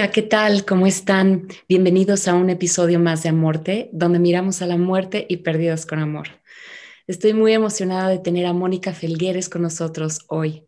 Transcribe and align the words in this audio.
Hola, 0.00 0.12
¿qué 0.12 0.22
tal? 0.22 0.64
¿Cómo 0.64 0.86
están? 0.86 1.46
Bienvenidos 1.68 2.26
a 2.26 2.32
un 2.32 2.48
episodio 2.48 2.98
más 2.98 3.22
de 3.22 3.28
Amorte, 3.28 3.90
donde 3.92 4.18
miramos 4.18 4.62
a 4.62 4.66
la 4.66 4.78
muerte 4.78 5.26
y 5.28 5.36
perdidos 5.36 5.84
con 5.84 5.98
amor. 5.98 6.40
Estoy 7.06 7.34
muy 7.34 7.52
emocionada 7.52 8.08
de 8.08 8.18
tener 8.18 8.46
a 8.46 8.54
Mónica 8.54 8.94
Felgueres 8.94 9.50
con 9.50 9.60
nosotros 9.60 10.20
hoy. 10.28 10.66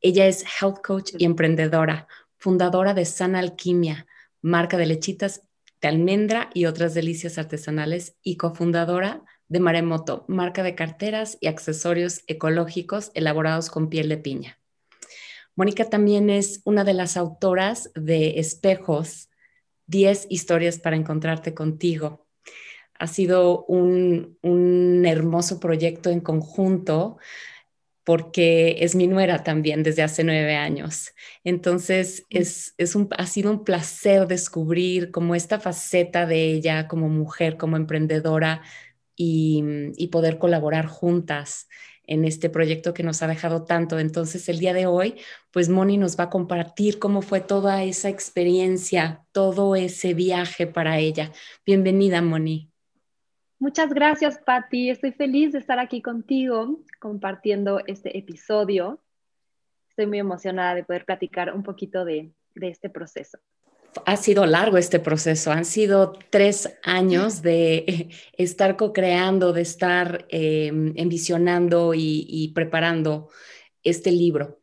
Ella 0.00 0.28
es 0.28 0.44
health 0.44 0.78
coach 0.80 1.10
y 1.18 1.24
emprendedora, 1.24 2.06
fundadora 2.38 2.94
de 2.94 3.04
Sana 3.04 3.40
Alquimia, 3.40 4.06
marca 4.42 4.76
de 4.76 4.86
lechitas 4.86 5.42
de 5.80 5.88
almendra 5.88 6.48
y 6.54 6.66
otras 6.66 6.94
delicias 6.94 7.38
artesanales 7.38 8.14
y 8.22 8.36
cofundadora 8.36 9.24
de 9.48 9.58
Maremoto, 9.58 10.24
marca 10.28 10.62
de 10.62 10.76
carteras 10.76 11.36
y 11.40 11.48
accesorios 11.48 12.22
ecológicos 12.28 13.10
elaborados 13.14 13.70
con 13.70 13.88
piel 13.88 14.08
de 14.08 14.18
piña. 14.18 14.61
Mónica 15.54 15.84
también 15.90 16.30
es 16.30 16.62
una 16.64 16.84
de 16.84 16.94
las 16.94 17.16
autoras 17.16 17.90
de 17.94 18.38
Espejos, 18.40 19.28
10 19.86 20.26
historias 20.30 20.78
para 20.78 20.96
encontrarte 20.96 21.52
contigo. 21.52 22.26
Ha 22.98 23.06
sido 23.06 23.64
un, 23.66 24.38
hermoso 25.04 25.60
proyecto 25.60 26.10
en 26.10 26.20
conjunto 26.20 27.18
porque 28.04 28.78
es 28.80 28.94
mi 28.94 29.06
nuera 29.06 29.44
también 29.44 29.82
desde 29.82 30.02
hace 30.02 30.24
nueve 30.24 30.56
años. 30.56 31.12
Entonces, 31.44 32.26
mm. 32.30 32.36
es, 32.38 32.74
ha 33.16 33.26
sido 33.26 33.50
un 33.50 33.64
placer 33.64 34.26
descubrir 34.26 35.10
como 35.10 35.34
esta 35.34 35.60
faceta 35.60 36.26
de 36.26 36.52
ella 36.52 36.88
como 36.88 37.08
mujer, 37.08 37.56
como 37.56 37.76
emprendedora 37.76 38.62
y, 39.14 39.62
y 39.96 40.08
poder 40.08 40.38
colaborar 40.38 40.86
juntas 40.86 41.68
en 42.12 42.26
este 42.26 42.50
proyecto 42.50 42.92
que 42.92 43.02
nos 43.02 43.22
ha 43.22 43.26
dejado 43.26 43.64
tanto. 43.64 43.98
Entonces, 43.98 44.46
el 44.50 44.58
día 44.58 44.74
de 44.74 44.86
hoy, 44.86 45.16
pues 45.50 45.70
Moni 45.70 45.96
nos 45.96 46.18
va 46.18 46.24
a 46.24 46.30
compartir 46.30 46.98
cómo 46.98 47.22
fue 47.22 47.40
toda 47.40 47.82
esa 47.82 48.10
experiencia, 48.10 49.24
todo 49.32 49.76
ese 49.76 50.12
viaje 50.12 50.66
para 50.66 50.98
ella. 50.98 51.32
Bienvenida, 51.64 52.20
Moni. 52.20 52.70
Muchas 53.58 53.94
gracias, 53.94 54.38
Patti. 54.38 54.90
Estoy 54.90 55.12
feliz 55.12 55.52
de 55.52 55.58
estar 55.60 55.78
aquí 55.78 56.02
contigo 56.02 56.80
compartiendo 57.00 57.80
este 57.86 58.18
episodio. 58.18 59.00
Estoy 59.88 60.06
muy 60.06 60.18
emocionada 60.18 60.74
de 60.74 60.84
poder 60.84 61.06
platicar 61.06 61.54
un 61.54 61.62
poquito 61.62 62.04
de, 62.04 62.30
de 62.54 62.68
este 62.68 62.90
proceso 62.90 63.38
ha 64.06 64.16
sido 64.16 64.46
largo 64.46 64.78
este 64.78 65.00
proceso, 65.00 65.52
han 65.52 65.64
sido 65.64 66.12
tres 66.30 66.78
años 66.82 67.42
de 67.42 68.10
estar 68.36 68.76
co-creando, 68.76 69.52
de 69.52 69.62
estar 69.62 70.26
em, 70.28 70.92
envisionando 70.96 71.92
y, 71.94 72.52
preparando 72.54 73.28
este 73.82 74.10
libro. 74.10 74.60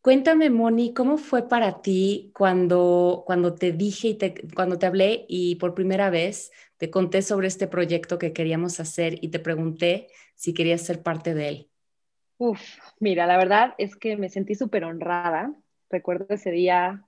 Cuéntame, 0.00 0.48
Moni, 0.48 0.94
¿cómo 0.94 1.18
fue 1.18 1.48
para 1.48 1.82
ti 1.82 2.30
cuando, 2.34 3.24
cuando 3.26 3.54
te 3.54 3.72
dije 3.72 4.08
y 4.08 4.18
cuando 4.54 4.78
te 4.78 4.86
hablé 4.86 5.26
y 5.28 5.56
por 5.56 5.74
primera 5.74 6.08
vez 6.08 6.50
te 6.76 6.90
conté 6.90 7.22
sobre 7.22 7.48
este 7.48 7.66
proyecto 7.66 8.18
que 8.18 8.32
queríamos 8.32 8.80
hacer 8.80 9.18
y 9.22 9.28
te 9.28 9.38
pregunté 9.38 10.08
si 10.34 10.54
querías 10.54 10.82
ser 10.82 11.02
parte 11.02 11.34
de 11.34 11.48
él? 11.48 11.70
Uf, 12.38 12.60
mira, 13.00 13.26
la 13.26 13.36
verdad 13.36 13.74
es 13.78 13.96
que 13.96 14.16
me 14.16 14.28
sentí 14.28 14.54
súper 14.54 14.84
honrada. 14.84 15.52
Recuerdo 15.90 16.26
ese 16.30 16.52
día 16.52 17.07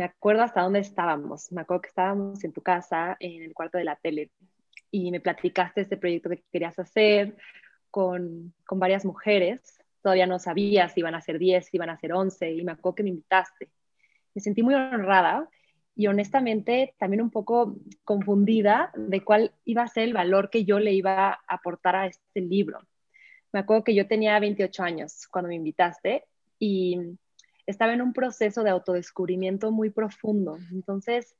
me 0.00 0.06
acuerdo 0.06 0.42
hasta 0.44 0.62
dónde 0.62 0.78
estábamos. 0.78 1.52
Me 1.52 1.60
acuerdo 1.60 1.82
que 1.82 1.88
estábamos 1.88 2.42
en 2.42 2.54
tu 2.54 2.62
casa, 2.62 3.18
en 3.20 3.42
el 3.42 3.52
cuarto 3.52 3.76
de 3.76 3.84
la 3.84 3.96
tele, 3.96 4.30
y 4.90 5.10
me 5.10 5.20
platicaste 5.20 5.82
este 5.82 5.98
proyecto 5.98 6.30
que 6.30 6.42
querías 6.50 6.78
hacer 6.78 7.36
con, 7.90 8.54
con 8.64 8.78
varias 8.78 9.04
mujeres. 9.04 9.60
Todavía 10.00 10.26
no 10.26 10.38
sabía 10.38 10.88
si 10.88 11.00
iban 11.00 11.14
a 11.14 11.20
ser 11.20 11.38
10, 11.38 11.66
si 11.66 11.76
iban 11.76 11.90
a 11.90 11.98
ser 11.98 12.14
11, 12.14 12.50
y 12.50 12.64
me 12.64 12.72
acuerdo 12.72 12.94
que 12.94 13.02
me 13.02 13.10
invitaste. 13.10 13.68
Me 14.34 14.40
sentí 14.40 14.62
muy 14.62 14.72
honrada 14.72 15.50
y 15.94 16.06
honestamente 16.06 16.94
también 16.98 17.20
un 17.20 17.30
poco 17.30 17.76
confundida 18.02 18.92
de 18.96 19.22
cuál 19.22 19.52
iba 19.66 19.82
a 19.82 19.88
ser 19.88 20.04
el 20.04 20.14
valor 20.14 20.48
que 20.48 20.64
yo 20.64 20.78
le 20.78 20.94
iba 20.94 21.28
a 21.28 21.40
aportar 21.46 21.96
a 21.96 22.06
este 22.06 22.40
libro. 22.40 22.78
Me 23.52 23.60
acuerdo 23.60 23.84
que 23.84 23.94
yo 23.94 24.08
tenía 24.08 24.40
28 24.40 24.82
años 24.82 25.28
cuando 25.30 25.48
me 25.48 25.56
invitaste 25.56 26.24
y 26.58 27.18
estaba 27.66 27.92
en 27.92 28.02
un 28.02 28.12
proceso 28.12 28.62
de 28.62 28.70
autodescubrimiento 28.70 29.70
muy 29.70 29.90
profundo. 29.90 30.58
Entonces, 30.72 31.36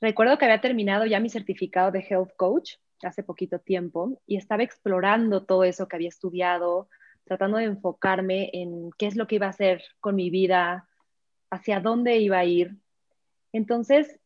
recuerdo 0.00 0.38
que 0.38 0.44
había 0.44 0.60
terminado 0.60 1.06
ya 1.06 1.20
mi 1.20 1.28
certificado 1.28 1.90
de 1.90 2.00
Health 2.08 2.32
Coach 2.36 2.74
hace 3.02 3.22
poquito 3.22 3.58
tiempo 3.58 4.20
y 4.26 4.36
estaba 4.36 4.62
explorando 4.62 5.44
todo 5.44 5.64
eso 5.64 5.88
que 5.88 5.96
había 5.96 6.08
estudiado, 6.08 6.88
tratando 7.24 7.58
de 7.58 7.64
enfocarme 7.64 8.50
en 8.52 8.90
qué 8.98 9.06
es 9.06 9.16
lo 9.16 9.26
que 9.26 9.36
iba 9.36 9.46
a 9.46 9.50
hacer 9.50 9.82
con 10.00 10.16
mi 10.16 10.30
vida, 10.30 10.88
hacia 11.50 11.80
dónde 11.80 12.18
iba 12.18 12.38
a 12.38 12.44
ir. 12.44 12.76
Entonces, 13.52 14.18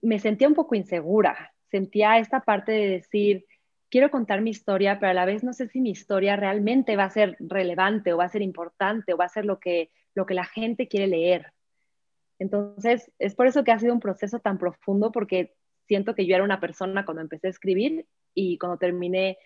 me 0.00 0.18
sentía 0.18 0.48
un 0.48 0.54
poco 0.54 0.74
insegura, 0.74 1.54
sentía 1.70 2.18
esta 2.18 2.40
parte 2.40 2.72
de 2.72 2.88
decir, 2.88 3.46
quiero 3.90 4.10
contar 4.10 4.40
mi 4.40 4.50
historia, 4.50 4.98
pero 4.98 5.10
a 5.10 5.14
la 5.14 5.24
vez 5.24 5.44
no 5.44 5.52
sé 5.52 5.68
si 5.68 5.80
mi 5.80 5.90
historia 5.90 6.36
realmente 6.36 6.96
va 6.96 7.04
a 7.04 7.10
ser 7.10 7.36
relevante 7.38 8.12
o 8.12 8.16
va 8.16 8.24
a 8.24 8.28
ser 8.28 8.42
importante 8.42 9.12
o 9.12 9.16
va 9.16 9.26
a 9.26 9.28
ser 9.28 9.44
lo 9.44 9.60
que 9.60 9.90
lo 10.14 10.26
que 10.26 10.34
la 10.34 10.44
gente 10.44 10.88
quiere 10.88 11.06
leer. 11.06 11.52
Entonces, 12.38 13.10
es 13.18 13.34
por 13.34 13.46
eso 13.46 13.64
que 13.64 13.72
ha 13.72 13.78
sido 13.78 13.94
un 13.94 14.00
proceso 14.00 14.38
tan 14.38 14.58
profundo, 14.58 15.12
porque 15.12 15.54
siento 15.86 16.14
que 16.14 16.26
yo 16.26 16.34
era 16.34 16.44
una 16.44 16.60
persona 16.60 17.04
cuando 17.04 17.22
empecé 17.22 17.46
a 17.46 17.50
escribir 17.50 18.06
y 18.34 18.58
cuando 18.58 18.78
terminé 18.78 19.38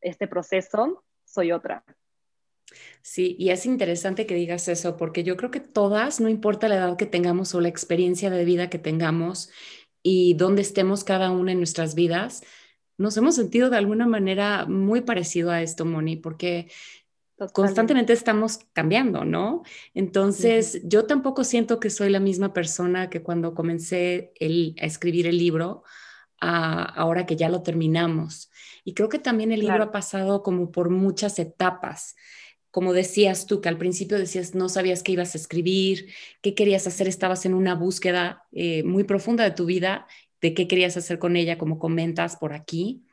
este 0.00 0.28
proceso, 0.28 1.04
soy 1.24 1.52
otra. 1.52 1.84
Sí, 3.02 3.36
y 3.38 3.50
es 3.50 3.66
interesante 3.66 4.26
que 4.26 4.34
digas 4.34 4.68
eso, 4.68 4.96
porque 4.96 5.22
yo 5.22 5.36
creo 5.36 5.50
que 5.50 5.60
todas, 5.60 6.20
no 6.20 6.28
importa 6.28 6.68
la 6.68 6.76
edad 6.76 6.96
que 6.96 7.06
tengamos 7.06 7.54
o 7.54 7.60
la 7.60 7.68
experiencia 7.68 8.30
de 8.30 8.44
vida 8.44 8.70
que 8.70 8.78
tengamos 8.78 9.50
y 10.02 10.34
dónde 10.34 10.62
estemos 10.62 11.04
cada 11.04 11.30
una 11.30 11.52
en 11.52 11.58
nuestras 11.58 11.94
vidas, 11.94 12.42
nos 12.98 13.16
hemos 13.16 13.36
sentido 13.36 13.70
de 13.70 13.76
alguna 13.76 14.06
manera 14.06 14.66
muy 14.66 15.02
parecido 15.02 15.50
a 15.50 15.62
esto, 15.62 15.84
Moni, 15.84 16.16
porque 16.16 16.70
constantemente 17.52 18.12
estamos 18.12 18.60
cambiando, 18.72 19.24
¿no? 19.24 19.62
Entonces, 19.94 20.80
yo 20.84 21.06
tampoco 21.06 21.44
siento 21.44 21.80
que 21.80 21.90
soy 21.90 22.10
la 22.10 22.20
misma 22.20 22.52
persona 22.52 23.10
que 23.10 23.22
cuando 23.22 23.54
comencé 23.54 24.32
a 24.40 24.84
escribir 24.84 25.26
el 25.26 25.38
libro, 25.38 25.84
ahora 26.40 27.26
que 27.26 27.36
ya 27.36 27.48
lo 27.48 27.62
terminamos. 27.62 28.50
Y 28.84 28.94
creo 28.94 29.08
que 29.08 29.18
también 29.18 29.52
el 29.52 29.60
libro 29.60 29.82
ha 29.82 29.92
pasado 29.92 30.42
como 30.42 30.70
por 30.70 30.90
muchas 30.90 31.38
etapas. 31.38 32.14
Como 32.70 32.92
decías 32.92 33.46
tú, 33.46 33.60
que 33.60 33.68
al 33.68 33.78
principio 33.78 34.18
decías, 34.18 34.54
no 34.54 34.68
sabías 34.68 35.02
qué 35.02 35.12
ibas 35.12 35.34
a 35.34 35.38
escribir, 35.38 36.12
qué 36.42 36.54
querías 36.54 36.86
hacer, 36.86 37.08
estabas 37.08 37.46
en 37.46 37.54
una 37.54 37.74
búsqueda 37.74 38.44
eh, 38.52 38.82
muy 38.82 39.04
profunda 39.04 39.44
de 39.44 39.50
tu 39.50 39.64
vida, 39.64 40.06
de 40.40 40.52
qué 40.54 40.68
querías 40.68 40.96
hacer 40.96 41.18
con 41.18 41.36
ella, 41.36 41.58
como 41.58 41.78
comentas 41.78 42.36
por 42.36 42.52
aquí. 42.52 43.05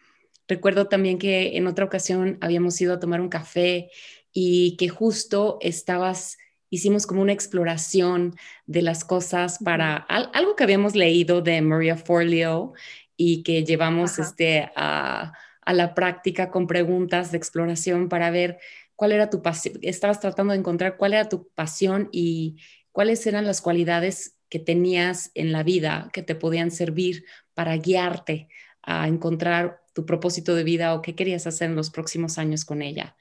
Recuerdo 0.47 0.87
también 0.87 1.17
que 1.17 1.57
en 1.57 1.67
otra 1.67 1.85
ocasión 1.85 2.37
habíamos 2.41 2.79
ido 2.81 2.93
a 2.93 2.99
tomar 2.99 3.21
un 3.21 3.29
café 3.29 3.89
y 4.31 4.75
que 4.77 4.89
justo 4.89 5.57
estabas, 5.61 6.37
hicimos 6.69 7.07
como 7.07 7.21
una 7.21 7.33
exploración 7.33 8.35
de 8.65 8.81
las 8.81 9.05
cosas 9.05 9.59
para 9.63 9.95
algo 9.95 10.55
que 10.55 10.63
habíamos 10.63 10.95
leído 10.95 11.41
de 11.41 11.61
Maria 11.61 11.95
Forleo 11.97 12.73
y 13.15 13.43
que 13.43 13.63
llevamos 13.63 14.19
este, 14.19 14.71
a, 14.75 15.33
a 15.61 15.73
la 15.73 15.93
práctica 15.93 16.49
con 16.49 16.67
preguntas 16.67 17.31
de 17.31 17.37
exploración 17.37 18.09
para 18.09 18.31
ver 18.31 18.59
cuál 18.95 19.11
era 19.11 19.29
tu 19.29 19.41
pasión, 19.41 19.75
estabas 19.81 20.19
tratando 20.19 20.53
de 20.53 20.59
encontrar 20.59 20.97
cuál 20.97 21.13
era 21.13 21.29
tu 21.29 21.49
pasión 21.49 22.09
y 22.11 22.57
cuáles 22.91 23.25
eran 23.27 23.45
las 23.45 23.61
cualidades 23.61 24.37
que 24.49 24.59
tenías 24.59 25.31
en 25.33 25.51
la 25.51 25.63
vida 25.63 26.09
que 26.13 26.21
te 26.21 26.35
podían 26.35 26.69
servir 26.69 27.25
para 27.53 27.75
guiarte 27.77 28.49
a 28.81 29.07
encontrar 29.07 29.82
tu 29.93 30.05
propósito 30.05 30.55
de 30.55 30.63
vida 30.63 30.93
o 30.93 31.01
qué 31.01 31.15
querías 31.15 31.47
hacer 31.47 31.69
en 31.69 31.75
los 31.75 31.89
próximos 31.89 32.37
años 32.37 32.65
con 32.65 32.81
ella. 32.81 33.15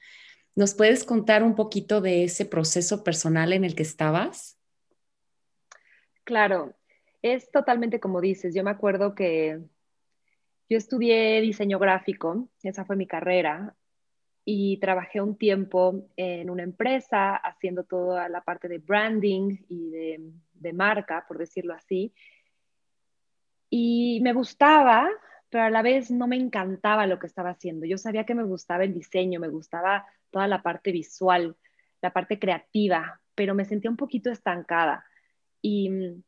¿Nos 0.55 0.75
puedes 0.75 1.03
contar 1.03 1.43
un 1.43 1.55
poquito 1.55 2.01
de 2.01 2.23
ese 2.23 2.45
proceso 2.45 3.03
personal 3.03 3.53
en 3.53 3.63
el 3.63 3.75
que 3.75 3.83
estabas? 3.83 4.59
Claro, 6.23 6.73
es 7.21 7.49
totalmente 7.51 7.99
como 7.99 8.21
dices. 8.21 8.53
Yo 8.53 8.63
me 8.63 8.71
acuerdo 8.71 9.15
que 9.15 9.59
yo 10.69 10.77
estudié 10.77 11.41
diseño 11.41 11.79
gráfico, 11.79 12.49
esa 12.61 12.85
fue 12.85 12.95
mi 12.95 13.07
carrera, 13.07 13.75
y 14.45 14.77
trabajé 14.77 15.21
un 15.21 15.37
tiempo 15.37 16.07
en 16.17 16.49
una 16.49 16.63
empresa 16.63 17.35
haciendo 17.35 17.83
toda 17.83 18.27
la 18.29 18.41
parte 18.41 18.67
de 18.67 18.77
branding 18.77 19.57
y 19.69 19.89
de, 19.89 20.31
de 20.53 20.73
marca, 20.73 21.25
por 21.27 21.37
decirlo 21.37 21.73
así. 21.73 22.13
Y 23.69 24.19
me 24.21 24.33
gustaba, 24.33 25.09
pero 25.53 25.65
a 25.65 25.69
la 25.69 25.83
vez 25.83 26.09
no 26.09 26.25
me 26.25 26.35
encantaba 26.35 27.05
lo 27.05 27.19
que 27.19 27.27
estaba 27.27 27.51
haciendo. 27.51 27.85
Yo 27.85 27.99
sabía 27.99 28.25
que 28.25 28.33
me 28.33 28.43
gustaba 28.43 28.85
el 28.85 28.93
diseño, 28.95 29.39
me 29.39 29.49
gustaba 29.49 30.03
toda 30.31 30.47
la 30.47 30.63
parte 30.63 30.91
visual, 30.91 31.55
la 32.01 32.11
parte 32.11 32.39
creativa, 32.39 33.21
pero 33.35 33.53
me 33.53 33.63
sentía 33.63 33.91
un 33.91 33.95
poquito 33.95 34.31
estancada. 34.31 35.05
Y 35.61 35.91
mm, 35.91 36.23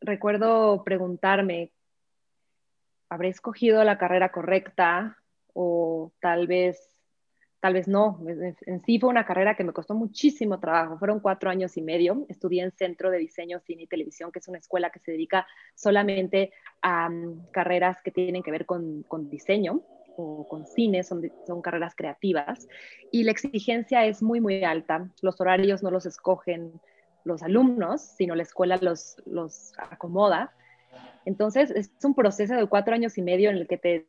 recuerdo 0.00 0.82
preguntarme, 0.84 1.72
¿habré 3.10 3.28
escogido 3.28 3.84
la 3.84 3.98
carrera 3.98 4.32
correcta? 4.32 5.18
O 5.52 6.10
tal 6.18 6.46
vez, 6.46 6.93
tal 7.64 7.72
vez 7.72 7.88
no. 7.88 8.20
En 8.66 8.82
sí 8.84 8.98
fue 8.98 9.08
una 9.08 9.24
carrera 9.24 9.56
que 9.56 9.64
me 9.64 9.72
costó 9.72 9.94
muchísimo 9.94 10.60
trabajo. 10.60 10.98
Fueron 10.98 11.20
cuatro 11.20 11.48
años 11.48 11.78
y 11.78 11.80
medio. 11.80 12.26
Estudié 12.28 12.62
en 12.62 12.72
Centro 12.72 13.10
de 13.10 13.16
Diseño, 13.16 13.58
Cine 13.60 13.84
y 13.84 13.86
Televisión, 13.86 14.30
que 14.30 14.40
es 14.40 14.48
una 14.48 14.58
escuela 14.58 14.90
que 14.90 14.98
se 14.98 15.12
dedica 15.12 15.46
solamente 15.74 16.52
a 16.82 17.08
mm, 17.08 17.46
carreras 17.52 18.02
que 18.02 18.10
tienen 18.10 18.42
que 18.42 18.50
ver 18.50 18.66
con, 18.66 19.02
con 19.04 19.30
diseño 19.30 19.80
o 20.18 20.46
con 20.46 20.66
cine, 20.66 21.04
son, 21.04 21.22
son 21.46 21.62
carreras 21.62 21.94
creativas. 21.96 22.68
Y 23.10 23.22
la 23.22 23.30
exigencia 23.30 24.04
es 24.04 24.22
muy, 24.22 24.42
muy 24.42 24.62
alta. 24.62 25.10
Los 25.22 25.40
horarios 25.40 25.82
no 25.82 25.90
los 25.90 26.04
escogen 26.04 26.82
los 27.24 27.42
alumnos, 27.42 28.02
sino 28.02 28.34
la 28.34 28.42
escuela 28.42 28.76
los, 28.76 29.16
los 29.24 29.72
acomoda. 29.78 30.52
Entonces, 31.24 31.70
es 31.70 31.90
un 32.04 32.14
proceso 32.14 32.56
de 32.56 32.66
cuatro 32.66 32.94
años 32.94 33.16
y 33.16 33.22
medio 33.22 33.48
en 33.48 33.56
el 33.56 33.66
que 33.66 33.78
te 33.78 34.06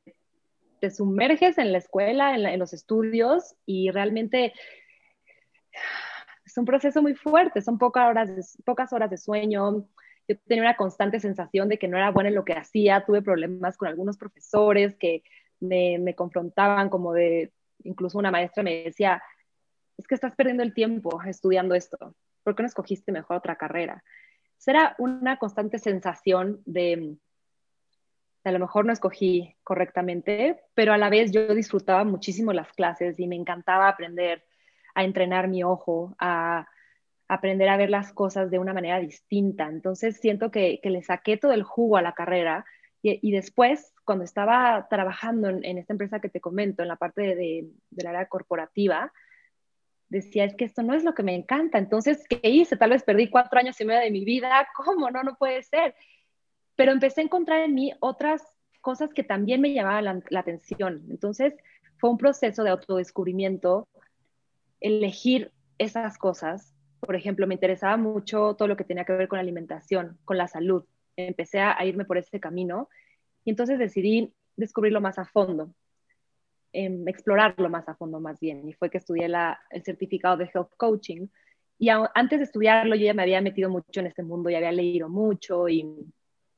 te 0.86 0.92
sumerges 0.92 1.58
en 1.58 1.72
la 1.72 1.80
escuela, 1.80 2.36
en, 2.36 2.60
los 2.60 2.72
estudios 2.72 3.56
y 3.66 3.90
realmente 3.90 4.54
es 6.46 6.56
un 6.60 6.66
proceso 6.66 7.02
muy 7.02 7.16
fuerte, 7.16 7.64
son 7.64 7.80
pocas 7.80 8.08
horas, 8.08 8.36
de, 8.36 8.64
pocas 8.64 8.94
horas 8.94 9.10
de 9.10 9.18
sueño. 9.18 9.88
Yo 10.28 10.38
tenía 10.46 10.62
una 10.62 10.76
constante 10.76 11.20
sensación 11.20 11.70
de 11.70 11.80
que 11.80 11.88
no 11.88 11.98
era 11.98 12.12
buena 12.12 12.30
en 12.30 12.36
lo 12.36 12.46
que 12.46 12.54
hacía, 12.54 13.04
tuve 13.04 13.24
problemas 13.24 13.78
con 13.78 13.88
algunos 13.88 14.16
profesores 14.16 14.96
que 14.96 15.24
me, 15.60 15.98
me 15.98 16.14
confrontaban 16.14 16.90
como 16.90 17.14
de, 17.14 17.52
incluso 17.84 18.20
una 18.20 18.30
maestra 18.30 18.62
me 18.62 18.84
decía, 18.84 19.24
es 19.98 20.06
que 20.06 20.14
estás 20.14 20.36
perdiendo 20.36 20.62
el 20.62 20.76
tiempo 20.76 21.20
estudiando 21.26 21.74
esto, 21.74 21.98
¿por 22.44 22.56
qué 22.56 22.62
no 22.62 22.68
escogiste 22.68 23.12
mejor 23.12 23.38
otra 23.38 23.56
carrera? 23.56 24.04
Era 24.68 24.96
una 25.00 25.38
constante 25.40 25.80
sensación 25.80 26.62
de, 26.66 27.18
a 28.46 28.52
lo 28.52 28.60
mejor 28.60 28.86
no 28.86 28.94
escogí 28.94 29.56
correctamente, 29.64 30.62
pero 30.76 30.94
a 30.94 30.98
la 30.98 31.10
vez 31.10 31.32
yo 31.32 31.54
disfrutaba 31.56 32.04
muchísimo 32.04 32.54
las 32.54 32.72
clases 32.74 33.20
y 33.20 33.28
me 33.28 33.36
encantaba 33.36 33.88
aprender 33.88 34.46
a 34.94 35.04
entrenar 35.04 35.48
mi 35.48 35.64
ojo, 35.64 36.16
a 36.20 36.68
aprender 37.28 37.68
a 37.70 37.78
ver 37.78 37.90
las 37.90 38.14
cosas 38.14 38.52
de 38.52 38.60
una 38.60 38.74
manera 38.74 39.00
distinta. 39.00 39.68
Entonces 39.68 40.18
siento 40.18 40.52
que, 40.52 40.80
le 40.84 41.02
saqué 41.02 41.38
todo 41.38 41.54
el 41.54 41.64
jugo 41.64 41.98
a 41.98 42.04
la 42.04 42.14
carrera 42.14 42.66
y, 43.02 43.32
después, 43.32 43.94
cuando 44.04 44.24
estaba 44.24 44.88
trabajando 44.90 45.50
en, 45.50 45.78
esta 45.78 45.94
empresa 45.94 46.20
que 46.20 46.30
te 46.30 46.42
comento, 46.42 46.82
en 46.82 46.88
la 46.88 46.96
parte 46.96 47.36
de, 47.36 47.68
del 47.92 48.08
área 48.08 48.28
corporativa, 48.28 49.14
decía, 50.10 50.44
es 50.44 50.56
que 50.56 50.66
esto 50.66 50.82
no 50.82 50.96
es 50.96 51.04
lo 51.04 51.14
que 51.14 51.22
me 51.22 51.36
encanta. 51.36 51.78
Entonces, 51.78 52.24
¿qué 52.28 52.40
hice? 52.50 52.78
Tal 52.78 52.90
vez 52.92 53.04
perdí 53.04 53.30
cuatro 53.30 53.60
años 53.60 53.80
y 53.80 53.86
medio 53.86 54.02
de 54.02 54.10
mi 54.10 54.26
vida. 54.26 54.68
¿Cómo? 54.76 55.12
No, 55.12 55.22
no 55.22 55.36
puede 55.36 55.62
ser 55.62 55.94
pero 56.76 56.92
empecé 56.92 57.22
a 57.22 57.26
encontrar 57.26 57.62
en 57.62 57.74
mí 57.74 57.94
otras 58.00 58.44
cosas 58.82 59.14
que 59.14 59.24
también 59.24 59.62
me 59.62 59.74
llamaban 59.74 60.24
la, 60.30 60.40
atención. 60.40 61.06
Entonces, 61.10 61.56
fue 61.98 62.10
un 62.10 62.18
proceso 62.18 62.64
de 62.64 62.70
autodescubrimiento, 62.70 63.88
elegir 64.80 65.52
esas 65.78 66.18
cosas. 66.18 66.74
Por 67.00 67.16
ejemplo, 67.16 67.48
me 67.48 67.56
interesaba 67.56 67.98
mucho 67.98 68.56
todo 68.56 68.68
lo 68.68 68.78
que 68.78 68.84
tenía 68.84 69.06
que 69.06 69.14
ver 69.14 69.28
con 69.28 69.38
la 69.38 69.42
alimentación, 69.42 70.18
con 70.26 70.38
la 70.38 70.48
salud. 70.48 70.84
Empecé 71.16 71.62
a, 71.62 71.84
irme 71.86 72.06
por 72.06 72.18
ese 72.18 72.40
camino 72.40 72.90
y 73.44 73.52
entonces 73.52 73.80
decidí 73.80 74.34
descubrirlo 74.58 75.02
más 75.02 75.18
a 75.18 75.26
fondo, 75.26 75.74
em, 76.74 77.08
explorarlo 77.08 77.70
más 77.70 77.88
a 77.88 77.96
fondo 77.96 78.20
más 78.20 78.40
bien. 78.40 78.68
Y 78.68 78.74
fue 78.74 78.90
que 78.90 78.98
estudié 78.98 79.26
el 79.26 79.84
certificado 79.84 80.38
de 80.38 80.50
Health 80.54 80.74
Coaching. 80.78 81.28
Y 81.80 81.90
antes 81.90 82.40
de 82.40 82.46
estudiarlo, 82.46 82.96
yo 82.96 83.06
ya 83.06 83.14
me 83.14 83.24
había 83.24 83.42
metido 83.42 83.70
mucho 83.70 84.00
en 84.00 84.08
este 84.08 84.24
mundo, 84.24 84.50
ya 84.50 84.58
había 84.58 84.72
leído 84.72 85.10
mucho 85.10 85.68
y 85.68 86.06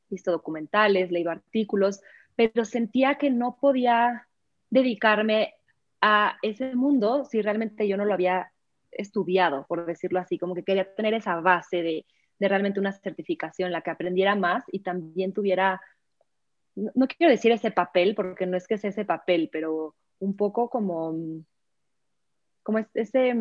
visto 0.09 0.31
documentales, 0.31 1.12
leído 1.12 1.31
artículos, 1.31 2.01
pero 2.36 2.65
sentía 2.65 3.15
que 3.15 3.30
no 3.30 3.57
podía 3.59 4.27
dedicarme 4.69 5.56
a 6.01 6.38
ese 6.42 6.75
mundo 6.75 7.25
si 7.25 7.42
realmente 7.42 7.88
yo 7.88 7.98
no 7.98 8.06
lo 8.06 8.13
había 8.13 8.51
estudiado, 8.92 9.65
por 9.68 9.86
decirlo 9.86 10.19
así, 10.19 10.38
como 10.38 10.56
que 10.56 10.63
quería 10.63 10.94
tener 10.95 11.13
esa 11.13 11.39
base 11.39 11.81
de, 11.81 12.06
de 12.39 12.48
realmente 12.48 12.80
una 12.80 12.92
certificación, 12.92 13.71
la 13.71 13.81
que 13.81 13.92
aprendiera 13.92 14.36
más 14.36 14.63
y 14.71 14.80
también 14.80 15.33
tuviera, 15.33 15.81
no, 16.75 17.07
quiero 17.07 17.31
decir 17.31 17.51
ese 17.51 17.71
papel, 17.71 18.15
porque 18.15 18.45
no 18.45 18.57
es 18.57 18.68
que 18.68 18.77
sea 18.77 18.89
ese 18.89 19.06
papel, 19.06 19.50
pero 19.51 19.95
un 20.19 20.36
poco 20.36 20.69
como, 20.69 21.15
como 22.63 22.80
ese, 22.94 23.33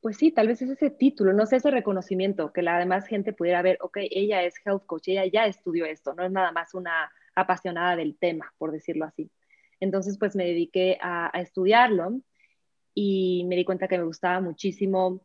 pues 0.00 0.16
sí, 0.16 0.30
tal 0.30 0.46
vez 0.46 0.62
es 0.62 0.70
ese 0.70 0.90
título, 0.90 1.32
no 1.32 1.46
sé, 1.46 1.56
ese 1.56 1.70
reconocimiento, 1.70 2.52
que 2.52 2.62
la 2.62 2.78
demás 2.78 3.06
gente 3.06 3.32
pudiera 3.32 3.62
ver, 3.62 3.78
ok, 3.80 3.98
ella 4.10 4.42
es 4.44 4.54
health 4.64 4.86
coach, 4.86 5.08
ella 5.08 5.26
ya 5.26 5.46
estudió 5.46 5.86
esto, 5.86 6.14
no 6.14 6.24
es 6.24 6.30
nada 6.30 6.52
más 6.52 6.74
una 6.74 7.10
apasionada 7.34 7.96
del 7.96 8.16
tema, 8.16 8.52
por 8.58 8.70
decirlo 8.70 9.04
así. 9.04 9.30
Entonces, 9.80 10.18
pues 10.18 10.36
me 10.36 10.44
dediqué 10.44 10.98
a, 11.00 11.30
estudiarlo 11.34 12.20
y 12.94 13.44
me 13.46 13.56
di 13.56 13.64
cuenta 13.64 13.88
que 13.88 13.98
me 13.98 14.04
gustaba 14.04 14.40
muchísimo 14.40 15.20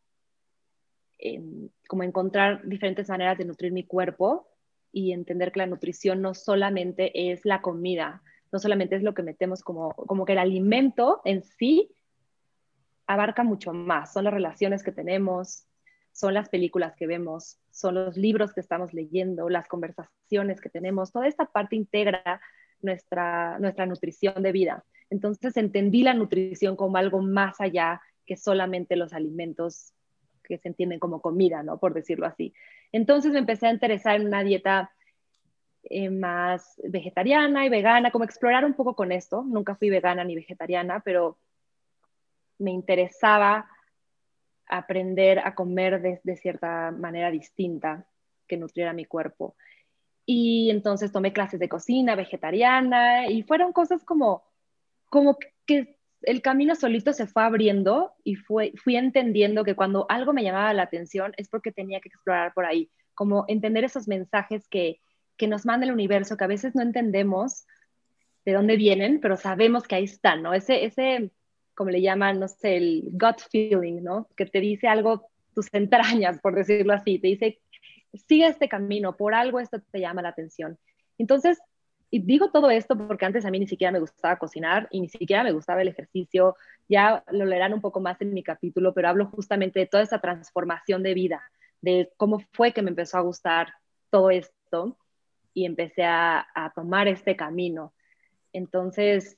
em, 1.17 1.69
como 1.87 2.03
encontrar 2.03 2.67
diferentes 2.67 3.09
maneras 3.09 3.37
de 3.37 3.45
nutrir 3.45 3.71
mi 3.71 3.83
cuerpo 3.85 4.47
y 4.91 5.11
entender 5.11 5.51
que 5.51 5.59
la 5.59 5.67
nutrición 5.67 6.21
no 6.21 6.33
solamente 6.33 7.31
es 7.31 7.45
la 7.45 7.61
comida, 7.61 8.21
no 8.51 8.59
solamente 8.59 8.95
es 8.95 9.03
lo 9.03 9.13
que 9.13 9.23
metemos 9.23 9.63
como, 9.63 9.93
como 9.93 10.25
que 10.25 10.33
el 10.33 10.39
alimento 10.39 11.21
en 11.25 11.43
sí 11.43 11.89
abarca 13.07 13.43
mucho 13.43 13.73
más. 13.73 14.13
Son 14.13 14.23
las 14.23 14.33
relaciones 14.33 14.83
que 14.83 14.91
tenemos, 14.91 15.67
son 16.11 16.33
las 16.33 16.49
películas 16.49 16.95
que 16.95 17.07
vemos, 17.07 17.59
son 17.71 17.95
los 17.95 18.17
libros 18.17 18.53
que 18.53 18.61
estamos 18.61 18.93
leyendo, 18.93 19.49
las 19.49 19.67
conversaciones 19.67 20.61
que 20.61 20.69
tenemos. 20.69 21.11
Toda 21.11 21.27
esta 21.27 21.45
parte 21.45 21.75
integra 21.75 22.41
nuestra, 22.81 23.57
nuestra 23.59 23.85
nutrición 23.85 24.43
de 24.43 24.51
vida. 24.51 24.85
Entonces 25.09 25.57
entendí 25.57 26.03
la 26.03 26.13
nutrición 26.13 26.75
como 26.75 26.97
algo 26.97 27.21
más 27.21 27.59
allá 27.59 28.01
que 28.25 28.37
solamente 28.37 28.95
los 28.95 29.13
alimentos 29.13 29.93
que 30.43 30.57
se 30.57 30.67
entienden 30.67 30.99
como 30.99 31.21
comida, 31.21 31.63
¿no? 31.63 31.79
Por 31.79 31.93
decirlo 31.93 32.25
así. 32.25 32.53
Entonces 32.91 33.31
me 33.31 33.39
empecé 33.39 33.67
a 33.67 33.73
interesar 33.73 34.19
en 34.19 34.27
una 34.27 34.43
dieta 34.43 34.91
eh, 35.83 36.09
más 36.09 36.79
vegetariana 36.83 37.65
y 37.65 37.69
vegana, 37.69 38.11
como 38.11 38.25
explorar 38.25 38.65
un 38.65 38.73
poco 38.73 38.95
con 38.95 39.11
esto. 39.11 39.43
Nunca 39.43 39.75
fui 39.75 39.89
vegana 39.89 40.23
ni 40.23 40.35
vegetariana, 40.35 41.01
pero 41.03 41.37
me 42.63 42.71
interesaba 42.71 43.69
aprender 44.67 45.39
a 45.39 45.53
comer 45.53 46.01
de, 46.23 46.37
cierta 46.37 46.91
manera 46.91 47.29
distinta 47.29 48.07
que 48.47 48.57
nutriera 48.57 48.93
mi 48.93 49.05
cuerpo. 49.05 49.55
Y 50.25 50.69
entonces 50.71 51.11
tomé 51.11 51.33
clases 51.33 51.59
de 51.59 51.69
cocina 51.69 52.15
vegetariana 52.15 53.27
y 53.27 53.43
fueron 53.43 53.73
cosas 53.73 54.03
como, 54.03 54.43
como 55.09 55.37
que 55.65 55.97
el 56.21 56.41
camino 56.41 56.75
solito 56.75 57.11
se 57.11 57.27
fue 57.27 57.43
abriendo 57.43 58.13
y 58.23 58.35
fue, 58.35 58.71
fui 58.77 58.95
entendiendo 58.95 59.65
que 59.65 59.75
cuando 59.75 60.05
algo 60.09 60.31
me 60.31 60.43
llamaba 60.43 60.73
la 60.73 60.83
atención 60.83 61.33
es 61.37 61.49
porque 61.49 61.73
tenía 61.73 61.99
que 61.99 62.07
explorar 62.07 62.53
por 62.53 62.65
ahí, 62.65 62.89
como 63.13 63.43
entender 63.49 63.83
esos 63.83 64.07
mensajes 64.07 64.67
que, 64.69 65.01
que 65.37 65.47
nos 65.47 65.65
manda 65.65 65.85
el 65.85 65.91
universo, 65.91 66.37
que 66.37 66.45
a 66.45 66.47
veces 66.47 66.73
no 66.73 66.81
entendemos 66.81 67.65
de 68.45 68.53
dónde 68.53 68.77
vienen, 68.77 69.19
pero 69.19 69.37
sabemos 69.37 69.83
que 69.83 69.95
ahí 69.95 70.05
están, 70.05 70.41
¿no? 70.41 70.53
Ese, 70.53 70.85
ese, 70.85 71.31
como 71.75 71.89
le 71.89 72.01
llaman, 72.01 72.39
no 72.39 72.47
sé, 72.47 72.77
el 72.77 73.09
gut 73.13 73.39
feeling, 73.51 74.01
¿no? 74.03 74.27
Que 74.35 74.45
te 74.45 74.59
dice 74.59 74.87
algo, 74.87 75.29
tus 75.53 75.67
entrañas, 75.73 76.39
por 76.39 76.55
decirlo 76.55 76.93
así, 76.93 77.19
te 77.19 77.27
dice, 77.27 77.59
sigue 78.27 78.47
este 78.47 78.69
camino, 78.69 79.15
por 79.15 79.33
algo 79.33 79.59
esto 79.59 79.79
te 79.91 79.99
llama 79.99 80.21
la 80.21 80.29
atención. 80.29 80.77
Entonces, 81.17 81.59
y 82.09 82.19
digo 82.19 82.51
todo 82.51 82.69
esto 82.69 82.95
porque 82.95 83.25
antes 83.25 83.43
a 83.45 83.49
mí 83.49 83.59
ni 83.59 83.67
siquiera 83.67 83.91
me 83.91 83.99
gustaba 83.99 84.37
cocinar 84.37 84.87
y 84.91 85.01
ni 85.01 85.09
siquiera 85.09 85.43
me 85.43 85.51
gustaba 85.51 85.81
el 85.81 85.87
ejercicio, 85.87 86.55
ya 86.87 87.23
lo 87.31 87.45
leerán 87.45 87.73
un 87.73 87.81
poco 87.81 87.99
más 87.99 88.21
en 88.21 88.33
mi 88.33 88.43
capítulo, 88.43 88.93
pero 88.93 89.09
hablo 89.09 89.25
justamente 89.27 89.79
de 89.79 89.87
toda 89.87 90.03
esa 90.03 90.19
transformación 90.19 91.01
de 91.01 91.15
vida, 91.15 91.41
de 91.81 92.11
cómo 92.17 92.39
fue 92.51 92.71
que 92.71 92.83
me 92.83 92.91
empezó 92.91 93.17
a 93.17 93.21
gustar 93.21 93.73
todo 94.11 94.29
esto 94.29 94.97
y 95.55 95.65
empecé 95.65 96.03
a, 96.03 96.45
a 96.53 96.71
tomar 96.73 97.07
este 97.07 97.35
camino. 97.35 97.93
Entonces, 98.51 99.35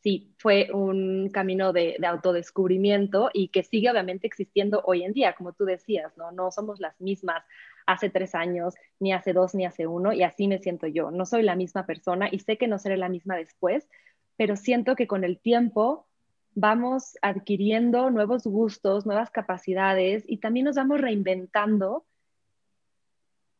sí, 0.00 0.34
fue 0.38 0.68
un 0.72 1.30
camino 1.30 1.72
de, 1.72 1.96
autodescubrimiento 2.06 3.30
y 3.32 3.48
que 3.48 3.62
sigue 3.62 3.90
obviamente 3.90 4.26
existiendo 4.26 4.82
hoy 4.84 5.04
en 5.04 5.12
día, 5.12 5.34
como 5.34 5.52
tú 5.52 5.64
decías, 5.64 6.16
¿no? 6.16 6.32
No 6.32 6.50
somos 6.50 6.80
las 6.80 7.00
mismas 7.00 7.44
hace 7.86 8.10
tres 8.10 8.34
años, 8.34 8.74
ni 9.00 9.12
hace 9.12 9.32
dos, 9.32 9.54
ni 9.54 9.64
hace 9.64 9.86
uno, 9.86 10.12
y 10.12 10.22
así 10.22 10.46
me 10.46 10.58
siento 10.58 10.86
yo. 10.86 11.10
No 11.10 11.24
soy 11.26 11.42
la 11.42 11.56
misma 11.56 11.86
persona 11.86 12.28
y 12.30 12.40
sé 12.40 12.58
que 12.58 12.68
no 12.68 12.78
seré 12.78 12.96
la 12.96 13.08
misma 13.08 13.36
después, 13.36 13.88
pero 14.36 14.56
siento 14.56 14.94
que 14.94 15.06
con 15.06 15.24
el 15.24 15.38
tiempo 15.38 16.06
vamos 16.54 17.16
adquiriendo 17.22 18.10
nuevos 18.10 18.44
gustos, 18.44 19.06
nuevas 19.06 19.30
capacidades 19.30 20.24
y 20.26 20.38
también 20.38 20.66
nos 20.66 20.76
vamos 20.76 21.00
reinventando 21.00 22.04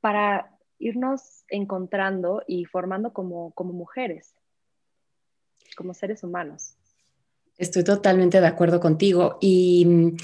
para 0.00 0.57
irnos 0.78 1.45
encontrando 1.49 2.42
y 2.47 2.64
formando 2.64 3.12
como, 3.12 3.52
como 3.52 3.73
mujeres 3.73 4.35
como 5.77 5.95
seres 5.95 6.23
humanos. 6.23 6.75
Estoy 7.57 7.85
totalmente 7.85 8.41
de 8.41 8.47
acuerdo 8.47 8.81
contigo 8.81 9.39
y 9.41 10.17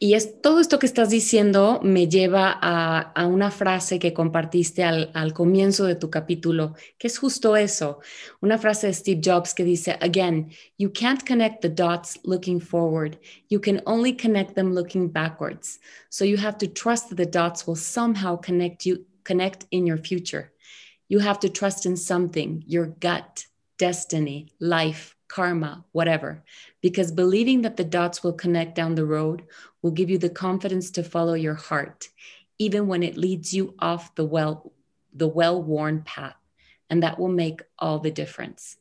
Y 0.00 0.14
es 0.14 0.40
todo 0.40 0.60
esto 0.60 0.78
que 0.78 0.86
estás 0.86 1.10
diciendo 1.10 1.80
me 1.82 2.06
lleva 2.06 2.56
a, 2.62 3.26
una 3.26 3.50
frase 3.50 3.98
que 3.98 4.12
compartiste 4.12 4.84
al, 4.84 5.10
al, 5.12 5.32
comienzo 5.32 5.86
de 5.86 5.96
tu 5.96 6.08
capítulo, 6.08 6.74
que 6.98 7.08
es 7.08 7.18
justo 7.18 7.56
eso. 7.56 7.98
Una 8.40 8.58
frase 8.58 8.86
de 8.86 8.94
Steve 8.94 9.20
Jobs 9.24 9.54
que 9.54 9.64
dice, 9.64 9.98
again, 10.00 10.52
you 10.78 10.92
can't 10.92 11.26
connect 11.26 11.62
the 11.62 11.68
dots 11.68 12.20
looking 12.22 12.60
forward. 12.60 13.18
You 13.48 13.60
can 13.60 13.82
only 13.86 14.16
connect 14.16 14.54
them 14.54 14.72
looking 14.72 15.08
backwards. 15.08 15.80
So 16.10 16.24
you 16.24 16.36
have 16.36 16.58
to 16.58 16.68
trust 16.68 17.08
that 17.08 17.16
the 17.16 17.26
dots 17.26 17.66
will 17.66 17.76
somehow 17.76 18.36
connect 18.36 18.86
you, 18.86 19.04
connect 19.24 19.66
in 19.72 19.84
your 19.84 19.98
future. 19.98 20.52
You 21.08 21.18
have 21.18 21.40
to 21.40 21.48
trust 21.48 21.86
in 21.86 21.96
something, 21.96 22.62
your 22.68 22.86
gut, 23.00 23.46
destiny, 23.78 24.48
life, 24.60 25.16
karma, 25.28 25.84
whatever, 25.92 26.42
because 26.80 27.12
believing 27.12 27.62
that 27.62 27.76
the 27.76 27.84
dots 27.84 28.22
will 28.22 28.32
connect 28.32 28.74
down 28.74 28.94
the 28.94 29.04
road 29.04 29.42
will 29.82 29.90
give 29.90 30.10
you 30.10 30.18
the 30.18 30.30
confidence 30.30 30.90
to 30.90 31.02
follow 31.02 31.34
your 31.34 31.54
heart, 31.54 32.08
even 32.58 32.86
when 32.86 33.02
it 33.02 33.16
leads 33.16 33.54
you 33.54 33.74
off 33.78 34.14
the 34.14 34.24
well, 34.24 34.72
the 35.14 35.28
well-worn 35.28 36.02
path, 36.02 36.36
and 36.90 37.02
that 37.02 37.18
will 37.18 37.28
make 37.28 37.62
all 37.78 37.98
the 37.98 38.10
difference. 38.10 38.76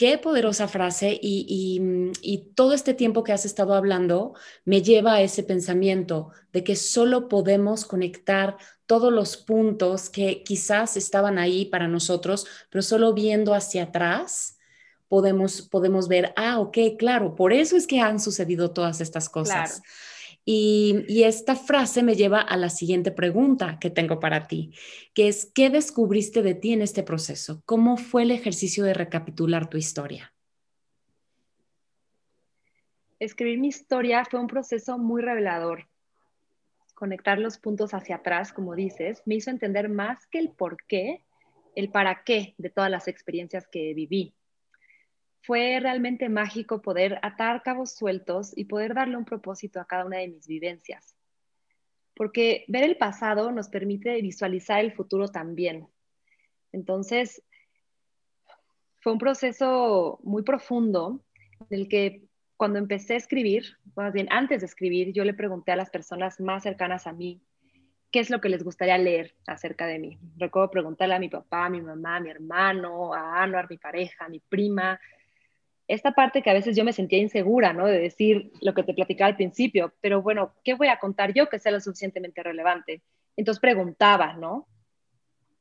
Qué 0.00 0.16
poderosa 0.16 0.66
frase 0.66 1.18
y, 1.20 2.52
todo 2.54 2.72
este 2.72 2.94
tiempo 2.94 3.22
que 3.22 3.34
has 3.34 3.44
estado 3.44 3.74
hablando 3.74 4.32
me 4.64 4.80
lleva 4.80 5.12
a 5.12 5.20
ese 5.20 5.42
pensamiento 5.42 6.30
de 6.54 6.64
que 6.64 6.74
solo 6.74 7.28
podemos 7.28 7.84
conectar 7.84 8.56
todos 8.86 9.12
los 9.12 9.36
puntos 9.36 10.08
que 10.08 10.42
quizás 10.42 10.96
estaban 10.96 11.36
ahí 11.36 11.66
para 11.66 11.86
nosotros, 11.86 12.46
pero 12.70 12.80
solo 12.80 13.12
viendo 13.12 13.52
hacia 13.52 13.82
atrás 13.82 14.56
podemos, 15.08 15.60
podemos 15.60 16.08
ver, 16.08 16.32
ah, 16.34 16.60
ok, 16.60 16.78
claro, 16.98 17.34
por 17.34 17.52
eso 17.52 17.76
es 17.76 17.86
que 17.86 18.00
han 18.00 18.20
sucedido 18.20 18.70
todas 18.70 19.02
estas 19.02 19.28
cosas. 19.28 19.82
Y, 20.44 21.22
esta 21.24 21.54
frase 21.54 22.02
me 22.02 22.14
lleva 22.14 22.40
a 22.40 22.56
la 22.56 22.70
siguiente 22.70 23.12
pregunta 23.12 23.78
que 23.78 23.90
tengo 23.90 24.20
para 24.20 24.46
ti, 24.46 24.72
que 25.14 25.28
es, 25.28 25.50
¿qué 25.54 25.70
descubriste 25.70 26.42
de 26.42 26.54
ti 26.54 26.72
en 26.72 26.82
este 26.82 27.02
proceso? 27.02 27.62
¿Cómo 27.66 27.96
fue 27.96 28.22
el 28.22 28.30
ejercicio 28.30 28.84
de 28.84 28.94
recapitular 28.94 29.68
tu 29.68 29.76
historia? 29.76 30.32
Escribir 33.18 33.58
mi 33.58 33.68
historia 33.68 34.24
fue 34.24 34.40
un 34.40 34.46
proceso 34.46 34.98
muy 34.98 35.20
revelador. 35.20 35.88
Conectar 36.94 37.38
los 37.38 37.58
puntos 37.58 37.92
hacia 37.92 38.16
atrás, 38.16 38.52
como 38.52 38.74
dices, 38.74 39.22
me 39.26 39.34
hizo 39.34 39.50
entender 39.50 39.90
más 39.90 40.26
que 40.26 40.38
el 40.38 40.50
por 40.50 40.78
qué, 40.86 41.22
el 41.76 41.90
para 41.90 42.24
qué 42.24 42.54
de 42.56 42.70
todas 42.70 42.90
las 42.90 43.08
experiencias 43.08 43.68
que 43.68 43.94
viví 43.94 44.34
fue 45.42 45.78
realmente 45.80 46.28
mágico 46.28 46.82
poder 46.82 47.18
atar 47.22 47.62
cabos 47.62 47.92
sueltos 47.92 48.56
y 48.56 48.64
poder 48.64 48.94
darle 48.94 49.16
un 49.16 49.24
propósito 49.24 49.80
a 49.80 49.86
cada 49.86 50.04
una 50.04 50.18
de 50.18 50.28
mis 50.28 50.46
vivencias. 50.46 51.14
Porque 52.14 52.64
ver 52.68 52.84
el 52.84 52.96
pasado 52.96 53.50
nos 53.50 53.68
permite 53.68 54.20
visualizar 54.20 54.80
el 54.80 54.92
futuro 54.92 55.28
también. 55.28 55.88
Entonces, 56.72 57.42
fue 59.00 59.12
un 59.12 59.18
proceso 59.18 60.20
muy 60.22 60.42
profundo 60.42 61.24
en 61.70 61.80
el 61.80 61.88
que 61.88 62.24
cuando 62.56 62.78
empecé 62.78 63.14
a 63.14 63.16
escribir, 63.16 63.78
más 63.96 64.12
bien 64.12 64.28
antes 64.30 64.60
de 64.60 64.66
escribir, 64.66 65.14
yo 65.14 65.24
le 65.24 65.32
pregunté 65.32 65.72
a 65.72 65.76
las 65.76 65.88
personas 65.88 66.40
más 66.40 66.62
cercanas 66.62 67.06
a 67.06 67.12
mí 67.12 67.40
qué 68.10 68.20
es 68.20 68.28
lo 68.28 68.40
que 68.40 68.50
les 68.50 68.62
gustaría 68.62 68.98
leer 68.98 69.34
acerca 69.46 69.86
de 69.86 69.98
mí. 69.98 70.18
Recuerdo 70.36 70.70
preguntarle 70.70 71.14
a 71.14 71.18
mi 71.18 71.28
papá, 71.28 71.66
a 71.66 71.70
mi 71.70 71.80
mamá, 71.80 72.16
a 72.16 72.20
mi 72.20 72.28
hermano, 72.28 73.14
a 73.14 73.42
Anuar, 73.42 73.70
mi 73.70 73.78
pareja, 73.78 74.26
a 74.26 74.28
mi 74.28 74.40
prima, 74.40 75.00
esta 75.90 76.12
parte 76.12 76.40
que 76.40 76.50
a 76.50 76.54
veces 76.54 76.76
yo 76.76 76.84
me 76.84 76.92
sentía 76.92 77.18
insegura, 77.18 77.72
¿no? 77.72 77.86
De 77.86 77.98
decir 77.98 78.52
lo 78.60 78.74
que 78.74 78.84
te 78.84 78.94
platicaba 78.94 79.28
al 79.28 79.36
principio, 79.36 79.92
pero 80.00 80.22
bueno, 80.22 80.54
¿qué 80.62 80.74
voy 80.74 80.86
a 80.86 81.00
contar 81.00 81.34
yo 81.34 81.48
que 81.48 81.58
sea 81.58 81.72
lo 81.72 81.80
suficientemente 81.80 82.44
relevante? 82.44 83.02
Entonces 83.36 83.60
preguntaba, 83.60 84.34
¿no? 84.34 84.68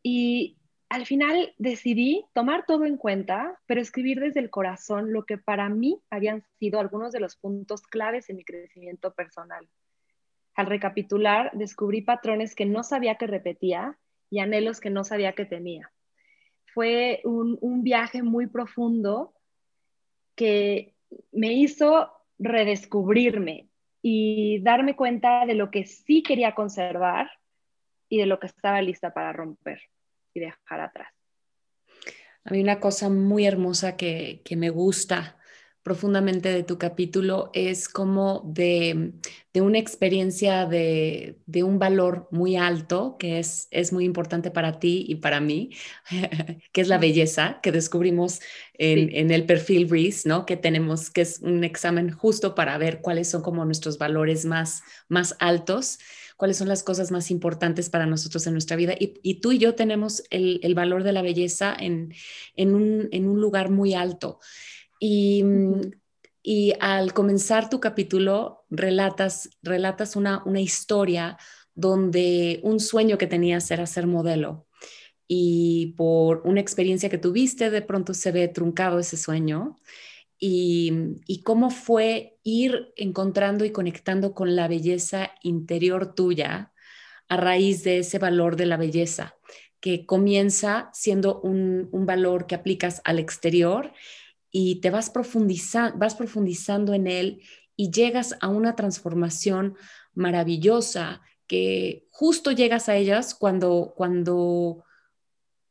Y 0.04 0.58
al 0.88 1.08
final 1.08 1.56
decidí 1.58 2.26
tomar 2.34 2.66
todo 2.68 2.86
en 2.86 2.98
cuenta, 2.98 3.60
pero 3.66 3.82
escribir 3.82 4.20
desde 4.20 4.40
el 4.40 4.52
corazón 4.52 5.14
lo 5.14 5.26
que 5.26 5.40
para 5.40 5.68
mí 5.68 6.00
habían 6.12 6.44
sido 6.60 6.80
algunos 6.80 7.12
de 7.12 7.22
los 7.22 7.36
puntos 7.36 7.82
claves 7.82 8.30
en 8.30 8.36
mi 8.36 8.46
crecimiento 8.46 9.12
personal. 9.16 9.68
Al 10.54 10.68
recapitular, 10.68 11.50
descubrí 11.54 12.02
patrones 12.02 12.54
que 12.54 12.68
no 12.68 12.84
sabía 12.84 13.16
que 13.16 13.26
repetía 13.26 13.98
y 14.30 14.40
anhelos 14.40 14.80
que 14.80 14.92
no 14.92 15.04
sabía 15.04 15.34
que 15.34 15.46
tenía. 15.46 15.92
Fue 16.72 17.22
un, 17.24 17.58
un 17.62 17.82
viaje 17.82 18.22
muy 18.22 18.46
profundo 18.46 19.34
que 20.40 20.96
me 21.34 21.52
hizo 21.52 22.14
redescubrirme 22.38 23.68
y 24.02 24.62
darme 24.62 24.96
cuenta 24.96 25.46
de 25.46 25.54
lo 25.54 25.70
que 25.70 25.84
sí 25.84 26.24
quería 26.24 26.56
conservar 26.56 27.30
y 28.08 28.20
de 28.20 28.26
lo 28.26 28.40
que 28.40 28.48
estaba 28.48 28.82
lista 28.82 29.14
para 29.14 29.34
romper 29.34 29.82
y 30.34 30.40
dejar 30.40 30.80
atrás. 30.80 31.10
A 32.46 32.52
mí 32.52 32.62
una 32.62 32.80
cosa 32.80 33.10
muy 33.10 33.46
hermosa 33.46 33.98
que, 33.98 34.42
que 34.46 34.56
me 34.56 34.70
gusta 34.70 35.39
profundamente 35.84 36.50
de 36.50 36.64
tu 36.64 36.78
capítulo 36.78 37.50
es 37.54 37.88
como 37.88 38.44
de, 38.46 39.14
una 39.56 39.80
experiencia 39.80 40.66
de, 40.66 41.38
un 41.64 41.80
valor 41.80 42.28
muy 42.32 42.56
alto, 42.56 43.18
que 43.18 43.40
es, 43.40 43.68
es 43.72 43.92
muy 43.92 44.06
importante 44.06 44.52
para 44.52 44.80
ti 44.80 45.06
y 45.08 45.16
para 45.16 45.40
mí, 45.40 45.72
que 46.72 46.82
es 46.82 46.88
la 46.88 46.98
belleza 46.98 47.60
que 47.62 47.72
descubrimos 47.72 48.40
en, 48.74 49.32
el 49.32 49.46
perfil 49.46 49.90
Reese, 49.90 50.28
¿no? 50.28 50.46
Que 50.46 50.58
tenemos, 50.58 51.10
que 51.10 51.22
es 51.22 51.40
un 51.40 51.64
examen 51.64 52.12
justo 52.12 52.56
para 52.56 52.78
ver 52.78 53.02
cuáles 53.02 53.30
son 53.30 53.42
como 53.42 53.66
nuestros 53.66 53.98
valores 53.98 54.46
más, 54.46 54.82
más 55.08 55.36
altos 55.40 56.00
cuáles 56.40 56.56
son 56.56 56.70
las 56.70 56.84
cosas 56.84 57.12
más 57.12 57.32
importantes 57.32 57.90
para 57.90 58.06
nosotros 58.06 58.48
en 58.48 58.54
nuestra 58.54 58.78
vida. 58.78 58.96
Y, 58.98 59.42
tú 59.42 59.52
y 59.52 59.58
yo 59.58 59.76
tenemos 59.76 60.24
el, 60.30 60.74
valor 60.74 61.04
de 61.04 61.12
la 61.12 61.22
belleza 61.22 61.76
en, 61.78 62.14
en, 62.56 62.76
un, 62.76 63.10
en 63.12 63.28
un 63.28 63.42
lugar 63.42 63.70
muy 63.70 63.94
alto. 63.94 64.40
Y, 65.00 65.44
y 66.44 66.74
al 66.80 67.14
comenzar 67.14 67.70
tu 67.70 67.80
capítulo, 67.80 68.66
relatas, 68.70 69.50
relatas 69.62 70.16
una, 70.16 70.44
una 70.46 70.62
historia 70.62 71.38
donde 71.74 72.60
un 72.64 72.80
sueño 72.80 73.18
que 73.18 73.28
tenías 73.28 73.72
era 73.72 73.86
ser 73.86 74.06
modelo 74.06 74.68
y 75.32 75.94
por 75.96 76.42
una 76.44 76.60
experiencia 76.60 77.08
que 77.08 77.20
tuviste, 77.20 77.70
de 77.70 77.84
pronto 77.84 78.16
se 78.16 78.32
ve 78.32 78.48
truncado 78.48 78.98
ese 78.98 79.16
sueño. 79.16 79.78
Y, 80.40 80.92
y, 81.28 81.44
cómo 81.44 81.70
fue 81.70 82.40
ir 82.44 82.94
encontrando 82.96 83.64
y 83.64 83.72
conectando 83.72 84.34
con 84.34 84.56
la 84.56 84.68
belleza 84.68 85.32
interior 85.44 86.16
tuya 86.16 86.74
a 87.28 87.38
raíz 87.38 87.84
de 87.84 88.00
ese 88.00 88.20
valor 88.20 88.56
de 88.56 88.66
la 88.66 88.78
belleza, 88.78 89.36
que 89.82 90.06
comienza 90.06 90.90
siendo 90.94 91.42
un, 91.42 91.90
un 91.92 92.06
valor 92.06 92.48
que 92.48 92.56
aplicas 92.56 93.02
al 93.04 93.20
exterior 93.20 93.94
y 94.52 94.82
te 94.82 94.90
vas, 94.90 95.12
vas 95.96 96.16
profundizando 96.16 96.94
en 96.94 97.08
él 97.08 97.42
y 97.76 97.92
llegas 97.92 98.36
a 98.42 98.50
una 98.50 98.76
transformación 98.76 99.76
maravillosa 100.14 101.22
que 101.48 102.08
justo 102.12 102.52
llegas 102.52 102.90
a 102.90 102.96
ellas 102.96 103.34
cuando, 103.34 103.94
cuando, 103.96 104.84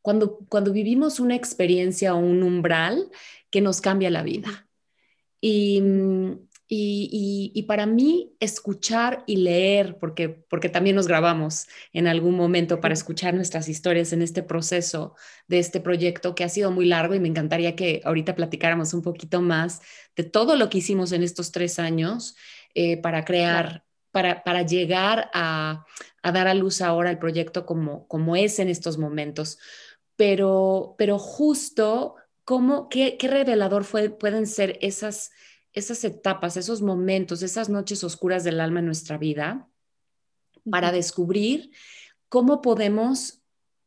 cuando, 0.03 0.39
cuando 0.49 0.73
vivimos 0.73 1.21
una 1.21 1.37
experiencia 1.37 2.15
o 2.15 2.19
un 2.19 2.43
umbral 2.43 3.11
que 3.51 3.61
nos 3.61 3.81
cambia 3.81 4.11
la 4.11 4.23
vida. 4.23 4.69
Y, 5.41 5.83
mm, 6.71 7.55
y, 7.55 7.65
para 7.67 7.87
mí, 7.87 8.35
escuchar 8.41 9.25
y 9.27 9.37
leer, 9.37 9.99
porque, 9.99 10.29
porque 10.29 10.69
también 10.69 10.97
nos 10.97 11.09
grabamos 11.09 11.67
en 11.93 12.07
algún 12.07 12.37
momento 12.37 12.81
para 12.81 12.95
escuchar 12.95 13.35
nuestras 13.35 13.69
historias 13.69 14.13
en 14.13 14.23
este 14.23 14.43
proceso 14.43 15.15
de 15.47 15.59
este 15.59 15.81
proyecto 15.81 16.35
que 16.35 16.45
ha 16.45 16.49
sido 16.49 16.71
muy 16.71 16.87
largo 16.87 17.15
y 17.15 17.21
me 17.21 17.29
encantaría 17.29 17.75
que 17.77 18.03
ahorita 18.05 18.35
platicáramos 18.35 18.95
un 18.95 19.03
poquito 19.03 19.41
más 19.41 19.81
de 20.17 20.25
todo 20.25 20.57
lo 20.57 20.69
que 20.69 20.79
hicimos 20.79 21.13
en 21.13 21.23
estos 21.23 21.53
tres 21.53 21.79
años 21.79 22.37
eh, 22.75 22.97
para 22.99 23.25
crear, 23.25 23.85
para, 24.11 24.45
para 24.45 24.63
llegar 24.63 25.31
a, 25.35 25.87
a, 26.23 26.33
dar 26.33 26.49
a 26.49 26.55
luz 26.55 26.83
ahora 26.83 27.11
el 27.11 27.19
proyecto 27.19 27.67
como, 27.67 28.07
como 28.09 28.37
es 28.37 28.59
en 28.59 28.69
estos 28.69 28.99
momentos. 28.99 29.59
Pero, 30.17 30.95
pero 30.99 31.19
justo, 31.19 32.17
cómo, 32.45 32.89
qué, 32.89 33.17
qué 33.19 33.29
revelador 33.29 33.85
fue, 33.85 34.11
pueden 34.11 34.47
ser 34.47 34.79
esas 34.81 35.31
esas 35.79 36.05
etapas, 36.05 36.57
esos 36.57 36.83
momentos, 36.83 37.43
esas 37.43 37.69
noches 37.69 38.05
oscuras 38.05 38.45
del 38.45 38.61
alma 38.61 38.81
en 38.81 38.87
nuestra 38.87 39.19
vida 39.19 39.69
para 40.71 40.93
descubrir 40.93 41.71
cómo 42.29 42.61
podemos 42.61 43.43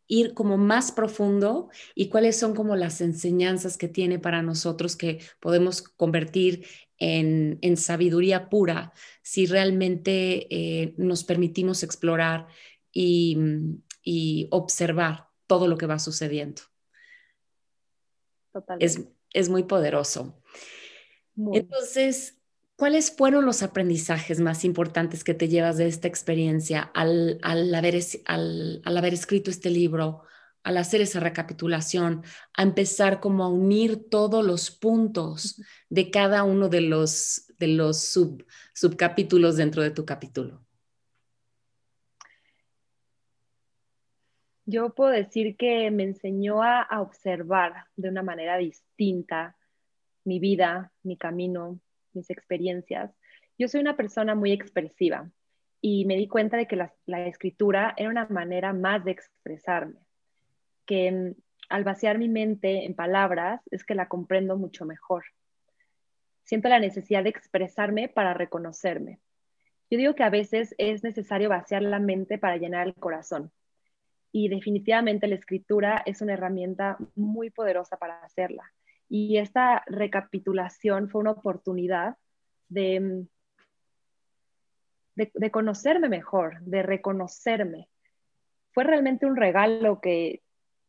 ir 0.08 0.34
como 0.34 0.58
más 0.58 0.92
profundo 0.92 1.70
y 1.96 2.10
cuáles 2.10 2.38
son 2.38 2.54
como 2.54 2.76
las 2.76 3.00
enseñanzas 3.00 3.78
que 3.78 3.88
tiene 3.88 4.20
para 4.20 4.42
nosotros 4.42 4.98
que 4.98 5.20
podemos 5.40 5.82
convertir 5.84 6.66
en, 6.98 7.78
sabiduría 7.78 8.50
pura 8.50 8.92
si 9.24 9.46
realmente 9.46 10.48
eh, 10.50 10.94
nos 10.98 11.24
permitimos 11.24 11.82
explorar 11.82 12.48
y, 12.92 13.38
y, 14.04 14.48
observar 14.52 15.30
todo 15.48 15.68
lo 15.68 15.78
que 15.78 15.88
va 15.88 15.98
sucediendo. 15.98 16.62
Es, 18.80 19.02
es 19.32 19.50
muy 19.50 19.64
poderoso. 19.64 20.36
Entonces, 21.36 22.42
¿Cuáles 22.82 23.16
fueron 23.16 23.46
los 23.46 23.62
aprendizajes 23.62 24.40
más 24.40 24.66
importantes 24.66 25.24
que 25.24 25.36
te 25.36 25.48
llevas 25.48 25.78
de 25.78 25.86
esta 25.86 26.08
experiencia 26.08 26.82
al, 26.96 27.40
haber, 27.44 28.00
al, 28.26 28.82
haber 28.84 29.14
escrito 29.14 29.52
este 29.52 29.70
libro, 29.70 30.24
al 30.64 30.78
hacer 30.78 31.00
esa 31.00 31.20
recapitulación, 31.20 32.24
a 32.58 32.64
empezar 32.64 33.20
como 33.20 33.44
a 33.44 33.50
unir 33.50 34.10
todos 34.10 34.44
los 34.44 34.72
puntos 34.72 35.62
de 35.92 36.10
cada 36.10 36.44
uno 36.44 36.70
de 36.70 36.82
los, 36.82 37.54
de 37.60 37.68
los 37.68 38.02
sub, 38.04 38.44
subcapítulos 38.74 39.58
dentro 39.58 39.84
de 39.84 39.92
tu 39.92 40.04
capítulo? 40.04 40.66
Yo 44.66 44.96
puedo 44.96 45.12
decir 45.12 45.56
que 45.56 45.92
me 45.92 46.02
enseñó 46.02 46.64
a, 46.64 46.82
a 46.82 47.00
observar 47.00 47.86
de 47.96 48.10
una 48.10 48.24
manera 48.24 48.58
distinta 48.58 49.56
mi 50.24 50.40
vida, 50.40 50.92
mi 51.04 51.18
camino, 51.18 51.80
mis 52.14 52.30
experiencias. 52.30 53.12
Yo 53.58 53.68
soy 53.68 53.82
una 53.82 53.98
persona 53.98 54.36
muy 54.36 54.52
expresiva 54.52 55.30
y 55.82 56.06
me 56.06 56.16
di 56.16 56.28
cuenta 56.28 56.58
de 56.58 56.68
que 56.68 56.76
la, 56.76 56.94
escritura 57.28 57.94
era 57.98 58.10
una 58.10 58.28
manera 58.28 58.74
más 58.74 59.04
de 59.04 59.12
expresarme, 59.12 60.00
que 60.86 61.34
al 61.70 61.84
vaciar 61.84 62.18
mi 62.18 62.30
mente 62.30 62.86
en 62.86 62.94
palabras 62.94 63.62
es 63.72 63.84
que 63.84 63.96
la 63.96 64.08
comprendo 64.08 64.58
mucho 64.58 64.86
mejor. 64.86 65.26
Siento 66.44 66.70
la 66.70 66.80
necesidad 66.80 67.24
de 67.24 67.30
expresarme 67.30 68.10
para 68.10 68.34
reconocerme. 68.34 69.20
Yo 69.90 69.98
digo 69.98 70.16
que 70.16 70.24
a 70.24 70.30
veces 70.30 70.76
es 70.78 71.04
necesario 71.04 71.50
vaciar 71.50 71.82
la 71.82 72.00
mente 72.00 72.38
para 72.38 72.58
llenar 72.58 72.88
el 72.88 72.96
corazón. 72.96 73.52
Y 74.32 74.48
definitivamente 74.48 75.28
la 75.28 75.36
escritura 75.36 76.02
es 76.06 76.22
una 76.22 76.34
herramienta 76.34 76.98
muy 77.16 77.50
poderosa 77.50 77.98
para 77.98 78.24
hacerla. 78.24 78.72
Y 79.14 79.40
esta 79.40 79.84
recapitulación 79.88 81.10
fue 81.10 81.20
una 81.20 81.32
oportunidad 81.32 82.16
de, 82.70 83.26
de, 85.16 85.52
conocerme 85.52 86.08
mejor, 86.08 86.62
de 86.62 86.82
reconocerme. 86.82 87.90
Fue 88.72 88.86
realmente 88.86 89.26
un 89.26 89.36
regalo 89.36 90.00
que, 90.00 90.44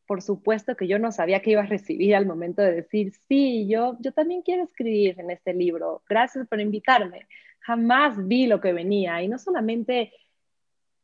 por 0.06 0.22
supuesto, 0.22 0.76
que 0.76 0.86
yo 0.86 1.00
no 1.00 1.10
sabía 1.10 1.42
que 1.42 1.50
iba 1.50 1.62
a 1.62 1.66
recibir 1.66 2.14
al 2.14 2.24
momento 2.24 2.62
de 2.62 2.70
decir, 2.70 3.12
sí, 3.26 3.66
yo, 3.68 3.96
yo 3.98 4.12
también 4.12 4.42
quiero 4.42 4.62
escribir 4.62 5.18
en 5.18 5.32
este 5.32 5.52
libro. 5.52 6.04
Gracias 6.08 6.46
por 6.46 6.60
invitarme. 6.60 7.26
Jamás 7.58 8.24
vi 8.28 8.46
lo 8.46 8.60
que 8.60 8.72
venía. 8.72 9.20
Y 9.20 9.26
no 9.26 9.40
solamente, 9.40 10.12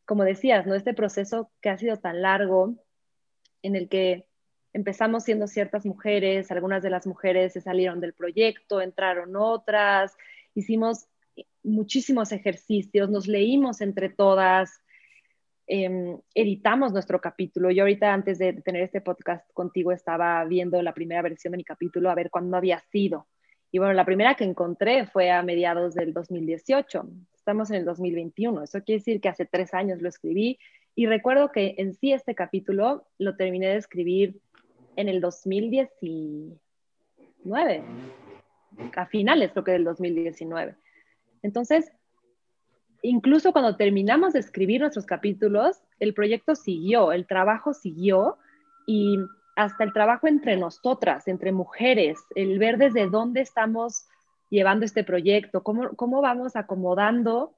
como 0.05 0.23
decías, 0.23 0.69
¿no? 0.69 0.77
este 0.77 0.95
proceso 0.95 1.51
que 1.61 1.71
ha 1.71 1.79
sido 1.79 1.97
tan 1.97 2.23
largo, 2.23 2.77
en 3.63 3.75
el 3.75 3.89
que 3.89 4.28
empezamos 4.73 5.25
siendo 5.25 5.47
ciertas 5.47 5.87
mujeres, 5.87 6.51
algunas 6.51 6.83
de 6.83 6.91
las 6.91 7.07
mujeres 7.07 7.53
se 7.53 7.61
salieron 7.61 8.01
del 8.01 8.13
proyecto, 8.13 8.81
entraron 8.81 9.37
otras, 9.37 10.17
hicimos 10.55 11.07
muchísimos 11.63 12.33
ejercicios, 12.33 13.11
nos 13.11 13.27
leímos 13.27 13.81
entre 13.81 14.09
todas, 14.09 14.83
em, 15.67 16.19
editamos 16.35 16.93
nuestro 16.93 17.21
capítulo. 17.21 17.71
Yo 17.71 17.83
ahorita 17.83 18.13
antes 18.13 18.39
de 18.39 18.55
tener 18.55 18.83
este 18.83 19.01
podcast 19.01 19.51
contigo 19.53 19.93
estaba 19.93 20.45
viendo 20.45 20.81
la 20.83 20.95
primera 20.95 21.23
versión 21.23 21.53
de 21.53 21.59
mi 21.59 21.65
capítulo 21.65 22.11
a 22.11 22.15
ver 22.15 22.31
cuándo 22.31 22.57
había 22.57 22.81
sido. 22.91 23.27
Y 23.71 23.79
bueno, 23.79 23.93
la 23.93 24.07
primera 24.07 24.35
que 24.35 24.45
encontré 24.45 25.07
fue 25.07 25.31
a 25.31 25.43
mediados 25.43 25.95
del 25.95 26.15
2018. 26.15 27.07
Estamos 27.35 27.71
en 27.71 27.77
el 27.77 27.85
2021. 27.85 28.63
Eso 28.63 28.83
quiere 28.83 29.01
decir 29.01 29.21
que 29.21 29.29
hace 29.29 29.45
tres 29.45 29.75
años 29.75 30.01
lo 30.01 30.09
escribí. 30.09 30.59
Y 30.95 31.07
recuerdo 31.07 31.53
que 31.53 31.75
en 31.77 31.95
sí 31.95 32.13
este 32.13 32.35
capítulo 32.35 33.07
lo 33.19 33.37
terminé 33.37 33.69
de 33.69 33.77
escribir 33.77 34.41
en 34.99 35.09
el 35.09 35.21
2019, 35.21 37.85
a 38.97 39.07
finales 39.07 39.52
creo 39.52 39.64
que 39.64 39.71
del 39.71 39.85
2019. 39.85 40.75
Entonces, 41.43 41.93
incluso 43.02 43.52
cuando 43.52 43.76
terminamos 43.76 44.33
de 44.33 44.40
escribir 44.40 44.81
nuestros 44.81 45.07
capítulos, 45.07 45.81
el 46.00 46.14
proyecto 46.14 46.57
siguió, 46.57 47.12
el 47.12 47.28
trabajo 47.28 47.75
siguió 47.75 48.38
y 48.88 49.19
hasta 49.55 49.85
el 49.85 49.93
trabajo 49.93 50.26
entre 50.26 50.57
nosotras, 50.57 51.28
entre 51.28 51.52
mujeres, 51.52 52.19
el 52.35 52.59
ver 52.59 52.76
desde 52.76 53.09
dónde 53.09 53.40
estamos 53.40 54.09
llevando 54.51 54.85
este 54.85 55.05
proyecto, 55.05 55.62
cómo, 55.62 55.90
cómo 55.94 56.20
vamos 56.20 56.57
acomodando 56.57 57.55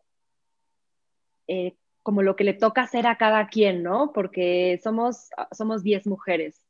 eh, 1.48 1.74
como 2.02 2.20
lo 2.20 2.36
que 2.36 2.44
le 2.44 2.52
toca 2.52 2.82
hacer 2.82 3.06
a 3.06 3.16
cada 3.16 3.48
quien, 3.48 3.82
¿no? 3.82 4.12
Porque 4.12 4.78
somos, 4.82 5.30
somos 5.52 5.82
10 5.82 6.06
mujeres 6.06 6.60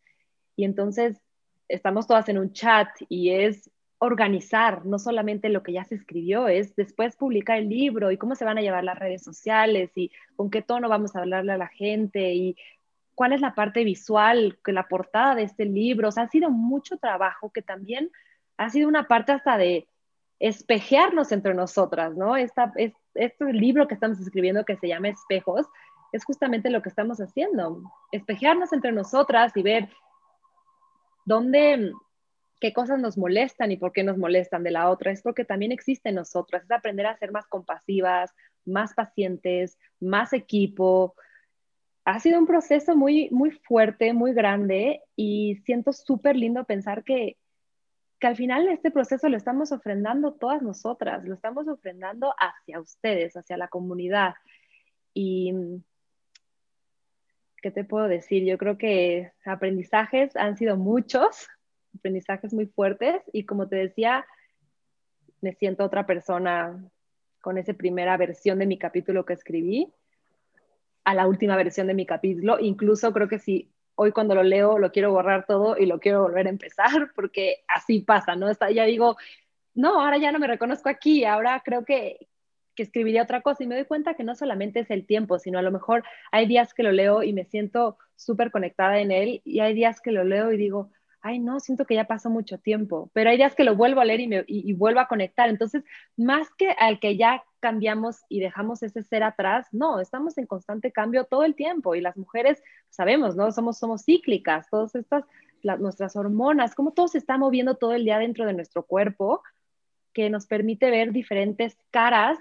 y 0.56 0.64
entonces 0.64 1.20
estamos 1.68 2.06
todas 2.06 2.28
en 2.28 2.38
un 2.38 2.52
chat 2.52 2.88
y 3.08 3.30
es 3.30 3.70
organizar 3.98 4.86
no 4.86 4.98
solamente 4.98 5.50
lo 5.50 5.62
que 5.62 5.72
ya 5.72 5.84
se 5.84 5.94
escribió, 5.94 6.48
es 6.48 6.74
después 6.74 7.16
publicar 7.16 7.58
el 7.58 7.68
libro 7.68 8.10
y 8.10 8.16
cómo 8.16 8.34
se 8.34 8.46
van 8.46 8.56
a 8.56 8.62
llevar 8.62 8.82
las 8.82 8.98
redes 8.98 9.22
sociales 9.22 9.90
y 9.94 10.10
con 10.36 10.50
qué 10.50 10.62
tono 10.62 10.88
vamos 10.88 11.14
a 11.14 11.20
hablarle 11.20 11.52
a 11.52 11.58
la 11.58 11.68
gente 11.68 12.32
y 12.32 12.56
cuál 13.14 13.34
es 13.34 13.42
la 13.42 13.54
parte 13.54 13.84
visual, 13.84 14.58
que 14.64 14.72
la 14.72 14.88
portada 14.88 15.34
de 15.34 15.42
este 15.42 15.66
libro. 15.66 16.08
O 16.08 16.12
sea, 16.12 16.22
ha 16.22 16.28
sido 16.30 16.50
mucho 16.50 16.96
trabajo 16.96 17.50
que 17.50 17.60
también 17.60 18.10
ha 18.56 18.70
sido 18.70 18.88
una 18.88 19.06
parte 19.06 19.32
hasta 19.32 19.58
de 19.58 19.86
espejearnos 20.38 21.30
entre 21.30 21.52
nosotras, 21.52 22.16
¿no? 22.16 22.38
Esta, 22.38 22.72
es, 22.76 22.94
este 23.12 23.52
libro 23.52 23.86
que 23.86 23.92
estamos 23.92 24.18
escribiendo 24.18 24.64
que 24.64 24.76
se 24.76 24.88
llama 24.88 25.08
Espejos 25.08 25.66
es 26.12 26.24
justamente 26.24 26.70
lo 26.70 26.80
que 26.80 26.88
estamos 26.88 27.20
haciendo, 27.20 27.82
espejearnos 28.10 28.72
entre 28.72 28.92
nosotras 28.92 29.54
y 29.54 29.62
ver 29.62 29.90
dónde, 31.30 31.92
qué 32.60 32.72
cosas 32.72 32.98
nos 32.98 33.16
molestan 33.16 33.70
y 33.70 33.76
por 33.76 33.92
qué 33.92 34.02
nos 34.02 34.18
molestan 34.18 34.64
de 34.64 34.72
la 34.72 34.90
otra, 34.90 35.12
es 35.12 35.22
porque 35.22 35.44
también 35.44 35.70
existe 35.70 36.08
en 36.08 36.16
nosotras, 36.16 36.64
es 36.64 36.70
aprender 36.72 37.06
a 37.06 37.16
ser 37.16 37.30
más 37.30 37.46
compasivas, 37.46 38.34
más 38.64 38.94
pacientes, 38.94 39.78
más 40.00 40.32
equipo. 40.32 41.14
Ha 42.04 42.18
sido 42.18 42.38
un 42.38 42.46
proceso 42.46 42.96
muy, 42.96 43.30
muy 43.30 43.52
fuerte, 43.52 44.12
muy 44.12 44.32
grande 44.34 45.02
y 45.14 45.56
siento 45.64 45.92
súper 45.92 46.34
lindo 46.34 46.64
pensar 46.64 47.04
que, 47.04 47.36
que 48.18 48.26
al 48.26 48.36
final 48.36 48.68
este 48.68 48.90
proceso 48.90 49.28
lo 49.28 49.36
estamos 49.36 49.70
ofrendando 49.70 50.32
todas 50.32 50.62
nosotras, 50.62 51.24
lo 51.24 51.34
estamos 51.34 51.68
ofrendando 51.68 52.34
hacia 52.38 52.80
ustedes, 52.80 53.36
hacia 53.36 53.56
la 53.56 53.68
comunidad. 53.68 54.34
Y 55.14 55.54
¿qué 57.60 57.70
te 57.70 57.84
puedo 57.84 58.08
decir? 58.08 58.44
Yo 58.44 58.58
creo 58.58 58.78
que 58.78 59.32
aprendizajes 59.44 60.36
han 60.36 60.56
sido 60.56 60.76
muchos, 60.76 61.48
aprendizajes 61.96 62.52
muy 62.52 62.66
fuertes 62.66 63.22
y 63.32 63.44
como 63.44 63.68
te 63.68 63.76
decía, 63.76 64.26
me 65.40 65.54
siento 65.54 65.84
otra 65.84 66.06
persona 66.06 66.82
con 67.40 67.58
esa 67.58 67.72
primera 67.74 68.16
versión 68.16 68.58
de 68.58 68.66
mi 68.66 68.78
capítulo 68.78 69.24
que 69.24 69.32
escribí 69.32 69.92
a 71.04 71.14
la 71.14 71.26
última 71.26 71.56
versión 71.56 71.86
de 71.86 71.94
mi 71.94 72.06
capítulo. 72.06 72.58
Incluso 72.60 73.12
creo 73.12 73.28
que 73.28 73.38
si 73.38 73.70
hoy 73.94 74.12
cuando 74.12 74.34
lo 74.34 74.42
leo 74.42 74.78
lo 74.78 74.92
quiero 74.92 75.12
borrar 75.12 75.46
todo 75.46 75.76
y 75.76 75.86
lo 75.86 76.00
quiero 76.00 76.22
volver 76.22 76.46
a 76.46 76.50
empezar 76.50 77.10
porque 77.14 77.64
así 77.68 78.00
pasa, 78.00 78.36
¿no? 78.36 78.48
Está, 78.48 78.70
ya 78.70 78.84
digo, 78.84 79.16
no, 79.74 80.00
ahora 80.00 80.18
ya 80.18 80.32
no 80.32 80.38
me 80.38 80.46
reconozco 80.46 80.88
aquí, 80.88 81.24
ahora 81.24 81.62
creo 81.64 81.84
que, 81.84 82.28
que 82.80 82.84
escribiría 82.84 83.24
otra 83.24 83.42
cosa 83.42 83.62
y 83.62 83.66
me 83.66 83.74
doy 83.74 83.84
cuenta 83.84 84.14
que 84.14 84.24
no 84.24 84.34
solamente 84.34 84.80
es 84.80 84.90
el 84.90 85.04
tiempo, 85.04 85.38
sino 85.38 85.58
a 85.58 85.62
lo 85.62 85.70
mejor 85.70 86.02
hay 86.32 86.46
días 86.46 86.72
que 86.72 86.82
lo 86.82 86.92
leo 86.92 87.22
y 87.22 87.34
me 87.34 87.44
siento 87.44 87.98
súper 88.16 88.50
conectada 88.50 89.00
en 89.00 89.12
él 89.12 89.42
y 89.44 89.60
hay 89.60 89.74
días 89.74 90.00
que 90.00 90.12
lo 90.12 90.24
leo 90.24 90.50
y 90.50 90.56
digo, 90.56 90.90
ay, 91.20 91.40
no, 91.40 91.60
siento 91.60 91.84
que 91.84 91.94
ya 91.94 92.04
pasó 92.04 92.30
mucho 92.30 92.56
tiempo, 92.56 93.10
pero 93.12 93.28
hay 93.28 93.36
días 93.36 93.54
que 93.54 93.64
lo 93.64 93.76
vuelvo 93.76 94.00
a 94.00 94.06
leer 94.06 94.20
y, 94.20 94.28
me, 94.28 94.44
y, 94.46 94.72
vuelvo 94.72 95.00
a 95.00 95.08
conectar. 95.08 95.50
Entonces, 95.50 95.84
más 96.16 96.48
que 96.56 96.70
al 96.70 97.00
que 97.00 97.18
ya 97.18 97.44
cambiamos 97.60 98.20
y 98.30 98.40
dejamos 98.40 98.82
ese 98.82 99.02
ser 99.02 99.24
atrás, 99.24 99.66
no, 99.72 100.00
estamos 100.00 100.38
en 100.38 100.46
constante 100.46 100.90
cambio 100.90 101.24
todo 101.24 101.44
el 101.44 101.54
tiempo 101.54 101.94
y 101.94 102.00
las 102.00 102.16
mujeres 102.16 102.62
sabemos, 102.88 103.36
¿no? 103.36 103.52
Somos, 103.52 103.78
somos 103.78 104.04
cíclicas, 104.04 104.70
todas 104.70 104.94
estas, 104.94 105.24
nuestras 105.62 106.16
hormonas, 106.16 106.74
como 106.74 106.92
todo 106.92 107.08
se 107.08 107.18
está 107.18 107.36
moviendo 107.36 107.74
todo 107.74 107.92
el 107.92 108.04
día 108.04 108.18
dentro 108.18 108.46
de 108.46 108.54
nuestro 108.54 108.86
cuerpo, 108.86 109.42
que 110.12 110.30
nos 110.30 110.46
permite 110.46 110.90
ver 110.90 111.12
diferentes 111.12 111.76
caras, 111.90 112.38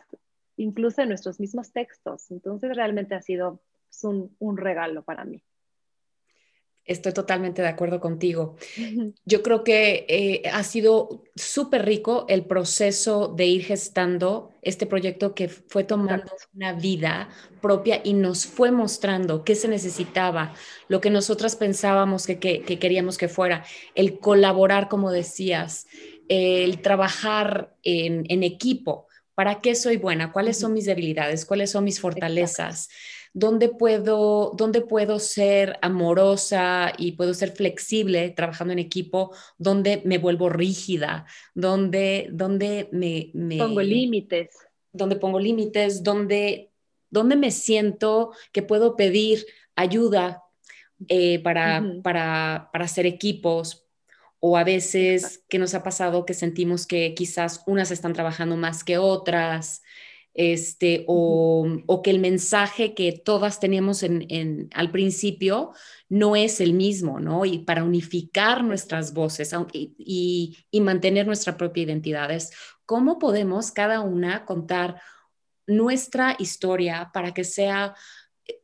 incluso 0.59 1.01
en 1.01 1.09
nuestros 1.09 1.39
mismos 1.39 1.71
textos. 1.71 2.29
Entonces 2.31 2.75
realmente 2.75 3.15
ha 3.15 3.21
sido 3.21 3.61
pues, 3.89 4.03
un, 4.39 4.57
regalo 4.57 5.03
para 5.03 5.25
mí. 5.25 5.43
Estoy 6.85 7.13
totalmente 7.13 7.61
de 7.61 7.67
acuerdo 7.67 7.99
contigo. 7.99 8.55
Yo 9.25 9.43
creo 9.43 9.63
que 9.63 10.05
eh, 10.09 10.41
ha 10.51 10.63
sido 10.63 11.23
súper 11.35 11.85
rico 11.85 12.25
el 12.29 12.45
proceso 12.45 13.27
de 13.27 13.45
ir 13.45 13.63
gestando 13.63 14.51
este 14.61 14.85
proyecto 14.85 15.35
que 15.35 15.49
fue 15.49 15.83
tomando 15.83 16.31
una 16.53 16.73
vida 16.73 17.29
propia 17.61 18.01
y 18.03 18.13
nos 18.13 18.45
fue 18.45 18.71
mostrando 18.71 19.43
qué 19.43 19.55
se 19.55 19.67
necesitaba, 19.67 20.53
lo 20.87 20.99
que 20.99 21.09
nosotras 21.09 21.55
pensábamos 21.55 22.25
que 22.25 22.37
queríamos 22.39 23.17
que 23.17 23.27
fuera, 23.27 23.63
el 23.95 24.19
colaborar, 24.19 24.89
como 24.89 25.11
decías, 25.11 25.87
el 26.29 26.81
trabajar 26.81 27.75
en, 27.83 28.43
equipo. 28.43 29.07
¿Para 29.39 29.61
qué 29.61 29.73
soy 29.73 29.95
buena? 29.95 30.33
¿Cuáles 30.33 30.59
son 30.59 30.73
mis 30.73 30.83
debilidades? 30.83 31.45
¿Cuáles 31.45 31.71
son 31.71 31.85
mis 31.85 32.01
fortalezas? 32.01 32.89
dónde 33.33 33.69
puedo, 33.69 34.51
dónde 34.57 34.81
puedo 34.81 35.17
ser 35.17 35.79
amorosa 35.81 36.91
y 36.97 37.13
puedo 37.13 37.33
ser 37.33 37.51
flexible 37.51 38.31
trabajando 38.31 38.73
en 38.73 38.79
equipo, 38.79 39.33
dónde 39.57 40.01
me 40.03 40.17
vuelvo 40.17 40.49
rígida, 40.49 41.25
dónde, 41.53 42.27
dónde 42.33 42.89
me, 42.91 43.31
Pongo 43.57 43.81
límites. 43.81 44.49
Dónde 44.91 45.15
pongo 45.15 45.39
límites, 45.39 46.03
dónde, 46.03 46.73
dónde 47.09 47.37
me 47.37 47.51
siento 47.51 48.33
que 48.51 48.61
puedo 48.61 48.97
pedir 48.97 49.45
ayuda 49.73 50.43
eh, 51.07 51.39
para, 51.39 51.81
para, 52.03 52.69
para 52.73 52.83
hacer 52.83 53.05
equipos, 53.05 53.88
o 54.39 54.57
a 54.57 54.63
veces 54.63 55.43
que 55.49 55.59
nos 55.59 55.73
ha 55.73 55.83
pasado 55.83 56.25
que 56.25 56.33
sentimos 56.33 56.87
que 56.87 57.13
quizás 57.13 57.63
unas 57.67 57.91
están 57.91 58.13
trabajando 58.13 58.55
más 58.55 58.83
que 58.83 58.97
otras, 58.97 59.81
este, 60.33 61.03
o, 61.07 62.01
que 62.03 62.11
el 62.11 62.19
mensaje 62.19 62.93
que 62.93 63.11
todas 63.11 63.59
teníamos 63.59 64.03
en, 64.03 64.69
al 64.73 64.91
principio 64.91 65.71
no 66.07 66.35
es 66.35 66.61
el 66.61 66.73
mismo, 66.73 67.19
¿no? 67.19 67.43
Y 67.43 67.59
para 67.59 67.83
unificar 67.83 68.63
nuestras 68.63 69.13
voces 69.13 69.53
y, 69.73 70.65
y, 70.71 70.81
mantener 70.81 71.25
nuestra 71.27 71.57
propia 71.57 71.83
identidad 71.83 72.31
es 72.31 72.51
cómo 72.85 73.19
podemos 73.19 73.71
cada 73.71 73.99
una 73.99 74.45
contar 74.45 75.01
nuestra 75.67 76.35
historia 76.39 77.11
para 77.13 77.33
que 77.33 77.43
sea 77.43 77.95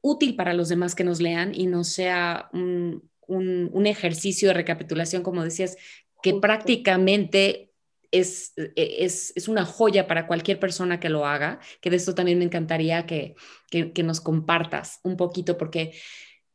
útil 0.01 0.35
para 0.35 0.53
los 0.53 0.69
demás 0.69 0.95
que 0.95 1.03
nos 1.03 1.19
lean 1.19 1.53
y 1.53 1.67
no 1.67 1.83
sea 1.83 2.49
un, 2.53 3.09
un, 3.27 3.85
ejercicio 3.85 4.49
de 4.49 4.53
recapitulación, 4.53 5.23
como 5.23 5.43
decías, 5.43 5.77
que 6.21 6.33
prácticamente 6.33 7.71
es, 8.11 8.53
e, 8.57 9.05
es, 9.05 9.33
es, 9.35 9.47
una 9.47 9.65
joya 9.65 10.07
para 10.07 10.27
cualquier 10.27 10.59
persona 10.59 10.99
que 10.99 11.09
lo 11.09 11.25
haga, 11.25 11.59
que 11.81 11.89
de 11.89 11.97
esto 11.97 12.15
también 12.15 12.39
me 12.39 12.45
encantaría 12.45 13.05
que, 13.05 13.35
que, 13.69 14.03
nos 14.03 14.21
compartas 14.21 14.99
un 15.03 15.17
poquito, 15.17 15.57
porque, 15.57 15.93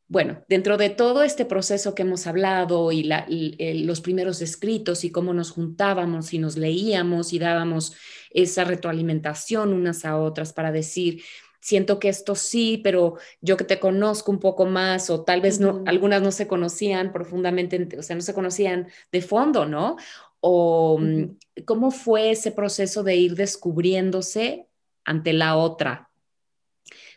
bueno, 0.08 0.44
dentro 0.48 0.76
de 0.76 0.90
todo 0.90 1.22
este 1.22 1.44
proceso 1.44 1.94
que 1.94 2.02
hemos 2.02 2.26
hablado 2.26 2.92
y, 2.92 3.04
la, 3.04 3.26
los 3.28 4.00
primeros 4.00 4.42
escritos 4.42 5.04
y 5.04 5.10
cómo 5.10 5.34
nos 5.34 5.50
juntábamos 5.50 6.32
y 6.32 6.38
nos 6.38 6.56
leíamos 6.56 7.32
y 7.32 7.38
dábamos 7.38 7.94
esa 8.30 8.64
retroalimentación 8.64 9.72
unas 9.72 10.04
a 10.04 10.16
otras 10.16 10.52
para 10.52 10.72
decir, 10.72 11.22
siento 11.60 11.98
que 11.98 12.08
esto 12.08 12.34
sí, 12.34 12.80
pero 12.82 13.16
yo 13.40 13.56
que 13.56 13.64
te 13.64 13.78
conozco 13.78 14.32
un 14.32 14.40
poco 14.40 14.66
más, 14.66 15.10
o 15.10 15.22
tal 15.22 15.40
vez 15.40 15.60
no, 15.60 15.82
algunas 15.86 16.22
no 16.22 16.32
se 16.32 16.48
conocían 16.48 17.12
profundamente, 17.12 17.98
o 17.98 18.02
sea, 18.02 18.16
no 18.16 18.22
se 18.22 18.34
conocían 18.34 18.88
de 19.12 19.22
fondo, 19.22 19.66
¿no? 19.66 19.96
O 20.40 20.98
mm, 20.98 21.36
cómo 21.66 21.90
fue 21.90 22.30
ese 22.30 22.50
proceso 22.50 23.02
de 23.02 23.16
ir 23.16 23.34
descubriéndose 23.34 24.66
ante 25.04 25.32
la 25.32 25.56
otra. 25.56 26.10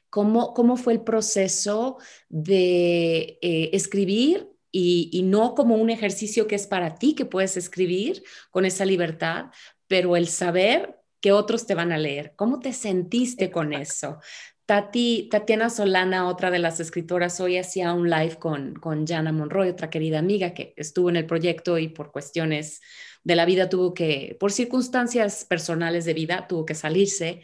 ¿Cómo, 0.10 0.54
cómo 0.54 0.78
fue 0.78 0.94
el 0.94 1.02
proceso 1.02 1.98
de 2.30 3.40
eh, 3.42 3.70
escribir 3.74 4.50
y, 4.72 5.10
y, 5.12 5.24
no 5.24 5.56
como 5.56 5.76
un 5.76 5.90
ejercicio 5.90 6.46
que 6.46 6.56
es 6.56 6.68
para 6.68 6.96
ti, 6.96 7.16
que 7.16 7.26
puedes 7.26 7.58
escribir 7.58 8.24
con 8.52 8.66
esa 8.66 8.86
libertad, 8.86 9.48
pero 9.88 10.16
el 10.16 10.28
saber 10.28 11.03
que 11.24 11.32
otros 11.32 11.66
te 11.66 11.74
van 11.74 11.94
a 11.94 11.98
leer. 11.98 12.34
¿Cómo 12.36 12.60
te 12.60 12.74
sentiste 12.74 13.50
con 13.50 13.72
eso? 13.72 14.20
Tati, 14.66 15.30
Tatiana 15.32 15.70
Solana, 15.70 16.28
otra 16.28 16.52
de 16.52 16.60
las 16.60 16.82
escritoras, 16.82 17.40
hoy 17.40 17.58
hacía 17.58 17.94
un 17.94 18.10
live 18.10 18.36
con, 18.36 18.74
con 18.76 19.08
Jana 19.08 19.32
Monroy, 19.32 19.70
otra 19.70 19.90
querida 19.90 20.20
amiga 20.20 20.54
que 20.54 20.74
estuvo 20.76 21.10
en 21.10 21.16
el 21.16 21.26
proyecto 21.26 21.78
y 21.78 21.88
por 21.88 22.12
cuestiones 22.12 22.82
de 23.24 23.38
la 23.38 23.46
vida 23.46 23.70
tuvo 23.70 23.94
que, 23.94 24.36
por 24.38 24.52
circunstancias 24.52 25.46
personales 25.46 26.04
de 26.04 26.14
vida, 26.14 26.46
tuvo 26.46 26.66
que 26.66 26.76
salirse. 26.76 27.42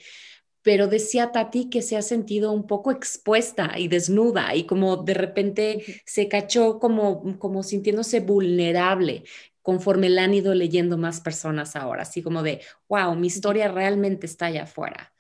Pero 0.62 0.88
decía 0.88 1.32
Tati 1.32 1.70
que 1.70 1.82
se 1.82 1.96
ha 1.96 2.02
sentido 2.02 2.52
un 2.52 2.68
poco 2.68 2.92
expuesta 2.92 3.76
y 3.78 3.88
desnuda 3.88 4.56
y 4.56 4.65
como 4.65 4.98
de 4.98 5.13
repente 5.13 6.02
se 6.06 6.28
cachó 6.28 6.80
como, 6.80 7.39
como 7.39 7.63
sintiéndose 7.63 8.20
vulnerable 8.20 9.24
conforme 9.62 10.10
la 10.10 10.24
han 10.24 10.34
ido 10.34 10.54
leyendo 10.54 10.98
más 10.98 11.22
personas 11.22 11.76
ahora, 11.76 12.04
así 12.04 12.22
como 12.22 12.43
de, 12.43 12.62
wow, 12.88 13.15
mi 13.15 13.28
historia 13.28 13.67
realmente 13.67 14.26
está 14.26 14.48
allá 14.48 14.63
afuera. 14.63 15.13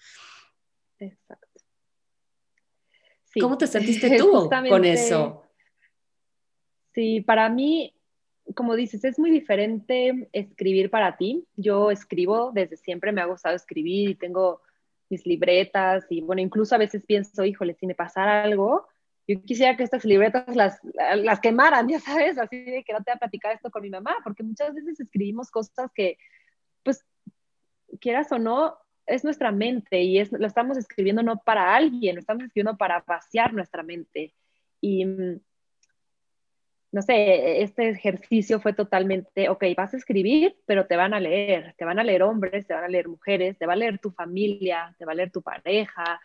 Exacto. 0.99 1.47
¿Cómo 3.39 3.57
te 3.57 3.67
sentiste 3.67 4.09
tú 4.17 4.49
con 4.69 4.85
eso? 4.85 5.43
Sí, 6.93 7.21
para 7.21 7.49
mí, 7.49 7.93
como 8.55 8.75
dices, 8.75 9.03
es 9.05 9.19
muy 9.19 9.31
diferente 9.31 10.27
escribir 10.33 10.89
para 10.89 11.15
ti. 11.17 11.45
Yo 11.55 11.91
escribo 11.91 12.51
desde 12.51 12.77
siempre, 12.77 13.11
me 13.11 13.21
ha 13.21 13.25
gustado 13.25 13.55
escribir 13.55 14.09
y 14.09 14.15
tengo 14.15 14.61
mis 15.09 15.25
libretas 15.25 16.05
y 16.09 16.21
bueno, 16.21 16.41
incluso 16.41 16.75
a 16.75 16.77
veces 16.79 17.05
pienso, 17.05 17.45
híjole, 17.45 17.73
si 17.73 17.87
me 17.87 17.95
pasara 17.95 18.43
algo, 18.43 18.87
yo 19.29 19.43
quisiera 19.43 19.77
que 19.77 19.83
estas 19.83 20.05
libretas 20.05 20.55
las, 20.55 20.79
las 21.17 21.39
quemaran, 21.39 21.87
ya 21.87 21.99
sabes, 21.99 22.39
así 22.39 22.63
de 22.63 22.83
que 22.83 22.93
no 22.93 23.03
te 23.03 23.11
voy 23.11 23.15
a 23.15 23.19
platicar 23.19 23.55
esto 23.55 23.69
con 23.69 23.83
mi 23.83 23.89
mamá, 23.91 24.15
porque 24.23 24.41
muchas 24.41 24.73
veces 24.73 24.99
escribimos 24.99 25.51
cosas 25.51 25.91
que, 25.93 26.17
pues, 26.81 27.05
quieras 28.01 28.31
o 28.31 28.39
no, 28.39 28.75
es 29.05 29.23
nuestra 29.23 29.51
mente 29.51 30.01
y 30.01 30.17
es, 30.17 30.31
lo 30.31 30.47
estamos 30.47 30.77
escribiendo 30.77 31.21
no 31.21 31.37
para 31.45 31.75
alguien, 31.75 32.15
lo 32.15 32.21
estamos 32.21 32.43
escribiendo 32.43 32.75
para 32.75 33.03
vaciar 33.05 33.53
nuestra 33.53 33.83
mente. 33.83 34.33
Y, 34.81 35.05
no 35.05 37.03
sé, 37.03 37.61
este 37.61 37.89
ejercicio 37.89 38.59
fue 38.59 38.73
totalmente, 38.73 39.47
ok, 39.47 39.63
vas 39.77 39.93
a 39.93 39.97
escribir, 39.97 40.57
pero 40.65 40.87
te 40.87 40.95
van 40.95 41.13
a 41.13 41.19
leer, 41.19 41.75
te 41.77 41.85
van 41.85 41.99
a 41.99 42.03
leer 42.03 42.23
hombres, 42.23 42.65
te 42.65 42.73
van 42.73 42.85
a 42.85 42.87
leer 42.87 43.07
mujeres, 43.07 43.59
te 43.59 43.67
va 43.67 43.73
a 43.73 43.75
leer 43.75 43.99
tu 43.99 44.09
familia, 44.09 44.95
te 44.97 45.05
va 45.05 45.11
a 45.11 45.15
leer 45.15 45.29
tu 45.29 45.43
pareja, 45.43 46.19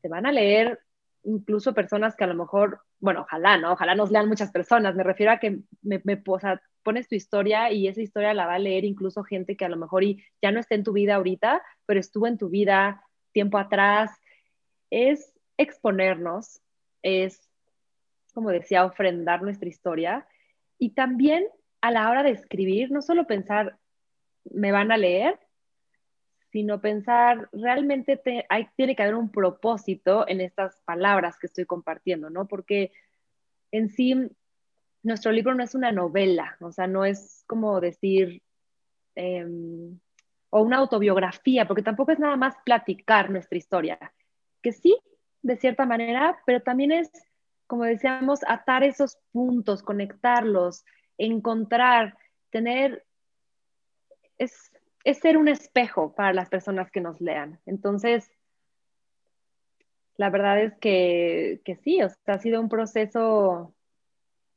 te 0.00 0.08
van 0.08 0.26
a 0.26 0.30
leer 0.30 0.78
incluso 1.24 1.74
personas 1.74 2.16
que 2.16 2.24
a 2.24 2.28
lo 2.28 2.34
mejor, 2.34 2.80
bueno, 3.00 3.22
ojalá, 3.22 3.58
¿no? 3.58 3.72
Ojalá 3.72 3.94
nos 3.94 4.10
lean 4.10 4.28
muchas 4.28 4.52
personas, 4.52 4.94
me 4.94 5.02
refiero 5.02 5.32
a 5.32 5.38
que 5.38 5.60
me, 5.82 6.00
me 6.04 6.22
o 6.26 6.38
sea, 6.38 6.60
pones 6.82 7.08
tu 7.08 7.14
historia 7.14 7.72
y 7.72 7.88
esa 7.88 8.02
historia 8.02 8.34
la 8.34 8.46
va 8.46 8.54
a 8.54 8.58
leer 8.58 8.84
incluso 8.84 9.24
gente 9.24 9.56
que 9.56 9.64
a 9.64 9.68
lo 9.68 9.76
mejor 9.76 10.04
y 10.04 10.24
ya 10.42 10.52
no 10.52 10.60
está 10.60 10.74
en 10.74 10.84
tu 10.84 10.92
vida 10.92 11.16
ahorita, 11.16 11.62
pero 11.86 11.98
estuvo 11.98 12.26
en 12.26 12.38
tu 12.38 12.48
vida 12.48 13.02
tiempo 13.32 13.58
atrás. 13.58 14.10
Es 14.90 15.32
exponernos, 15.56 16.60
es, 17.02 17.48
como 18.32 18.50
decía, 18.50 18.84
ofrendar 18.84 19.42
nuestra 19.42 19.68
historia 19.68 20.26
y 20.78 20.90
también 20.90 21.46
a 21.80 21.90
la 21.90 22.10
hora 22.10 22.22
de 22.22 22.30
escribir, 22.30 22.90
no 22.90 23.02
solo 23.02 23.26
pensar, 23.26 23.78
me 24.44 24.72
van 24.72 24.92
a 24.92 24.96
leer, 24.96 25.38
sino 26.54 26.80
pensar, 26.80 27.48
realmente 27.50 28.16
tiene 28.76 28.94
que 28.94 29.02
haber 29.02 29.16
un 29.16 29.28
propósito 29.28 30.24
en 30.28 30.40
estas 30.40 30.80
palabras 30.82 31.36
que 31.36 31.48
estoy 31.48 31.64
compartiendo, 31.64 32.30
¿no? 32.30 32.46
Porque 32.46 32.92
en 33.72 33.88
sí, 33.88 34.14
nuestro 35.02 35.32
libro 35.32 35.52
no 35.56 35.64
es 35.64 35.74
una 35.74 35.90
novela, 35.90 36.56
o 36.60 36.70
sea, 36.70 36.86
no 36.86 37.04
es 37.04 37.42
como 37.48 37.80
decir, 37.80 38.40
em, 39.16 39.98
o 40.50 40.62
una 40.62 40.76
autobiografía, 40.76 41.66
porque 41.66 41.82
tampoco 41.82 42.12
es 42.12 42.20
nada 42.20 42.36
más 42.36 42.54
platicar 42.64 43.30
nuestra 43.30 43.58
historia, 43.58 44.14
que 44.62 44.70
sí, 44.70 44.96
de 45.42 45.56
cierta 45.56 45.86
manera, 45.86 46.38
pero 46.46 46.62
también 46.62 46.92
es, 46.92 47.10
como 47.66 47.82
decíamos, 47.82 48.42
atar 48.46 48.84
esos 48.84 49.18
puntos, 49.32 49.82
conectarlos, 49.82 50.84
encontrar, 51.18 52.16
tener, 52.50 53.04
es, 54.38 54.70
es 55.04 55.18
ser 55.18 55.36
un 55.36 55.48
espejo 55.48 56.14
para 56.14 56.32
las 56.32 56.48
personas 56.48 56.90
que 56.90 57.00
nos 57.00 57.20
lean. 57.20 57.60
Entonces, 57.66 58.30
la 60.16 60.30
verdad 60.30 60.62
es 60.62 60.74
que, 60.78 61.60
sí, 61.82 62.02
o 62.02 62.08
sea, 62.08 62.34
ha 62.34 62.38
sido 62.38 62.60
un 62.60 62.68
proceso, 62.68 63.74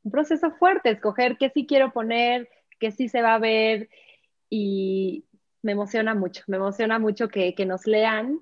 un 0.02 0.10
proceso 0.10 0.50
fuerte, 0.52 0.90
escoger 0.90 1.36
qué 1.36 1.50
sí 1.50 1.66
quiero 1.66 1.92
poner, 1.92 2.48
qué 2.78 2.90
sí 2.90 3.08
se 3.08 3.22
va 3.22 3.34
a 3.34 3.38
ver 3.38 3.90
y 4.48 5.26
me 5.62 5.72
emociona 5.72 6.14
mucho, 6.14 6.42
me 6.46 6.56
emociona 6.56 6.98
mucho 6.98 7.28
que, 7.28 7.54
nos 7.66 7.86
lean, 7.86 8.40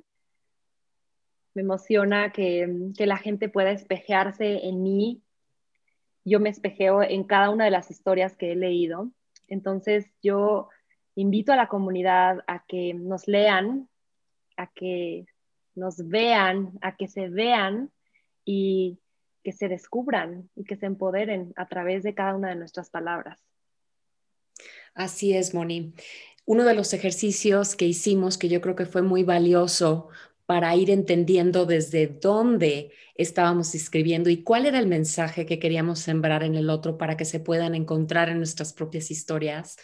me 1.55 1.63
emociona 1.63 2.31
que, 2.33 2.93
que 2.97 3.07
la 3.07 3.17
gente 3.17 3.49
pueda 3.49 3.71
espejearse 3.73 4.67
en 4.67 4.83
mí, 4.83 5.23
yo 6.25 6.39
me 6.39 6.51
espejeo 6.51 7.03
en 7.03 7.25
cada 7.25 7.51
una 7.51 7.65
de 7.65 7.71
las 7.71 7.91
historias 7.91 8.37
que 8.37 8.53
he 8.53 8.57
leído, 8.57 9.11
entonces 9.49 10.07
yo 10.23 10.69
invito 11.17 11.53
a 11.53 11.57
la 11.57 11.69
comunidad 11.69 12.45
a 12.47 12.65
que 12.67 12.95
nos 12.95 13.27
lean, 13.27 13.89
a 14.57 14.69
que 14.69 15.27
nos 15.75 16.07
vean, 16.07 16.79
a 16.83 16.97
que 16.97 17.09
se 17.09 17.29
vean 17.29 17.91
y 18.45 18.99
que 19.43 19.53
se 19.53 19.69
descubran 19.69 20.49
y 20.55 20.65
que 20.65 20.77
se 20.77 20.87
empoderen 20.87 21.53
a 21.57 21.67
través 21.67 22.03
de 22.03 22.15
cada 22.15 22.35
una 22.35 22.51
de 22.51 22.57
nuestras 22.57 22.91
palabras. 22.91 23.41
Así 24.95 25.35
es, 25.35 25.55
Moni. 25.55 25.93
Uno 26.47 26.65
de 26.65 26.75
los 26.75 26.93
ejercicios 26.95 27.77
que 27.77 27.87
hicimos 27.87 28.39
que 28.39 28.49
yo 28.49 28.61
creo 28.61 28.77
que 28.77 28.87
fue 28.87 29.03
muy 29.03 29.25
valioso 29.25 30.09
para 30.47 30.75
ir 30.77 30.91
entendiendo 30.91 31.67
desde 31.67 32.07
dónde 32.07 32.93
estábamos 33.17 33.75
escribiendo 33.75 34.31
y 34.31 34.43
cuál 34.43 34.65
era 34.65 34.79
el 34.79 34.87
mensaje 34.87 35.45
que 35.45 35.59
queríamos 35.59 35.99
sembrar 35.99 36.45
en 36.45 36.55
el 36.55 36.71
otro 36.71 36.99
para 36.99 37.17
que 37.17 37.25
se 37.25 37.41
puedan 37.41 37.75
encontrar 37.75 38.29
en 38.29 38.39
nuestras 38.39 38.73
propias 38.73 39.11
historias, 39.11 39.77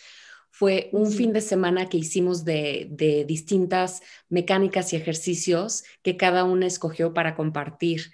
fue 0.54 0.90
un 0.92 1.10
fin 1.10 1.32
de 1.32 1.40
semana 1.40 1.88
que 1.88 1.96
hicimos 1.96 2.44
de, 2.44 3.24
distintas 3.26 4.02
mecánicas 4.28 4.92
y 4.92 4.96
ejercicios 4.96 5.82
que 6.02 6.18
cada 6.18 6.44
una 6.44 6.66
escogió 6.66 7.14
para 7.14 7.34
compartir. 7.34 8.12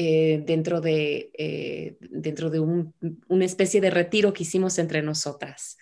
eh, 0.00 0.44
dentro 0.46 0.80
de, 0.80 1.32
eh, 1.36 1.96
dentro 2.00 2.50
de 2.50 2.60
una 2.60 3.44
especie 3.44 3.80
de 3.80 3.90
retiro 3.90 4.32
que 4.32 4.44
hicimos 4.44 4.78
entre 4.78 5.02
nosotras 5.02 5.76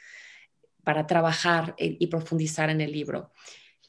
para 0.82 1.06
trabajar 1.06 1.74
y 1.76 2.06
profundizar 2.06 2.70
en 2.70 2.80
el 2.80 2.92
libro. 2.92 3.30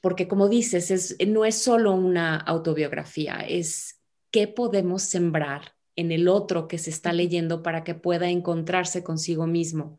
Porque 0.01 0.27
como 0.27 0.49
dices, 0.49 0.91
es, 0.91 1.15
no 1.25 1.45
es 1.45 1.55
solo 1.55 1.93
una 1.93 2.35
autobiografía, 2.35 3.37
es 3.47 4.01
qué 4.29 4.49
podemos 4.49 5.03
sembrar 5.03 5.75
en 5.95 6.11
el 6.11 6.27
otro 6.27 6.67
que 6.67 6.77
se 6.77 6.89
está 6.89 7.13
leyendo 7.13 7.63
para 7.63 7.85
que 7.85 7.95
pueda 7.95 8.29
encontrarse 8.29 9.03
consigo 9.03 9.47
mismo 9.47 9.97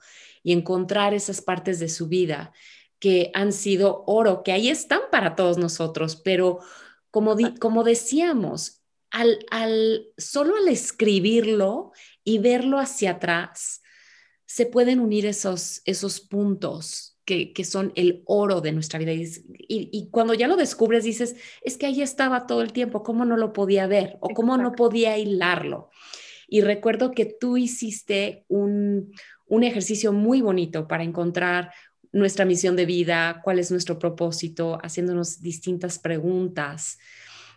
y 0.49 0.53
encontrar 0.53 1.13
esas 1.13 1.43
partes 1.43 1.79
de 1.79 1.91
su 1.91 2.09
vida 2.09 2.55
que 2.99 3.31
han 3.35 3.53
sido 3.53 4.03
oro, 4.07 4.43
que 4.43 4.53
ahí 4.53 4.71
están 4.71 5.03
para 5.13 5.37
todos 5.37 5.59
nosotros, 5.59 6.17
pero 6.17 6.61
como, 7.11 7.37
como 7.61 7.85
decíamos, 7.85 8.83
al, 9.11 10.07
solo 10.17 10.57
al 10.57 10.69
escribirlo 10.69 11.93
y 12.25 12.39
verlo 12.39 12.79
hacia 12.79 13.11
atrás, 13.11 13.83
se 14.47 14.65
pueden 14.65 15.01
unir 15.01 15.27
esos, 15.27 15.83
esos 15.85 16.19
puntos 16.19 17.19
que, 17.27 17.53
son 17.67 17.93
el 17.95 18.23
oro 18.25 18.63
de 18.63 18.73
nuestra 18.73 18.99
vida. 18.99 19.13
Y, 19.15 20.09
cuando 20.11 20.33
ya 20.33 20.49
lo 20.49 20.57
descubres, 20.57 21.05
dices, 21.05 21.37
es 21.61 21.77
que 21.77 21.85
ahí 21.85 22.01
estaba 22.01 22.47
todo 22.47 22.63
el 22.63 22.73
tiempo, 22.73 23.03
¿cómo 23.03 23.27
no 23.27 23.37
lo 23.37 23.53
podía 23.53 23.87
ver? 23.87 24.17
O 24.21 24.31
cómo 24.31 24.57
no 24.57 24.73
podía 24.73 25.19
hilarlo. 25.19 25.91
Y 26.49 26.63
recuerdo 26.63 27.11
que 27.11 27.27
tú 27.27 27.59
hiciste 27.59 28.47
un, 28.49 29.13
un 29.49 29.65
ejercicio 29.65 30.13
muy 30.13 30.41
bonito 30.41 30.87
para 30.87 31.05
encontrar 31.05 31.73
nuestra 32.13 32.45
misión 32.45 32.77
de 32.77 32.87
vida, 32.87 33.41
cuál 33.45 33.59
es 33.59 33.71
nuestro 33.71 33.99
propósito, 33.99 34.79
haciéndonos 34.83 35.41
distintas 35.41 35.99
preguntas. 35.99 36.99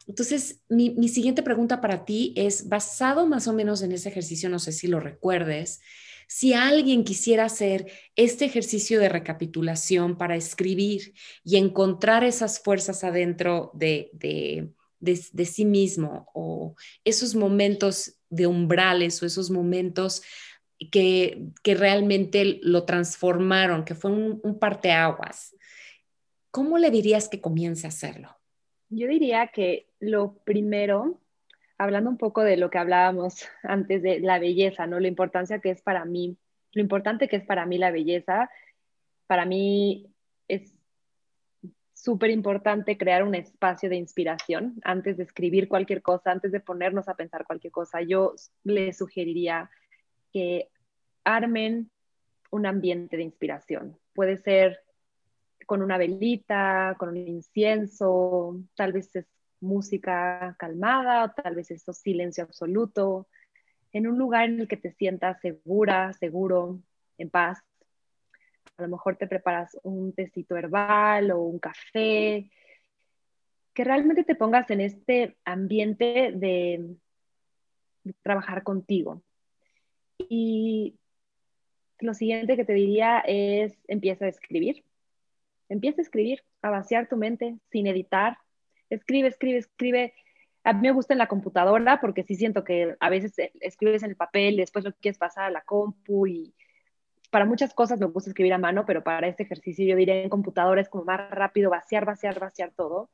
Entonces, 0.07 0.61
mi, 0.67 1.07
siguiente 1.07 1.43
pregunta 1.43 1.79
para 1.79 2.05
ti 2.05 2.33
es, 2.35 2.67
basado 2.67 3.27
más 3.27 3.47
o 3.47 3.53
menos 3.53 3.81
en 3.81 3.91
ese 3.91 4.09
ejercicio, 4.09 4.49
no 4.49 4.59
sé 4.59 4.71
si 4.71 4.87
lo 4.87 4.99
recuerdes, 4.99 5.79
si 6.27 6.53
alguien 6.53 7.03
quisiera 7.03 7.45
hacer 7.45 7.91
este 8.15 8.45
ejercicio 8.45 8.99
de 8.99 9.09
recapitulación 9.09 10.17
para 10.17 10.35
escribir 10.35 11.13
y 11.43 11.57
encontrar 11.57 12.23
esas 12.23 12.59
fuerzas 12.59 13.03
adentro 13.03 13.71
de, 13.73 14.11
de, 14.13 15.45
sí 15.45 15.65
mismo 15.65 16.27
o 16.33 16.75
esos 17.03 17.35
momentos 17.35 18.15
de 18.29 18.47
umbrales 18.47 19.21
o 19.21 19.25
esos 19.25 19.49
momentos 19.49 20.21
que, 20.89 21.49
que 21.63 21.75
realmente 21.75 22.59
lo 22.63 22.85
transformaron, 22.85 23.85
que 23.85 23.95
fue 23.95 24.11
un, 24.11 24.39
un 24.43 24.57
parteaguas, 24.57 25.55
¿cómo 26.49 26.77
le 26.77 26.89
dirías 26.89 27.29
que 27.29 27.41
comience 27.41 27.85
a 27.85 27.89
hacerlo? 27.89 28.37
Yo 28.89 29.07
diría 29.07 29.47
que 29.47 29.87
lo 29.99 30.33
primero, 30.43 31.21
hablando 31.77 32.09
un 32.09 32.17
poco 32.17 32.43
de 32.43 32.57
lo 32.57 32.69
que 32.69 32.77
hablábamos 32.77 33.47
antes 33.63 34.01
de 34.01 34.19
la 34.19 34.39
belleza, 34.39 34.87
¿no? 34.87 34.99
La 34.99 35.07
importancia 35.07 35.59
que 35.59 35.69
es 35.69 35.81
para 35.81 36.03
mí, 36.05 36.37
lo 36.73 36.81
importante 36.81 37.27
que 37.27 37.37
es 37.37 37.45
para 37.45 37.65
mí 37.65 37.77
la 37.77 37.91
belleza, 37.91 38.49
para 39.27 39.45
mí 39.45 40.07
es 40.47 40.73
súper 41.93 42.31
importante 42.31 42.97
crear 42.97 43.23
un 43.23 43.35
espacio 43.35 43.87
de 43.87 43.95
inspiración 43.95 44.81
antes 44.83 45.17
de 45.17 45.23
escribir 45.23 45.67
cualquier 45.67 46.01
cosa, 46.01 46.31
antes 46.31 46.51
de 46.51 46.59
ponernos 46.59 47.07
a 47.07 47.15
pensar 47.15 47.45
cualquier 47.45 47.71
cosa. 47.71 48.01
Yo 48.01 48.33
les 48.63 48.97
sugeriría 48.97 49.69
que 50.31 50.69
armen 51.23 51.91
un 52.51 52.65
ambiente 52.65 53.17
de 53.17 53.23
inspiración. 53.23 53.97
Puede 54.13 54.37
ser 54.37 54.79
con 55.65 55.81
una 55.81 55.97
velita, 55.97 56.95
con 56.97 57.09
un 57.09 57.17
incienso, 57.17 58.59
tal 58.75 58.93
vez 58.93 59.15
es 59.15 59.25
música 59.61 60.55
calmada 60.57 61.25
o 61.25 61.29
tal 61.31 61.55
vez 61.55 61.71
es 61.71 61.83
silencio 61.93 62.43
absoluto, 62.43 63.27
en 63.93 64.07
un 64.07 64.17
lugar 64.17 64.49
en 64.49 64.61
el 64.61 64.67
que 64.67 64.77
te 64.77 64.91
sientas 64.91 65.39
segura, 65.39 66.13
seguro, 66.13 66.81
en 67.17 67.29
paz. 67.29 67.59
A 68.77 68.83
lo 68.83 68.89
mejor 68.89 69.17
te 69.17 69.27
preparas 69.27 69.77
un 69.83 70.13
tecito 70.13 70.57
herbal 70.57 71.31
o 71.31 71.41
un 71.41 71.59
café, 71.59 72.49
que 73.73 73.83
realmente 73.83 74.23
te 74.23 74.35
pongas 74.35 74.69
en 74.71 74.81
este 74.81 75.37
ambiente 75.45 76.31
de, 76.33 76.95
trabajar 78.23 78.63
contigo. 78.63 79.21
Y 80.33 80.95
lo 81.99 82.13
siguiente 82.13 82.55
que 82.55 82.63
te 82.63 82.73
diría 82.73 83.19
es 83.19 83.77
empieza 83.87 84.25
a 84.25 84.29
escribir 84.29 84.85
Empieza 85.71 86.01
a 86.01 86.03
escribir, 86.03 86.43
a 86.61 86.69
vaciar 86.69 87.07
tu 87.07 87.15
mente 87.15 87.57
sin 87.71 87.87
editar. 87.87 88.37
Escribe, 88.89 89.29
escribe, 89.29 89.59
escribe. 89.59 90.13
A 90.65 90.73
mí 90.73 90.81
me 90.81 90.91
gusta 90.91 91.13
en 91.13 91.17
la 91.17 91.29
computadora 91.29 92.01
porque 92.01 92.23
sí 92.23 92.35
siento 92.35 92.65
que 92.65 92.97
a 92.99 93.09
veces 93.09 93.33
escribes 93.61 94.03
en 94.03 94.09
el 94.09 94.17
papel 94.17 94.57
después 94.57 94.83
lo 94.83 94.91
quieres 94.91 95.17
pasar 95.17 95.45
a 95.45 95.49
la 95.49 95.61
compu 95.61 96.27
y 96.27 96.53
para 97.29 97.45
muchas 97.45 97.73
cosas 97.73 98.01
me 98.01 98.05
gusta 98.07 98.29
escribir 98.29 98.51
a 98.51 98.57
mano, 98.57 98.85
pero 98.85 99.01
para 99.01 99.29
este 99.29 99.43
ejercicio 99.43 99.85
yo 99.85 99.95
diría 99.95 100.21
en 100.21 100.29
computadora 100.29 100.81
es 100.81 100.89
como 100.89 101.05
más 101.05 101.31
rápido 101.31 101.69
vaciar, 101.69 102.03
vaciar, 102.03 102.37
vaciar 102.37 102.73
todo. 102.75 103.09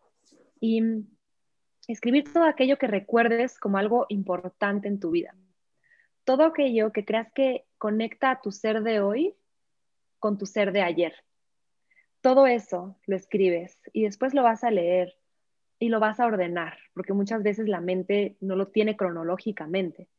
Y 0.60 0.82
escribir 1.88 2.34
todo 2.34 2.46
aquello 2.46 2.80
que 2.80 2.88
recuerdes 2.88 3.60
como 3.60 3.78
algo 3.78 4.08
importante 4.10 4.88
en 4.88 5.00
tu 5.00 5.12
vida. 5.12 5.36
Todo 6.28 6.44
aquello 6.44 6.92
que 6.92 7.06
creas 7.06 7.32
que 7.32 7.66
conecta 7.80 8.30
a 8.30 8.42
tu 8.42 8.52
ser 8.52 8.84
de 8.84 9.00
hoy 9.00 9.34
con 10.20 10.38
tu 10.38 10.46
ser 10.46 10.74
de 10.74 10.82
ayer 10.82 11.16
todo 12.28 12.46
eso 12.46 12.98
lo 13.06 13.16
escribes 13.16 13.80
y 13.94 14.04
después 14.04 14.34
lo 14.34 14.44
vas 14.44 14.66
a 14.66 14.70
leer 14.70 15.16
y 15.80 15.88
lo 15.88 16.02
vas 16.02 16.20
a 16.20 16.26
ordenar, 16.26 16.78
porque 16.94 17.14
muchas 17.14 17.42
veces 17.42 17.70
la 17.70 17.80
mente 17.80 18.36
no 18.42 18.58
lo 18.58 18.68
tiene 18.68 18.98
cronológicamente. 18.98 20.10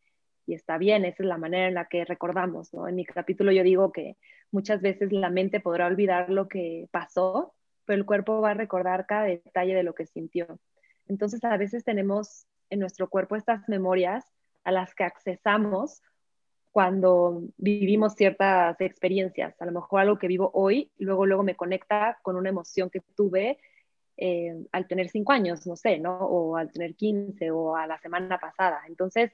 Y 0.47 0.55
está 0.55 0.79
bien, 0.79 1.05
esa 1.05 1.23
es 1.23 1.29
la 1.29 1.37
manera 1.37 1.69
en 1.69 1.75
la 1.75 1.85
que 1.85 2.07
recordamos, 2.07 2.73
¿no? 2.73 2.89
En 2.89 2.95
mi 2.95 3.05
capítulo 3.05 3.53
yo 3.53 3.63
digo 3.63 3.93
que 3.93 4.17
muchas 4.51 4.81
veces 4.81 5.13
la 5.13 5.29
mente 5.29 5.61
podrá 5.61 5.87
olvidar 5.87 6.31
lo 6.31 6.49
que 6.49 6.89
pasó, 6.91 7.53
pero 7.85 7.99
el 7.99 8.07
cuerpo 8.07 8.41
va 8.41 8.53
a 8.53 8.55
recordar 8.55 9.05
cada 9.05 9.25
detalle 9.25 9.75
de 9.75 9.83
lo 9.83 9.95
que 9.95 10.07
sintió. 10.07 10.59
Entonces 11.09 11.45
a 11.45 11.59
veces 11.59 11.85
tenemos 11.85 12.47
en 12.71 12.79
nuestro 12.79 13.11
cuerpo 13.11 13.37
estas 13.37 13.69
memorias 13.69 14.25
a 14.69 14.71
las 14.71 14.95
que 14.95 15.03
accesamos 15.03 16.03
cuando 16.71 17.43
vivimos 17.57 18.15
ciertas 18.15 18.79
experiencias. 18.83 19.59
A 19.63 19.65
lo 19.65 19.73
mejor 19.73 20.03
algo 20.03 20.19
que 20.19 20.29
vivo 20.29 20.51
hoy, 20.53 20.93
luego, 20.99 21.25
luego 21.25 21.43
me 21.43 21.57
conecta 21.57 22.19
con 22.23 22.37
una 22.37 22.51
emoción 22.51 22.91
que 22.91 23.01
tuve 23.17 23.59
eh, 24.19 24.55
al 24.71 24.87
tener 24.87 25.09
cinco 25.09 25.33
años, 25.33 25.67
no 25.67 25.75
sé, 25.75 25.99
¿no? 25.99 26.19
O 26.19 26.57
al 26.57 26.71
tener 26.71 26.95
15 26.97 27.51
o 27.51 27.77
a 27.77 27.87
la 27.87 27.99
semana 27.99 28.39
pasada. 28.39 28.83
Entonces, 28.87 29.33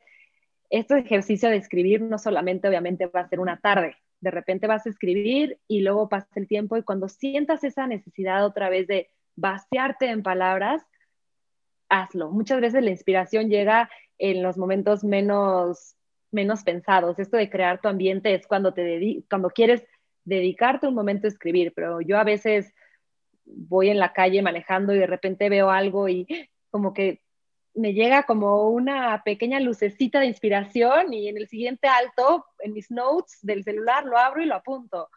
este 0.71 1.01
ejercicio 1.01 1.49
de 1.49 1.57
escribir 1.57 2.01
no 2.01 2.19
solamente 2.19 2.69
obviamente 2.69 3.07
va 3.07 3.21
a 3.21 3.29
ser 3.29 3.41
una 3.41 3.59
tarde, 3.59 3.97
de 4.21 4.31
repente 4.31 4.69
vas 4.69 4.87
a 4.87 4.91
escribir 4.91 5.59
y 5.67 5.81
luego 5.81 6.09
pasa 6.09 6.29
el 6.37 6.47
tiempo 6.47 6.77
y 6.77 6.85
cuando 6.85 7.09
sientas 7.09 7.65
esa 7.65 7.89
necesidad 7.89 8.47
otra 8.47 8.69
vez 8.69 8.87
de 8.87 9.11
vaciarte 9.35 10.07
en 10.07 10.23
palabras, 10.23 10.81
hazlo. 11.89 12.31
Muchas 12.31 12.61
veces 12.61 12.85
la 12.85 12.91
inspiración 12.91 13.49
llega 13.49 13.91
en 14.19 14.43
los 14.43 14.57
momentos 14.57 15.05
menos 15.05 15.97
menos 16.35 16.65
pensados. 16.65 17.19
Esto 17.19 17.39
de 17.39 17.49
crear 17.49 17.81
tu 17.81 17.89
ambiente 17.89 18.35
es 18.35 18.47
cuando, 18.47 18.75
te 18.75 19.25
cuando 19.31 19.49
quieres 19.49 19.83
dedicarte 20.25 20.87
un 20.87 20.95
momento 20.95 21.27
a 21.27 21.31
escribir, 21.31 21.73
pero 21.75 22.01
yo 22.03 22.19
a 22.19 22.25
veces 22.25 22.75
voy 23.47 23.89
en 23.89 23.99
la 23.99 24.13
calle 24.13 24.43
manejando 24.43 24.95
y 24.95 24.99
de 24.99 25.07
repente 25.07 25.49
veo 25.49 25.71
algo 25.71 26.09
y 26.09 26.27
como 26.71 26.93
que 26.93 27.23
me 27.75 27.93
llega 27.93 28.25
como 28.25 28.69
una 28.71 29.23
pequeña 29.25 29.61
lucecita 29.61 30.21
de 30.21 30.27
inspiración 30.27 31.13
y 31.13 31.29
en 31.29 31.37
el 31.37 31.49
siguiente 31.49 31.89
alto, 31.89 32.45
en 32.61 32.73
mis 32.73 32.91
notes 32.91 33.39
del 33.43 33.65
celular, 33.65 34.05
lo 34.05 34.17
abro 34.17 34.43
y 34.43 34.47
lo 34.47 34.55
apunto, 34.55 35.09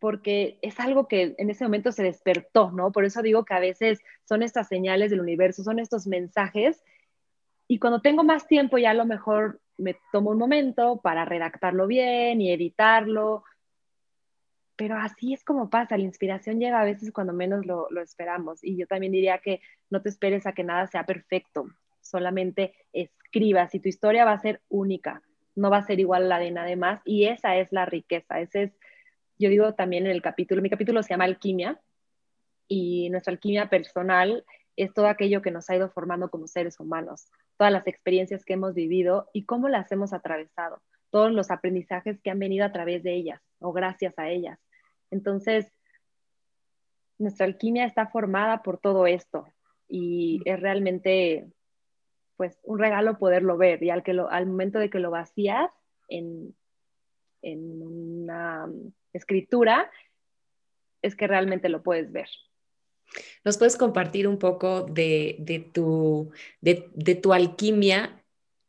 porque 0.00 0.58
es 0.62 0.80
algo 0.80 1.06
que 1.06 1.34
en 1.38 1.48
ese 1.48 1.64
momento 1.64 1.92
se 1.92 2.02
despertó, 2.02 2.72
¿no? 2.72 2.90
Por 2.90 3.04
eso 3.04 3.22
digo 3.22 3.44
que 3.44 3.54
a 3.54 3.60
veces 3.60 4.00
son 4.24 4.42
estas 4.42 4.66
señales 4.66 5.10
del 5.10 5.20
universo, 5.20 5.62
son 5.62 5.78
estos 5.78 6.08
mensajes 6.08 6.82
y 7.72 7.78
cuando 7.78 8.02
tengo 8.02 8.22
más 8.22 8.46
tiempo 8.46 8.76
ya 8.76 8.90
a 8.90 8.94
lo 8.94 9.06
mejor 9.06 9.58
me 9.78 9.96
tomo 10.12 10.28
un 10.28 10.36
momento 10.36 11.00
para 11.02 11.24
redactarlo 11.24 11.86
bien 11.86 12.38
y 12.42 12.52
editarlo. 12.52 13.44
Pero 14.76 14.98
así 14.98 15.32
es 15.32 15.42
como 15.42 15.70
pasa, 15.70 15.96
la 15.96 16.04
inspiración 16.04 16.60
llega 16.60 16.82
a 16.82 16.84
veces 16.84 17.10
cuando 17.12 17.32
menos 17.32 17.64
lo, 17.64 17.88
esperamos. 18.02 18.62
Y 18.62 18.76
yo 18.76 18.86
también 18.86 19.10
diría 19.10 19.38
que 19.38 19.62
no 19.88 20.02
te 20.02 20.10
esperes 20.10 20.46
a 20.46 20.52
que 20.52 20.64
nada 20.64 20.86
sea 20.86 21.06
perfecto, 21.06 21.66
solamente 22.02 22.74
escribas 22.92 23.74
y 23.74 23.80
tu 23.80 23.88
historia 23.88 24.26
va 24.26 24.32
a 24.32 24.38
ser 24.38 24.60
única, 24.68 25.22
no 25.54 25.70
va 25.70 25.78
a 25.78 25.86
ser 25.86 25.98
igual 25.98 26.24
a 26.24 26.28
la 26.28 26.38
de 26.40 26.50
nadie 26.50 26.76
más. 26.76 27.00
Y 27.06 27.24
esa 27.24 27.56
es 27.56 27.72
la 27.72 27.86
riqueza, 27.86 28.38
ese 28.38 28.64
es, 28.64 28.72
yo 29.38 29.48
digo 29.48 29.72
también 29.72 30.04
en 30.04 30.12
el 30.12 30.20
capítulo, 30.20 30.60
mi 30.60 30.68
capítulo 30.68 31.02
se 31.02 31.14
llama 31.14 31.24
Alquimia 31.24 31.80
y 32.68 33.08
nuestra 33.08 33.32
alquimia 33.32 33.70
personal 33.70 34.44
es 34.76 34.92
todo 34.92 35.06
aquello 35.06 35.40
que 35.40 35.50
nos 35.50 35.70
ha 35.70 35.76
ido 35.76 35.88
formando 35.88 36.28
como 36.28 36.46
seres 36.46 36.78
humanos 36.78 37.30
todas 37.62 37.72
las 37.72 37.86
experiencias 37.86 38.44
que 38.44 38.54
hemos 38.54 38.74
vivido 38.74 39.30
y 39.32 39.44
cómo 39.44 39.68
las 39.68 39.92
hemos 39.92 40.12
atravesado, 40.12 40.82
todos 41.10 41.30
los 41.30 41.52
aprendizajes 41.52 42.20
que 42.20 42.28
han 42.28 42.40
venido 42.40 42.64
a 42.64 42.72
través 42.72 43.04
de 43.04 43.14
ellas 43.14 43.40
o 43.60 43.72
gracias 43.72 44.18
a 44.18 44.30
ellas. 44.30 44.58
Entonces, 45.12 45.72
nuestra 47.18 47.46
alquimia 47.46 47.84
está 47.84 48.08
formada 48.08 48.64
por 48.64 48.78
todo 48.78 49.06
esto 49.06 49.46
y 49.86 50.40
es 50.44 50.58
realmente 50.58 51.52
pues 52.36 52.58
un 52.64 52.80
regalo 52.80 53.16
poderlo 53.16 53.56
ver 53.56 53.80
y 53.80 53.90
al, 53.90 54.02
que 54.02 54.12
lo, 54.12 54.28
al 54.28 54.46
momento 54.46 54.80
de 54.80 54.90
que 54.90 54.98
lo 54.98 55.12
vacías 55.12 55.70
en, 56.08 56.56
en 57.42 57.80
una 57.80 58.68
escritura, 59.12 59.88
es 61.00 61.14
que 61.14 61.28
realmente 61.28 61.68
lo 61.68 61.84
puedes 61.84 62.10
ver. 62.10 62.28
¿Nos 63.44 63.58
puedes 63.58 63.76
compartir 63.76 64.28
un 64.28 64.38
poco 64.38 64.82
de, 64.82 65.36
de 65.40 65.58
tu, 65.60 66.30
de, 66.60 67.14
tu 67.20 67.32
alquimia 67.32 68.24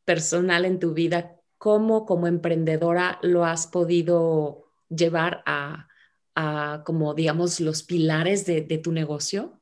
personal 0.06 0.66
en 0.66 0.80
tu 0.80 0.94
vida? 0.94 1.40
¿Cómo 1.58 2.06
como 2.06 2.28
emprendedora 2.28 3.20
lo 3.22 3.46
has 3.46 3.68
podido 3.68 4.66
llevar 4.90 5.44
a, 5.46 5.88
a 6.36 6.84
como, 6.86 7.14
digamos, 7.14 7.60
los 7.60 7.84
pilares 7.84 8.46
de, 8.46 8.62
tu 8.80 8.92
negocio? 8.92 9.62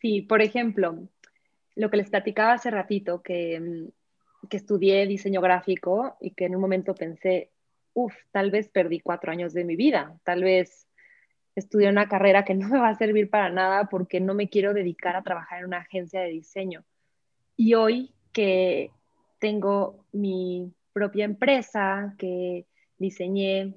Sí, 0.00 0.22
por 0.22 0.42
ejemplo, 0.42 1.08
lo 1.74 1.90
que 1.90 1.96
les 1.96 2.10
platicaba 2.10 2.52
hace 2.52 2.70
ratito, 2.70 3.22
que, 3.22 3.88
que 4.48 4.56
estudié 4.56 5.06
diseño 5.06 5.40
gráfico 5.40 6.16
y 6.20 6.32
que 6.32 6.44
en 6.44 6.54
un 6.54 6.60
momento 6.60 6.94
pensé, 6.94 7.50
uff, 7.94 8.14
tal 8.30 8.50
vez 8.50 8.68
perdí 8.68 9.00
cuatro 9.00 9.32
años 9.32 9.52
de 9.52 9.64
mi 9.64 9.74
vida, 9.74 10.20
tal 10.22 10.44
vez 10.44 10.87
estudié 11.58 11.88
una 11.88 12.08
carrera 12.08 12.44
que 12.44 12.54
no 12.54 12.68
me 12.68 12.78
va 12.78 12.90
a 12.90 12.98
servir 12.98 13.30
para 13.30 13.50
nada 13.50 13.88
porque 13.88 14.20
no 14.20 14.34
me 14.34 14.48
quiero 14.48 14.74
dedicar 14.74 15.16
a 15.16 15.22
trabajar 15.22 15.60
en 15.60 15.66
una 15.66 15.78
agencia 15.78 16.20
de 16.20 16.28
diseño. 16.28 16.84
Y 17.56 17.74
hoy 17.74 18.14
que 18.32 18.90
tengo 19.38 20.04
mi 20.12 20.72
propia 20.92 21.24
empresa, 21.24 22.14
que 22.18 22.66
diseñé 22.98 23.74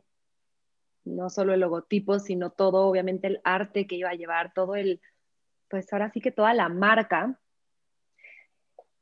no 1.03 1.29
solo 1.29 1.53
el 1.53 1.59
logotipo, 1.61 2.19
sino 2.19 2.51
todo, 2.51 2.87
obviamente, 2.87 3.27
el 3.27 3.41
arte 3.43 3.87
que 3.87 3.95
iba 3.95 4.09
a 4.09 4.15
llevar, 4.15 4.53
todo 4.53 4.75
el, 4.75 5.01
pues 5.67 5.91
ahora 5.93 6.11
sí 6.11 6.21
que 6.21 6.31
toda 6.31 6.53
la 6.53 6.69
marca. 6.69 7.39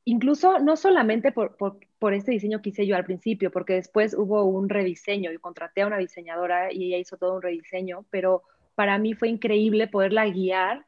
Incluso 0.06 0.60
no 0.60 0.76
solamente 0.76 1.32
por, 1.32 1.58
por, 1.58 1.80
por 2.00 2.14
este 2.14 2.32
diseño 2.32 2.62
que 2.62 2.70
hice 2.70 2.88
yo 2.88 2.96
al 2.96 3.04
principio, 3.04 3.52
porque 3.52 3.74
después 3.74 4.14
hubo 4.14 4.46
un 4.46 4.70
rediseño 4.70 5.32
y 5.32 5.38
contraté 5.38 5.82
a 5.82 5.88
una 5.88 5.98
diseñadora 5.98 6.72
y 6.72 6.86
ella 6.86 6.98
hizo 6.98 7.18
todo 7.18 7.36
un 7.36 7.42
rediseño, 7.42 8.06
pero 8.10 8.44
para 8.80 8.98
mí 8.98 9.14
fue 9.14 9.28
increíble 9.28 9.90
poderla 9.90 10.26
guiar 10.30 10.86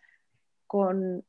con 0.66 1.26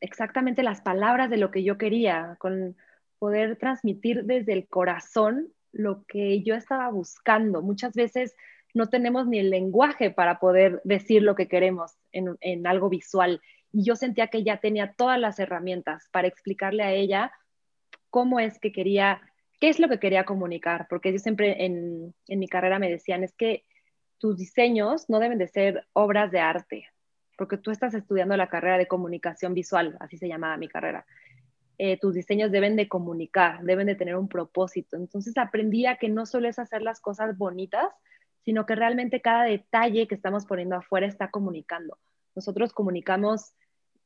exactamente 0.00 0.62
las 0.62 0.80
palabras 0.80 1.28
de 1.28 1.36
lo 1.36 1.50
que 1.50 1.62
yo 1.62 1.76
quería, 1.76 2.36
con 2.38 2.78
poder 3.18 3.56
transmitir 3.56 4.24
desde 4.24 4.54
el 4.54 4.66
corazón 4.68 5.52
lo 5.70 6.06
que 6.06 6.42
yo 6.42 6.54
estaba 6.54 6.88
buscando. 6.88 7.60
Muchas 7.60 7.92
veces 7.92 8.34
no 8.72 8.88
tenemos 8.88 9.26
ni 9.26 9.38
el 9.38 9.50
lenguaje 9.50 10.10
para 10.10 10.38
poder 10.38 10.80
decir 10.84 11.20
lo 11.20 11.34
que 11.34 11.46
queremos 11.46 11.92
en, 12.10 12.66
algo 12.66 12.88
visual. 12.88 13.42
Y 13.70 13.84
yo 13.84 13.96
sentía 13.96 14.28
que 14.28 14.38
ella 14.38 14.60
tenía 14.62 14.94
todas 14.94 15.20
las 15.20 15.38
herramientas 15.38 16.08
para 16.10 16.26
explicarle 16.26 16.84
a 16.84 16.92
ella 16.92 17.32
cómo 18.08 18.40
es 18.40 18.58
que 18.58 18.72
quería, 18.72 19.20
qué 19.60 19.68
es 19.68 19.78
lo 19.78 19.90
que 19.90 20.00
quería 20.00 20.24
comunicar, 20.24 20.86
porque 20.88 21.12
yo 21.12 21.18
siempre 21.18 21.66
en, 21.66 22.14
en 22.28 22.38
mi 22.38 22.48
carrera 22.48 22.78
me 22.78 22.88
decían, 22.88 23.24
es 23.24 23.34
que 23.34 23.66
tus 24.20 24.36
diseños 24.36 25.08
no 25.08 25.18
deben 25.18 25.38
de 25.38 25.48
ser 25.48 25.86
obras 25.94 26.30
de 26.30 26.40
arte, 26.40 26.86
porque 27.36 27.56
tú 27.56 27.70
estás 27.70 27.94
estudiando 27.94 28.36
la 28.36 28.48
carrera 28.48 28.76
de 28.76 28.86
comunicación 28.86 29.54
visual, 29.54 29.96
así 29.98 30.18
se 30.18 30.28
llamaba 30.28 30.58
mi 30.58 30.68
carrera. 30.68 31.06
Eh, 31.78 31.98
tus 31.98 32.14
diseños 32.14 32.52
deben 32.52 32.76
de 32.76 32.86
comunicar, 32.86 33.62
deben 33.62 33.86
de 33.86 33.94
tener 33.94 34.14
un 34.16 34.28
propósito. 34.28 34.98
Entonces 34.98 35.36
aprendí 35.38 35.86
a 35.86 35.96
que 35.96 36.10
no 36.10 36.26
solo 36.26 36.46
es 36.48 36.58
hacer 36.58 36.82
las 36.82 37.00
cosas 37.00 37.38
bonitas, 37.38 37.88
sino 38.44 38.66
que 38.66 38.74
realmente 38.74 39.22
cada 39.22 39.44
detalle 39.44 40.06
que 40.06 40.14
estamos 40.14 40.44
poniendo 40.44 40.76
afuera 40.76 41.06
está 41.06 41.30
comunicando. 41.30 41.96
Nosotros 42.34 42.74
comunicamos 42.74 43.54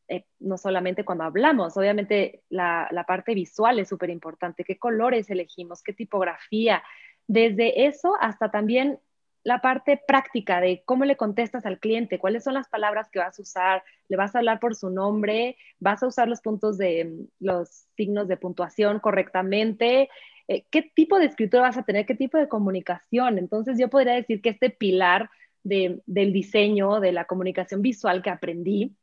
eh, 0.06 0.26
no 0.38 0.56
solamente 0.56 1.04
cuando 1.04 1.24
hablamos, 1.24 1.76
obviamente 1.76 2.44
la, 2.50 2.86
la 2.92 3.04
parte 3.04 3.34
visual 3.34 3.80
es 3.80 3.88
súper 3.88 4.10
importante, 4.10 4.62
qué 4.62 4.78
colores 4.78 5.28
elegimos, 5.28 5.82
qué 5.82 5.92
tipografía, 5.92 6.84
desde 7.26 7.86
eso 7.86 8.14
hasta 8.20 8.50
también 8.50 9.00
la 9.44 9.60
parte 9.60 10.00
práctica 10.06 10.60
de 10.60 10.82
cómo 10.86 11.04
le 11.04 11.16
contestas 11.16 11.66
al 11.66 11.78
cliente, 11.78 12.18
cuáles 12.18 12.44
son 12.44 12.54
las 12.54 12.68
palabras 12.68 13.10
que 13.10 13.18
vas 13.18 13.38
a 13.38 13.42
usar, 13.42 13.84
le 14.08 14.16
vas 14.16 14.34
a 14.34 14.38
hablar 14.38 14.58
por 14.58 14.74
su 14.74 14.88
nombre, 14.88 15.56
vas 15.78 16.02
a 16.02 16.06
usar 16.06 16.28
los 16.28 16.40
puntos 16.40 16.78
de 16.78 17.26
los 17.40 17.86
signos 17.94 18.26
de 18.26 18.38
puntuación 18.38 19.00
correctamente, 19.00 20.08
eh, 20.48 20.64
qué 20.70 20.82
tipo 20.82 21.18
de 21.18 21.26
escritura 21.26 21.62
vas 21.62 21.76
a 21.76 21.82
tener, 21.82 22.06
qué 22.06 22.14
tipo 22.14 22.38
de 22.38 22.48
comunicación. 22.48 23.38
Entonces 23.38 23.78
yo 23.78 23.88
podría 23.90 24.14
decir 24.14 24.40
que 24.40 24.50
este 24.50 24.70
pilar 24.70 25.30
del 25.62 26.32
diseño, 26.32 27.00
de 27.00 27.12
la 27.12 27.24
comunicación 27.24 27.80
visual 27.80 28.22
que 28.22 28.30
aprendí, 28.30 28.94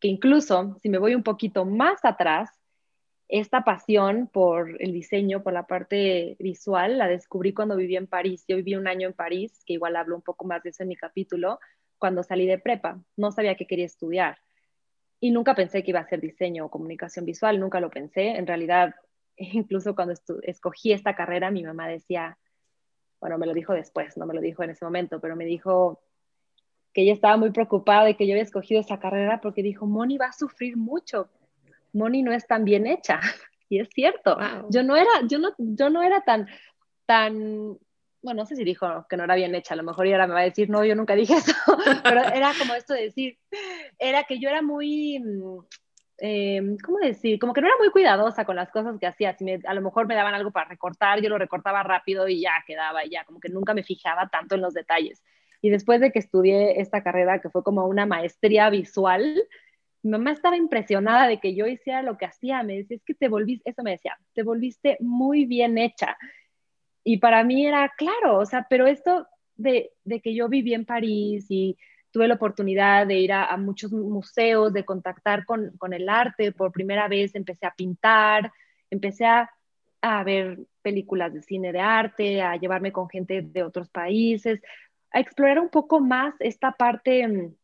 que 0.00 0.08
incluso 0.08 0.76
si 0.82 0.88
me 0.88 0.98
voy 0.98 1.14
un 1.14 1.22
poquito 1.22 1.64
más 1.64 2.04
atrás, 2.04 2.50
esta 3.32 3.64
pasión 3.64 4.28
por 4.30 4.76
el 4.78 4.92
diseño, 4.92 5.42
por 5.42 5.54
la 5.54 5.66
parte 5.66 6.36
visual, 6.38 6.98
la 6.98 7.08
descubrí 7.08 7.54
cuando 7.54 7.76
viví 7.76 7.96
en 7.96 8.06
París. 8.06 8.44
Yo 8.46 8.56
viví 8.56 8.74
un 8.74 8.86
año 8.86 9.08
en 9.08 9.14
París, 9.14 9.62
que 9.64 9.72
igual 9.72 9.96
hablo 9.96 10.16
un 10.16 10.20
poco 10.20 10.44
más 10.44 10.62
de 10.62 10.68
eso 10.68 10.82
en 10.82 10.90
mi 10.90 10.96
capítulo, 10.96 11.58
cuando 11.96 12.22
salí 12.22 12.46
de 12.46 12.58
prepa. 12.58 13.02
No 13.16 13.32
sabía 13.32 13.54
qué 13.54 13.66
quería 13.66 13.86
estudiar. 13.86 14.36
Y 15.18 15.30
nunca 15.30 15.54
pensé 15.54 15.82
que 15.82 15.92
iba 15.92 16.00
a 16.00 16.08
ser 16.08 16.20
diseño 16.20 16.66
o 16.66 16.70
comunicación 16.70 17.24
visual, 17.24 17.58
nunca 17.58 17.80
lo 17.80 17.88
pensé. 17.88 18.36
En 18.36 18.46
realidad, 18.46 18.94
incluso 19.36 19.94
cuando 19.94 20.12
escogí 20.42 20.92
esta 20.92 21.16
carrera, 21.16 21.50
mi 21.50 21.62
mamá 21.62 21.88
decía, 21.88 22.36
bueno, 23.18 23.38
me 23.38 23.46
lo 23.46 23.54
dijo 23.54 23.72
después, 23.72 24.14
no 24.18 24.26
me 24.26 24.34
lo 24.34 24.42
dijo 24.42 24.62
en 24.62 24.70
ese 24.70 24.84
momento, 24.84 25.20
pero 25.20 25.36
me 25.36 25.46
dijo 25.46 26.02
que 26.92 27.00
ella 27.00 27.14
estaba 27.14 27.38
muy 27.38 27.50
preocupada 27.50 28.04
de 28.04 28.14
que 28.14 28.26
yo 28.26 28.34
había 28.34 28.42
escogido 28.42 28.78
esa 28.78 29.00
carrera 29.00 29.40
porque 29.40 29.62
dijo, 29.62 29.86
Moni 29.86 30.18
va 30.18 30.26
a 30.26 30.32
sufrir 30.34 30.76
mucho 30.76 31.30
Moni 31.92 32.22
no 32.22 32.32
es 32.32 32.46
tan 32.46 32.64
bien 32.64 32.86
hecha. 32.86 33.20
Y 33.68 33.80
es 33.80 33.88
cierto, 33.88 34.36
yo 34.68 34.82
no 34.82 34.96
era, 34.96 35.08
yo 35.26 35.38
no, 35.38 35.54
yo 35.56 35.88
no 35.88 36.02
era 36.02 36.20
tan, 36.20 36.46
tan, 37.06 37.78
bueno, 38.20 38.42
no 38.42 38.44
sé 38.44 38.54
si 38.54 38.64
dijo 38.64 39.06
que 39.08 39.16
no 39.16 39.24
era 39.24 39.34
bien 39.34 39.54
hecha, 39.54 39.72
a 39.72 39.78
lo 39.78 39.82
mejor 39.82 40.06
ahora 40.08 40.26
me 40.26 40.34
va 40.34 40.40
a 40.40 40.44
decir, 40.44 40.68
no, 40.68 40.84
yo 40.84 40.94
nunca 40.94 41.14
dije 41.14 41.32
eso, 41.32 41.54
pero 42.04 42.20
era 42.20 42.52
como 42.58 42.74
esto 42.74 42.92
de 42.92 43.04
decir, 43.04 43.38
era 43.98 44.24
que 44.24 44.38
yo 44.38 44.50
era 44.50 44.60
muy, 44.60 45.18
mm, 45.20 45.58
em, 46.18 46.76
¿cómo 46.84 46.98
decir? 46.98 47.38
Como 47.38 47.54
que 47.54 47.62
no 47.62 47.68
era 47.68 47.78
muy 47.78 47.88
cuidadosa 47.88 48.44
con 48.44 48.56
las 48.56 48.70
cosas 48.70 48.98
que 49.00 49.06
hacía. 49.06 49.34
Si 49.38 49.46
a 49.50 49.72
lo 49.72 49.80
mejor 49.80 50.06
me 50.06 50.16
daban 50.16 50.34
algo 50.34 50.50
para 50.50 50.68
recortar, 50.68 51.22
yo 51.22 51.30
lo 51.30 51.38
recortaba 51.38 51.82
rápido 51.82 52.28
y 52.28 52.42
ya 52.42 52.52
quedaba, 52.66 53.06
y 53.06 53.08
ya, 53.08 53.24
como 53.24 53.40
que 53.40 53.48
nunca 53.48 53.72
me 53.72 53.84
fijaba 53.84 54.28
tanto 54.28 54.54
en 54.54 54.60
los 54.60 54.74
detalles. 54.74 55.22
Y 55.62 55.70
después 55.70 55.98
de 56.02 56.12
que 56.12 56.18
estudié 56.18 56.80
esta 56.80 57.02
carrera, 57.02 57.40
que 57.40 57.48
fue 57.48 57.62
como 57.62 57.86
una 57.86 58.04
maestría 58.04 58.68
visual, 58.68 59.42
mi 60.02 60.10
mamá 60.10 60.32
estaba 60.32 60.56
impresionada 60.56 61.28
de 61.28 61.38
que 61.40 61.54
yo 61.54 61.66
hiciera 61.66 62.02
lo 62.02 62.18
que 62.18 62.26
hacía, 62.26 62.62
me 62.62 62.78
decía, 62.78 62.96
es 62.96 63.04
que 63.04 63.14
te 63.14 63.28
volviste, 63.28 63.70
eso 63.70 63.82
me 63.82 63.92
decía, 63.92 64.18
te 64.34 64.42
volviste 64.42 64.96
muy 65.00 65.44
bien 65.44 65.78
hecha. 65.78 66.16
Y 67.04 67.18
para 67.18 67.44
mí 67.44 67.66
era 67.66 67.90
claro, 67.96 68.38
o 68.38 68.46
sea, 68.46 68.66
pero 68.68 68.86
esto 68.86 69.26
de, 69.56 69.92
de 70.04 70.20
que 70.20 70.34
yo 70.34 70.48
viví 70.48 70.74
en 70.74 70.84
París 70.84 71.46
y 71.48 71.76
tuve 72.10 72.28
la 72.28 72.34
oportunidad 72.34 73.06
de 73.06 73.18
ir 73.18 73.32
a, 73.32 73.56
muchos 73.56 73.92
museos, 73.92 74.72
de 74.72 74.84
contactar 74.84 75.44
con, 75.44 75.72
con, 75.78 75.92
el 75.92 76.08
arte 76.08 76.52
por 76.52 76.72
primera 76.72 77.08
vez, 77.08 77.34
empecé 77.34 77.66
a 77.66 77.74
pintar, 77.74 78.52
empecé 78.90 79.24
a, 79.24 79.50
a 80.02 80.22
ver 80.24 80.58
películas 80.82 81.32
de 81.32 81.42
cine 81.42 81.72
de 81.72 81.80
arte, 81.80 82.42
a 82.42 82.56
llevarme 82.56 82.92
con 82.92 83.08
gente 83.08 83.42
de 83.42 83.62
otros 83.62 83.88
países, 83.88 84.60
a 85.10 85.20
explorar 85.20 85.58
un 85.58 85.70
poco 85.70 86.00
más 86.00 86.34
esta 86.40 86.72
parte 86.72 87.26
mm, 87.26 87.54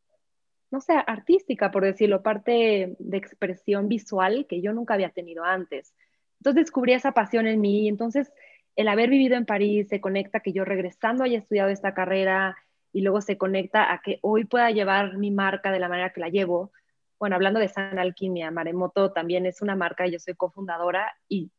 no 0.71 0.81
sé, 0.81 0.93
artística, 1.07 1.71
por 1.71 1.85
decirlo, 1.85 2.23
parte 2.23 2.97
de 2.99 3.17
expresión 3.17 3.89
visual 3.89 4.47
que 4.49 4.61
yo 4.61 4.73
nunca 4.73 4.95
había 4.95 5.11
tenido 5.11 5.45
antes. 5.45 5.95
Entonces 6.39 6.65
descubrí 6.67 6.93
esa 6.93 7.13
pasión 7.13 7.47
en 7.47 7.61
mí 7.61 7.85
y 7.85 7.89
entonces 7.89 8.33
el 8.77 8.89
haber 8.89 9.11
vivido 9.11 9.37
en 9.37 9.47
París 9.47 9.89
se 9.89 10.01
conecta 10.01 10.41
que 10.41 10.53
yo 10.53 10.65
regresando 10.65 11.25
haya 11.25 11.39
estudiado 11.39 11.71
esta 11.71 11.95
carrera 11.95 12.57
y 12.93 13.01
luego 13.01 13.21
se 13.21 13.37
conecta 13.37 13.93
a 13.93 14.01
que 14.03 14.19
hoy 14.23 14.45
pueda 14.45 14.71
llevar 14.71 15.17
mi 15.17 15.31
marca 15.31 15.73
de 15.73 15.81
la 15.81 15.89
manera 15.89 16.13
que 16.13 16.21
la 16.21 16.29
llevo. 16.29 16.73
Bueno, 17.19 17.35
hablando 17.35 17.59
de 17.61 17.69
San 17.69 17.99
Alquimia, 17.99 18.51
Maremoto 18.51 19.13
también 19.13 19.47
es 19.47 19.63
una 19.63 19.75
marca, 19.75 20.07
yo 20.07 20.19
soy 20.19 20.35
cofundadora 20.35 21.13
y, 21.29 21.51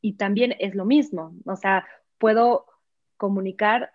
y 0.00 0.14
también 0.14 0.56
es 0.58 0.74
lo 0.74 0.84
mismo. 0.84 1.34
O 1.44 1.56
sea, 1.56 1.86
puedo 2.18 2.66
comunicar 3.16 3.92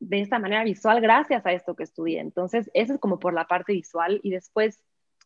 de 0.00 0.22
esta 0.22 0.38
manera 0.38 0.64
visual 0.64 1.00
gracias 1.00 1.44
a 1.46 1.52
esto 1.52 1.76
que 1.76 1.84
estudié. 1.84 2.20
Entonces, 2.20 2.70
eso 2.74 2.94
es 2.94 3.00
como 3.00 3.18
por 3.18 3.34
la 3.34 3.46
parte 3.46 3.72
visual. 3.72 4.20
Y 4.22 4.30
después, 4.30 4.82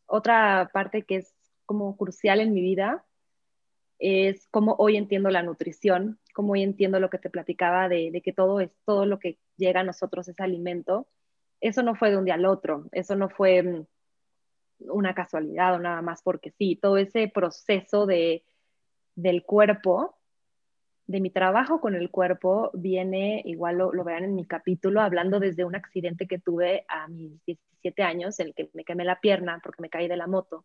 otra 0.06 0.68
parte 0.72 1.02
que 1.02 1.16
es 1.16 1.34
como 1.64 1.96
crucial 1.96 2.40
en 2.40 2.52
mi 2.52 2.60
vida 2.60 3.04
es 3.98 4.48
cómo 4.50 4.74
hoy 4.78 4.96
entiendo 4.96 5.30
la 5.30 5.42
nutrición, 5.42 6.18
cómo 6.34 6.52
hoy 6.52 6.62
entiendo 6.62 7.00
lo 7.00 7.08
que 7.08 7.18
te 7.18 7.30
platicaba 7.30 7.88
de, 7.88 8.20
que 8.22 8.32
todo 8.32 8.60
es 8.60 8.70
todo 8.84 9.06
lo 9.06 9.18
que 9.18 9.38
llega 9.56 9.80
a 9.80 9.84
nosotros 9.84 10.28
es 10.28 10.38
alimento. 10.40 11.06
Eso 11.60 11.82
no 11.82 11.94
fue 11.94 12.10
de 12.10 12.18
un 12.18 12.24
día 12.24 12.34
al 12.34 12.44
otro, 12.44 12.86
eso 12.92 13.14
no 13.16 13.28
fue 13.30 13.62
mm, 13.62 13.86
una 14.90 15.14
casualidad 15.14 15.74
o 15.74 15.78
nada 15.78 16.02
más 16.02 16.20
porque 16.22 16.50
sí, 16.50 16.76
todo 16.76 16.98
ese 16.98 17.28
proceso 17.28 18.06
de, 18.06 18.44
del 19.14 19.44
cuerpo 19.44 20.16
de 21.06 21.20
mi 21.20 21.30
trabajo 21.30 21.80
con 21.80 21.94
el 21.94 22.10
cuerpo 22.10 22.70
viene, 22.72 23.42
igual 23.44 23.78
lo, 23.78 24.04
verán 24.04 24.24
en 24.24 24.34
mi 24.34 24.46
capítulo, 24.46 25.00
hablando 25.00 25.38
desde 25.38 25.64
un 25.64 25.76
accidente 25.76 26.26
que 26.26 26.38
tuve 26.38 26.84
a 26.88 27.08
mis 27.08 27.44
17 27.44 28.02
años, 28.02 28.40
en 28.40 28.48
el 28.48 28.54
que 28.54 28.70
me 28.72 28.84
quemé 28.84 29.04
la 29.04 29.20
pierna 29.20 29.60
porque 29.62 29.82
me 29.82 29.90
caí 29.90 30.08
de 30.08 30.16
la 30.16 30.26
moto. 30.26 30.64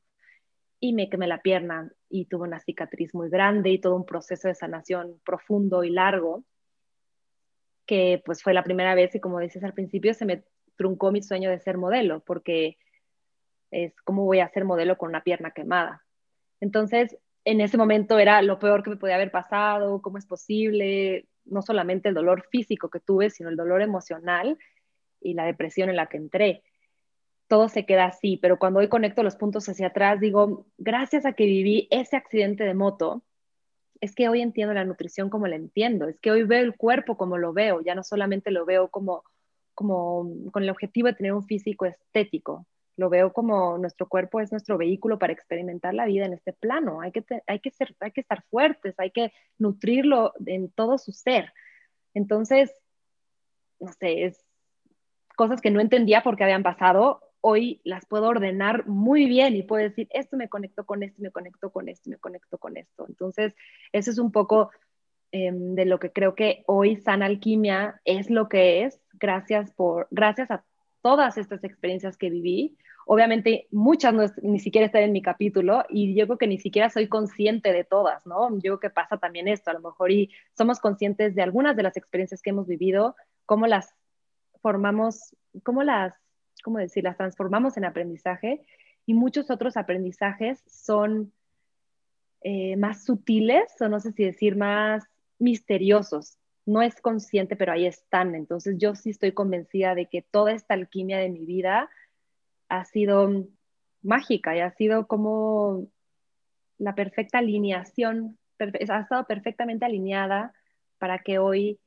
y 0.82 0.94
me 0.94 1.10
quemé 1.10 1.28
la 1.28 1.42
pierna 1.42 1.92
y 2.10 2.26
tuve 2.26 2.48
una 2.48 2.62
cicatriz 2.62 3.14
muy 3.14 3.30
grande 3.30 3.70
y 3.70 3.80
todo 3.80 3.96
un 3.98 4.06
proceso 4.06 4.48
de 4.48 4.56
sanación 4.56 5.20
profundo 5.26 5.84
y 5.84 5.90
largo, 5.90 6.46
que 7.86 8.22
pues 8.26 8.42
fue 8.44 8.54
la 8.54 8.64
primera 8.64 8.96
vez 8.96 9.14
y 9.16 9.20
como 9.20 9.40
dices 9.40 9.64
al 9.64 9.74
principio, 9.74 10.14
se 10.14 10.26
me 10.26 10.44
truncó 10.78 11.12
mi 11.12 11.22
sueño 11.22 11.50
de 11.50 11.60
ser 11.60 11.78
modelo, 11.78 12.22
porque 12.22 12.78
es 13.72 13.94
como 14.04 14.24
voy 14.26 14.40
a 14.40 14.50
ser 14.50 14.64
modelo 14.64 14.98
con 14.98 15.10
una 15.10 15.24
pierna 15.24 15.52
quemada. 15.52 16.06
Entonces, 16.62 17.18
en 17.46 17.62
ese 17.62 17.78
momento 17.78 18.20
era 18.20 18.42
lo 18.42 18.60
peor 18.60 18.84
que 18.84 18.90
me 18.90 18.98
podía 18.98 19.16
haber 19.16 19.32
pasado, 19.32 20.02
cómo 20.02 20.18
es 20.18 20.26
posible, 20.26 21.28
no 21.46 21.62
solamente 21.62 22.10
el 22.10 22.16
dolor 22.16 22.46
físico 22.52 22.90
que 22.90 23.00
tuve, 23.00 23.30
sino 23.30 23.50
el 23.50 23.56
dolor 23.56 23.82
emocional 23.82 24.58
y 25.22 25.34
la 25.34 25.46
depresión 25.46 25.90
en 25.90 25.96
la 25.96 26.08
que 26.08 26.18
entré. 26.18 26.64
Todo 27.48 27.68
se 27.70 27.86
queda 27.86 28.06
así, 28.06 28.38
pero 28.38 28.60
cuando 28.60 28.80
hoy 28.80 28.88
conecto 28.90 29.24
los 29.24 29.36
puntos 29.36 29.68
hacia 29.70 29.88
atrás, 29.88 30.20
digo, 30.20 30.68
gracias 30.78 31.26
a 31.26 31.34
que 31.34 31.46
viví 31.46 31.88
ese 31.92 32.16
accidente 32.16 32.64
de 32.64 32.76
moto, 32.76 33.24
es 34.02 34.16
que 34.16 34.30
hoy 34.30 34.42
entiendo 34.42 34.74
la 34.74 34.86
nutrición 34.86 35.30
como 35.30 35.48
la 35.48 35.56
entiendo, 35.56 36.08
es 36.08 36.20
que 36.20 36.32
hoy 36.32 36.44
veo 36.44 36.62
el 36.62 36.76
cuerpo 36.76 37.18
como 37.18 37.38
lo 37.38 37.54
veo, 37.54 37.82
ya 37.82 37.96
no 37.96 38.04
solamente 38.04 38.52
lo 38.52 38.66
veo 38.66 38.90
como, 38.90 39.24
como 39.74 40.32
con 40.52 40.64
el 40.64 40.70
objetivo 40.70 41.08
de 41.08 41.16
tener 41.16 41.34
un 41.34 41.46
físico 41.46 41.86
estético, 41.86 42.66
lo 43.00 43.10
veo 43.10 43.32
como 43.32 43.78
nuestro 43.78 44.10
cuerpo 44.10 44.42
es 44.42 44.52
nuestro 44.52 44.78
vehículo 44.78 45.18
para 45.18 45.32
experimentar 45.32 45.94
la 45.94 46.06
vida 46.06 46.26
en 46.26 46.34
este 46.34 46.52
plano. 46.52 47.00
Hay 47.00 47.14
que, 47.14 47.24
hay 47.48 47.60
que, 47.60 47.72
ser, 47.72 47.96
hay 48.02 48.12
que 48.12 48.20
estar 48.20 48.44
fuertes, 48.50 48.94
hay 49.00 49.12
que 49.12 49.32
nutrirlo 49.58 50.34
en 50.46 50.70
todo 50.70 50.98
su 50.98 51.14
ser. 51.14 51.54
Entonces, 52.14 52.74
no 53.80 53.94
sé, 53.94 54.26
es 54.26 54.46
cosas 55.38 55.62
que 55.62 55.72
no 55.72 55.80
entendía 55.80 56.24
porque 56.24 56.44
habían 56.44 56.62
pasado, 56.62 57.22
hoy 57.40 57.80
las 57.86 58.06
puedo 58.06 58.28
ordenar 58.28 58.86
muy 58.86 59.28
bien 59.28 59.56
y 59.56 59.64
puedo 59.64 59.82
decir, 59.82 60.10
esto 60.12 60.36
me 60.36 60.50
conecto 60.50 60.86
con 60.86 61.02
esto, 61.02 61.22
me 61.22 61.32
conecto 61.32 61.72
con 61.72 61.88
esto, 61.88 62.10
me 62.10 62.18
conecto 62.18 62.58
con 62.58 62.76
esto. 62.76 63.06
Entonces, 63.08 63.56
eso 63.94 64.12
es 64.12 64.18
un 64.18 64.34
poco 64.34 64.72
em, 65.32 65.74
de 65.74 65.86
lo 65.86 66.00
que 66.00 66.12
creo 66.12 66.36
que 66.36 66.64
hoy 66.68 66.98
Sana 66.98 67.28
Alquimia 67.28 68.02
es 68.04 68.30
lo 68.30 68.50
que 68.50 68.84
es, 68.84 69.02
gracias, 69.14 69.72
por, 69.72 70.10
gracias 70.12 70.52
a 70.52 70.66
todas 71.02 71.38
estas 71.38 71.64
experiencias 71.64 72.18
que 72.18 72.30
viví. 72.30 72.78
Obviamente 73.06 73.68
muchas 73.72 74.14
no 74.14 74.24
ni 74.44 74.60
siquiera 74.60 74.86
están 74.86 75.04
en 75.04 75.12
mi 75.12 75.22
capítulo 75.22 75.84
y 75.90 76.14
yo 76.14 76.28
creo 76.28 76.38
que 76.38 76.48
ni 76.48 76.60
siquiera 76.60 76.90
soy 76.90 77.08
consciente 77.08 77.74
de 77.74 77.84
todas, 77.84 78.26
¿no? 78.26 78.50
Yo 78.56 78.60
creo 78.60 78.80
que 78.80 78.90
pasa 78.90 79.18
también 79.18 79.48
esto, 79.48 79.72
a 79.72 79.74
lo 79.74 79.80
mejor 79.80 80.12
y 80.12 80.30
somos 80.56 80.80
conscientes 80.80 81.34
de 81.34 81.42
algunas 81.42 81.76
de 81.76 81.84
las 81.84 81.98
experiencias 81.98 82.42
que 82.42 82.52
hemos 82.52 82.68
vivido, 82.68 83.16
cómo 83.46 83.66
las 83.66 83.96
formamos, 84.62 85.36
cómo 85.64 85.84
las, 85.84 86.14
cómo 86.64 86.78
decir, 86.78 87.04
las 87.04 87.18
transformamos 87.18 87.78
en 87.78 87.86
aprendizaje 87.86 88.62
y 89.06 89.14
muchos 89.16 89.50
otros 89.50 89.76
aprendizajes 89.76 90.64
son 90.68 91.34
eh, 92.42 92.76
más 92.78 93.04
sutiles 93.06 93.70
o 93.82 93.90
no 93.90 94.00
sé 94.00 94.12
si 94.12 94.24
decir 94.24 94.56
más 94.56 95.04
misteriosos, 95.40 96.38
no 96.70 96.84
es 96.84 97.02
consciente, 97.02 97.56
pero 97.56 97.72
ahí 97.72 97.88
están. 97.88 98.36
Entonces 98.36 98.76
yo 98.78 98.94
sí 98.94 99.10
estoy 99.10 99.32
convencida 99.32 99.96
de 99.96 100.06
que 100.06 100.22
toda 100.22 100.52
esta 100.52 100.76
alquimia 100.76 101.18
de 101.18 101.30
mi 101.30 101.46
vida 101.46 101.90
ha 102.70 102.86
sido 102.86 103.48
mágica 104.04 104.56
y 104.56 104.60
ha 104.60 104.72
sido 104.72 105.08
como 105.08 105.88
la 106.78 106.94
perfecta 106.94 107.40
alineación, 107.40 108.38
ha 108.60 109.00
estado 109.00 109.26
perfectamente 109.26 109.86
alineada 109.86 110.54
para 111.00 111.20
que 111.20 111.40
hoy 111.40 111.80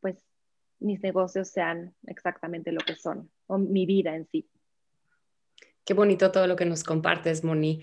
pues 0.00 0.16
mis 0.78 1.00
negocios 1.02 1.48
sean 1.48 1.94
exactamente 2.06 2.72
lo 2.72 2.80
que 2.80 2.96
son, 2.96 3.30
o 3.46 3.58
mi 3.58 3.84
vida 3.86 4.16
en 4.16 4.26
sí. 4.28 4.48
Qué 5.84 5.94
bonito 5.94 6.32
todo 6.32 6.46
lo 6.46 6.56
que 6.56 6.64
nos 6.64 6.84
compartes, 6.84 7.44
Moni. 7.44 7.82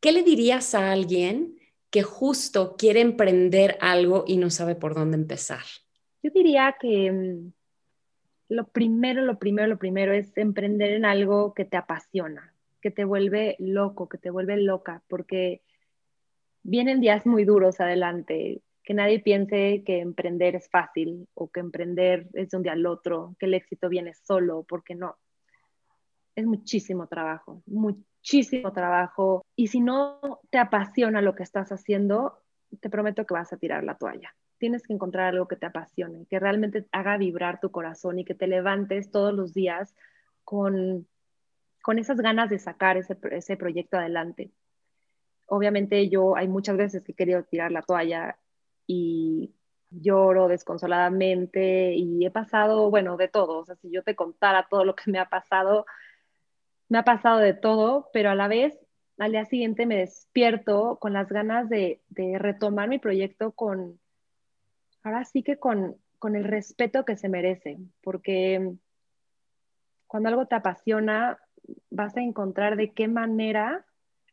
¿Qué 0.00 0.12
le 0.12 0.22
dirías 0.22 0.74
a 0.74 0.92
alguien 0.92 1.59
que 1.90 2.02
justo 2.02 2.76
quiere 2.76 3.00
emprender 3.00 3.76
algo 3.80 4.24
y 4.26 4.36
no 4.36 4.50
sabe 4.50 4.74
por 4.74 4.94
dónde 4.94 5.16
empezar? 5.16 5.64
Yo 6.22 6.30
diría 6.32 6.76
que 6.80 7.10
mm, 7.10 7.52
lo 8.50 8.68
primero, 8.68 9.22
lo 9.22 9.38
primero, 9.38 9.68
lo 9.68 9.78
primero 9.78 10.12
es 10.12 10.36
emprender 10.36 10.92
en 10.92 11.04
algo 11.04 11.54
que 11.54 11.64
te 11.64 11.76
apasiona, 11.76 12.54
que 12.80 12.90
te 12.90 13.04
vuelve 13.04 13.56
loco, 13.58 14.08
que 14.08 14.18
te 14.18 14.30
vuelve 14.30 14.56
loca, 14.56 15.02
porque 15.08 15.62
vienen 16.62 17.00
días 17.00 17.26
muy 17.26 17.44
duros 17.44 17.80
adelante, 17.80 18.62
que 18.82 18.94
nadie 18.94 19.20
piense 19.20 19.82
que 19.84 20.00
emprender 20.00 20.56
es 20.56 20.68
fácil 20.68 21.28
o 21.34 21.50
que 21.50 21.60
emprender 21.60 22.28
es 22.32 22.50
de 22.50 22.56
un 22.56 22.62
día 22.62 22.72
al 22.72 22.86
otro, 22.86 23.34
que 23.38 23.46
el 23.46 23.54
éxito 23.54 23.88
viene 23.88 24.14
solo, 24.14 24.64
porque 24.68 24.94
no. 24.94 25.16
Es 26.34 26.46
muchísimo 26.46 27.06
trabajo, 27.06 27.62
muchísimo 27.66 28.09
trabajo. 28.72 29.44
Y 29.56 29.68
si 29.68 29.80
no 29.80 30.40
te 30.50 30.58
apasiona 30.58 31.20
lo 31.22 31.34
que 31.34 31.42
estás 31.42 31.72
haciendo, 31.72 32.38
te 32.80 32.90
prometo 32.90 33.26
que 33.26 33.34
vas 33.34 33.52
a 33.52 33.56
tirar 33.56 33.84
la 33.84 33.96
toalla. 33.96 34.34
Tienes 34.58 34.82
que 34.86 34.92
encontrar 34.92 35.28
algo 35.28 35.48
que 35.48 35.56
te 35.56 35.66
apasione, 35.66 36.26
que 36.28 36.38
realmente 36.38 36.86
haga 36.92 37.16
vibrar 37.16 37.60
tu 37.60 37.70
corazón 37.70 38.18
y 38.18 38.24
que 38.24 38.34
te 38.34 38.46
levantes 38.46 39.10
todos 39.10 39.32
los 39.32 39.54
días 39.54 39.94
con, 40.44 41.06
con 41.82 41.98
esas 41.98 42.18
ganas 42.18 42.50
de 42.50 42.58
sacar 42.58 42.96
ese, 42.96 43.16
ese 43.30 43.56
proyecto 43.56 43.96
adelante. 43.96 44.50
Obviamente 45.46 46.08
yo 46.08 46.36
hay 46.36 46.46
muchas 46.46 46.76
veces 46.76 47.02
que 47.02 47.12
he 47.12 47.14
querido 47.14 47.42
tirar 47.44 47.72
la 47.72 47.82
toalla 47.82 48.38
y 48.86 49.54
lloro 49.90 50.46
desconsoladamente 50.46 51.94
y 51.94 52.24
he 52.24 52.30
pasado, 52.30 52.90
bueno, 52.90 53.16
de 53.16 53.28
todo. 53.28 53.60
O 53.60 53.64
sea, 53.64 53.76
si 53.76 53.90
yo 53.90 54.02
te 54.02 54.14
contara 54.14 54.68
todo 54.70 54.84
lo 54.84 54.94
que 54.94 55.10
me 55.10 55.18
ha 55.18 55.28
pasado, 55.28 55.86
me 56.90 56.98
ha 56.98 57.04
pasado 57.04 57.38
de 57.38 57.54
todo, 57.54 58.10
pero 58.12 58.30
a 58.30 58.34
la 58.34 58.48
vez 58.48 58.78
al 59.16 59.32
día 59.32 59.44
siguiente 59.44 59.86
me 59.86 59.96
despierto 59.96 60.98
con 61.00 61.12
las 61.12 61.28
ganas 61.28 61.68
de, 61.68 62.00
retomar 62.38 62.88
mi 62.88 62.98
proyecto 62.98 63.52
con, 63.52 64.00
ahora 65.02 65.24
sí 65.24 65.42
que 65.42 65.58
con, 65.58 65.96
el 66.22 66.44
respeto 66.44 67.04
que 67.04 67.16
se 67.16 67.28
merece, 67.28 67.78
porque 68.02 68.74
cuando 70.06 70.30
algo 70.30 70.46
te 70.46 70.56
apasiona, 70.56 71.38
vas 71.90 72.16
a 72.16 72.22
encontrar 72.22 72.76
de 72.76 72.92
qué 72.92 73.08
manera 73.08 73.86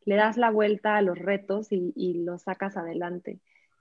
le 0.05 0.16
das 0.16 0.36
la 0.36 0.49
vuelta 0.49 0.95
a 0.95 1.01
los 1.01 1.20
retos 1.20 1.72
y, 1.72 1.93
y 1.95 2.24
los 2.24 2.43
sacas 2.43 2.76
adelante. 2.76 3.39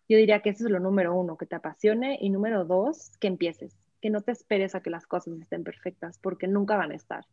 Yo 0.08 0.18
diría 0.18 0.40
que 0.40 0.50
eso 0.50 0.66
es 0.66 0.70
lo 0.70 0.80
número 0.80 1.14
uno, 1.14 1.36
que 1.36 1.46
te 1.46 1.56
apasione 1.56 2.18
y 2.20 2.30
número 2.30 2.64
dos, 2.64 3.16
que 3.20 3.28
empieces, 3.28 3.76
que 4.02 4.10
no 4.10 4.20
te 4.20 4.32
esperes 4.32 4.74
a 4.74 4.82
que 4.82 4.90
las 4.90 5.06
cosas 5.06 5.40
estén 5.40 5.64
perfectas, 5.64 6.18
porque 6.18 6.46
nunca 6.46 6.76
van 6.76 6.90
a 6.90 6.96
estar 6.96 7.24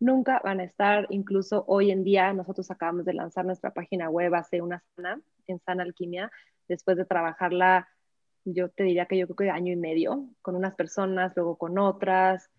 nunca 0.00 0.40
van 0.44 0.60
a 0.60 0.64
estar, 0.64 1.06
incluso 1.10 1.64
hoy 1.66 1.90
en 1.90 2.04
día, 2.04 2.32
nosotros 2.32 2.70
acabamos 2.70 3.04
de 3.04 3.14
lanzar 3.14 3.44
nuestra 3.44 3.72
página 3.72 4.08
web 4.08 4.34
hace 4.34 4.62
una 4.62 4.82
semana 4.94 5.20
en 5.46 5.58
Sana 5.60 5.82
Alquimia, 5.82 6.30
después 6.68 6.96
de 6.96 7.04
trabajarla, 7.04 7.88
yo 8.44 8.68
te 8.68 8.84
diría 8.84 9.06
que 9.06 9.18
yo 9.18 9.26
creo 9.26 9.36
que 9.36 9.50
año 9.50 9.72
y 9.72 9.76
medio, 9.76 10.28
con 10.42 10.54
unas 10.54 10.74
personas, 10.74 11.32
luego 11.36 11.56
con 11.56 11.78
otras, 11.78 12.50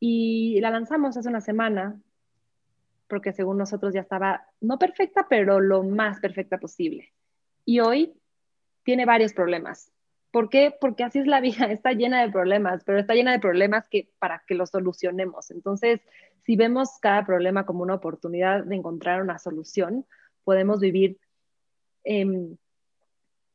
y 0.00 0.60
la 0.60 0.70
lanzamos 0.70 1.16
hace 1.16 1.28
una 1.28 1.40
semana, 1.40 2.00
porque 3.08 3.32
según 3.32 3.58
nosotros 3.58 3.94
ya 3.94 4.00
estaba, 4.00 4.46
no 4.60 4.78
perfecta, 4.78 5.26
pero 5.28 5.60
lo 5.60 5.82
más 5.82 6.20
perfecta 6.20 6.58
posible. 6.58 7.12
Y 7.64 7.80
hoy 7.80 8.14
tiene 8.84 9.06
varios 9.06 9.32
problemas. 9.32 9.92
¿Por 10.38 10.50
qué? 10.50 10.72
Porque 10.80 11.02
así 11.02 11.18
es 11.18 11.26
la 11.26 11.40
vida, 11.40 11.66
está 11.72 11.94
llena 11.94 12.22
de 12.22 12.30
problemas, 12.30 12.84
pero 12.84 13.00
está 13.00 13.14
llena 13.14 13.32
de 13.32 13.40
problemas 13.40 13.88
que 13.88 14.08
para 14.20 14.44
que 14.46 14.54
los 14.54 14.70
solucionemos. 14.70 15.50
Entonces, 15.50 16.00
si 16.44 16.54
vemos 16.54 17.00
cada 17.00 17.26
problema 17.26 17.66
como 17.66 17.82
una 17.82 17.96
oportunidad 17.96 18.62
de 18.62 18.76
encontrar 18.76 19.20
una 19.20 19.40
solución, 19.40 20.06
podemos 20.44 20.78
vivir 20.78 21.18
em, 22.04 22.56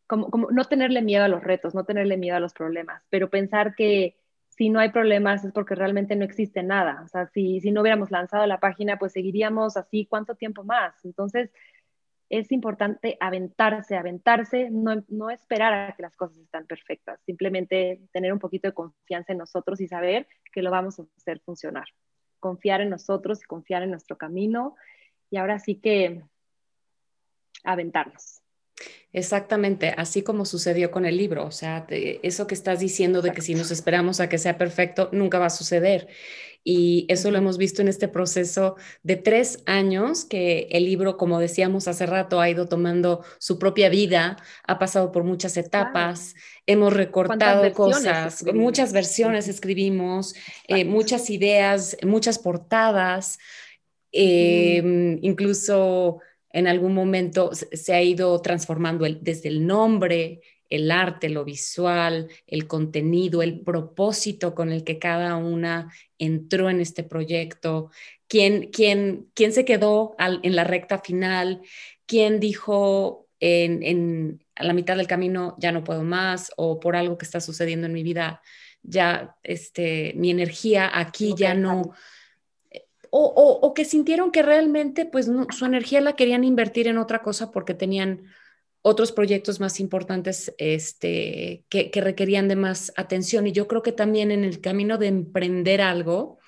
como, 0.08 0.28
no 0.52 0.66
tenerle 0.66 1.02
miedo 1.02 1.24
a 1.24 1.30
los 1.30 1.42
retos, 1.42 1.74
no 1.74 1.86
tenerle 1.86 2.18
miedo 2.18 2.36
a 2.36 2.42
los 2.42 2.54
problemas, 2.54 3.02
pero 3.10 3.30
pensar 3.30 3.76
que 3.76 4.18
si 4.50 4.68
no 4.68 4.82
hay 4.82 4.90
problemas 4.90 5.46
es 5.46 5.54
porque 5.54 5.76
realmente 5.76 6.18
no 6.18 6.26
existe 6.26 6.64
nada. 6.64 7.04
O 7.06 7.08
sea, 7.08 7.28
si, 7.28 7.62
si 7.62 7.72
no 7.72 7.80
hubiéramos 7.80 8.12
lanzado 8.12 8.46
la 8.46 8.60
página, 8.60 9.00
pues 9.00 9.14
seguiríamos 9.14 9.78
así 9.78 10.06
cuánto 10.06 10.36
tiempo 10.36 10.66
más. 10.66 10.94
Entonces, 11.06 11.50
es 12.40 12.52
importante 12.52 13.18
aventarse, 13.20 13.96
aventarse, 13.96 14.70
no, 14.72 15.04
no, 15.08 15.30
esperar 15.30 15.74
a 15.74 15.96
que 15.96 16.04
las 16.04 16.16
cosas 16.16 16.38
estén 16.38 16.66
perfectas, 16.66 17.20
simplemente 17.26 18.02
tener 18.12 18.34
un 18.34 18.40
poquito 18.40 18.68
de 18.68 18.74
confianza 18.74 19.34
en 19.34 19.40
nosotros 19.40 19.80
y 19.82 19.88
saber 19.88 20.28
que 20.52 20.62
lo 20.62 20.72
vamos 20.72 21.00
a 21.00 21.04
hacer 21.18 21.40
funcionar 21.42 21.86
confiar 22.44 22.82
en 22.82 22.90
nosotros 22.90 23.42
y 23.42 23.46
confiar 23.46 23.84
en 23.84 23.92
nuestro 23.92 24.18
camino 24.18 24.76
y 25.30 25.38
ahora 25.38 25.60
sí 25.60 25.76
que 25.76 26.22
aventarnos. 27.64 28.43
Exactamente, 29.12 29.94
así 29.96 30.24
como 30.24 30.44
sucedió 30.44 30.90
con 30.90 31.06
el 31.06 31.18
libro, 31.18 31.46
o 31.46 31.52
sea, 31.52 31.86
eso 31.90 32.48
que 32.48 32.56
estás 32.56 32.80
diciendo 32.80 33.22
de 33.22 33.32
que 33.32 33.42
si 33.42 33.54
nos 33.54 33.70
esperamos 33.70 34.20
a 34.20 34.28
que 34.28 34.40
sea 34.40 34.58
perfecto, 34.58 35.10
nunca 35.12 35.38
va 35.38 35.46
a 35.46 35.52
suceder. 35.52 36.08
Y 36.64 37.06
eso 37.10 37.30
lo 37.30 37.38
hemos 37.38 37.58
visto 37.58 37.82
en 37.82 37.90
este 37.90 38.08
proceso 38.08 38.76
de 39.04 39.18
tres 39.18 39.60
años 39.66 40.24
que 40.24 40.70
el 40.72 40.86
libro, 40.86 41.18
como 41.18 41.40
decíamos 41.40 41.88
hace 41.88 42.06
rato, 42.06 42.40
ha 42.40 42.50
ido 42.50 42.68
tomando 42.68 43.24
su 43.38 43.60
propia 43.60 43.90
vida, 43.90 44.38
ha 44.66 44.80
pasado 44.80 45.12
por 45.12 45.26
muchas 45.26 45.58
etapas, 45.58 46.36
hemos 46.66 46.94
recortado 46.94 47.72
cosas, 47.74 48.44
muchas 48.54 48.94
versiones 48.94 49.50
escribimos, 49.50 50.36
eh, 50.68 50.86
muchas 50.86 51.30
ideas, 51.30 51.98
muchas 52.02 52.40
portadas, 52.40 53.38
em, 54.14 55.20
incluso 55.22 56.22
en 56.54 56.68
algún 56.68 56.94
momento 56.94 57.50
se 57.54 57.94
ha 57.94 58.02
ido 58.02 58.40
transformando 58.42 59.06
desde 59.20 59.50
el 59.50 59.66
nombre, 59.66 60.42
el 60.70 60.92
arte, 60.92 61.30
lo 61.30 61.44
visual, 61.44 62.30
el 62.48 62.68
contenido, 62.68 63.42
el 63.42 63.62
propósito 63.62 64.56
con 64.56 64.72
el 64.72 64.84
que 64.84 65.00
cada 65.00 65.36
una 65.36 65.92
entró 66.18 66.70
en 66.70 66.80
este 66.80 67.04
proyecto, 67.04 67.90
quién, 68.28 68.70
quién, 68.72 69.30
quién 69.34 69.52
se 69.52 69.66
quedó 69.66 70.16
en 70.20 70.56
la 70.56 70.64
recta 70.64 71.00
final, 71.00 71.62
quién 72.06 72.40
dijo 72.40 73.28
en, 73.40 74.44
a 74.56 74.64
la 74.64 74.74
mitad 74.74 74.96
del 74.96 75.08
camino 75.08 75.56
ya 75.60 75.72
no 75.72 75.84
puedo 75.84 76.04
más 76.04 76.52
o 76.56 76.80
por 76.80 76.96
algo 76.96 77.18
que 77.18 77.26
está 77.26 77.42
sucediendo 77.42 77.88
en 77.88 77.94
mi 77.94 78.04
vida, 78.04 78.42
ya 78.84 79.36
este, 79.44 80.14
mi 80.16 80.30
energía 80.30 80.90
aquí 80.94 81.34
ya 81.36 81.56
no... 81.56 81.94
O, 83.16 83.60
o, 83.62 83.74
que 83.76 83.86
sintieron 83.86 84.32
que 84.32 84.42
realmente 84.42 85.06
pues 85.06 85.30
su 85.52 85.66
energía 85.66 86.02
la 86.02 86.16
querían 86.16 86.44
invertir 86.44 86.88
en 86.88 86.98
otra 86.98 87.22
cosa 87.22 87.52
porque 87.52 87.76
tenían 87.76 88.24
otros 88.82 89.12
proyectos 89.12 89.60
más 89.60 89.80
importantes 89.80 90.52
este, 90.58 91.64
que, 91.70 91.92
requerían 91.94 92.48
de 92.48 92.56
más 92.56 92.92
atención. 92.96 93.46
Y 93.46 93.52
yo 93.52 93.68
creo 93.68 93.84
que 93.84 93.92
también 93.92 94.32
en 94.32 94.44
el 94.44 94.62
camino 94.62 94.98
de 94.98 95.08
emprender 95.10 95.80
algo, 95.80 96.40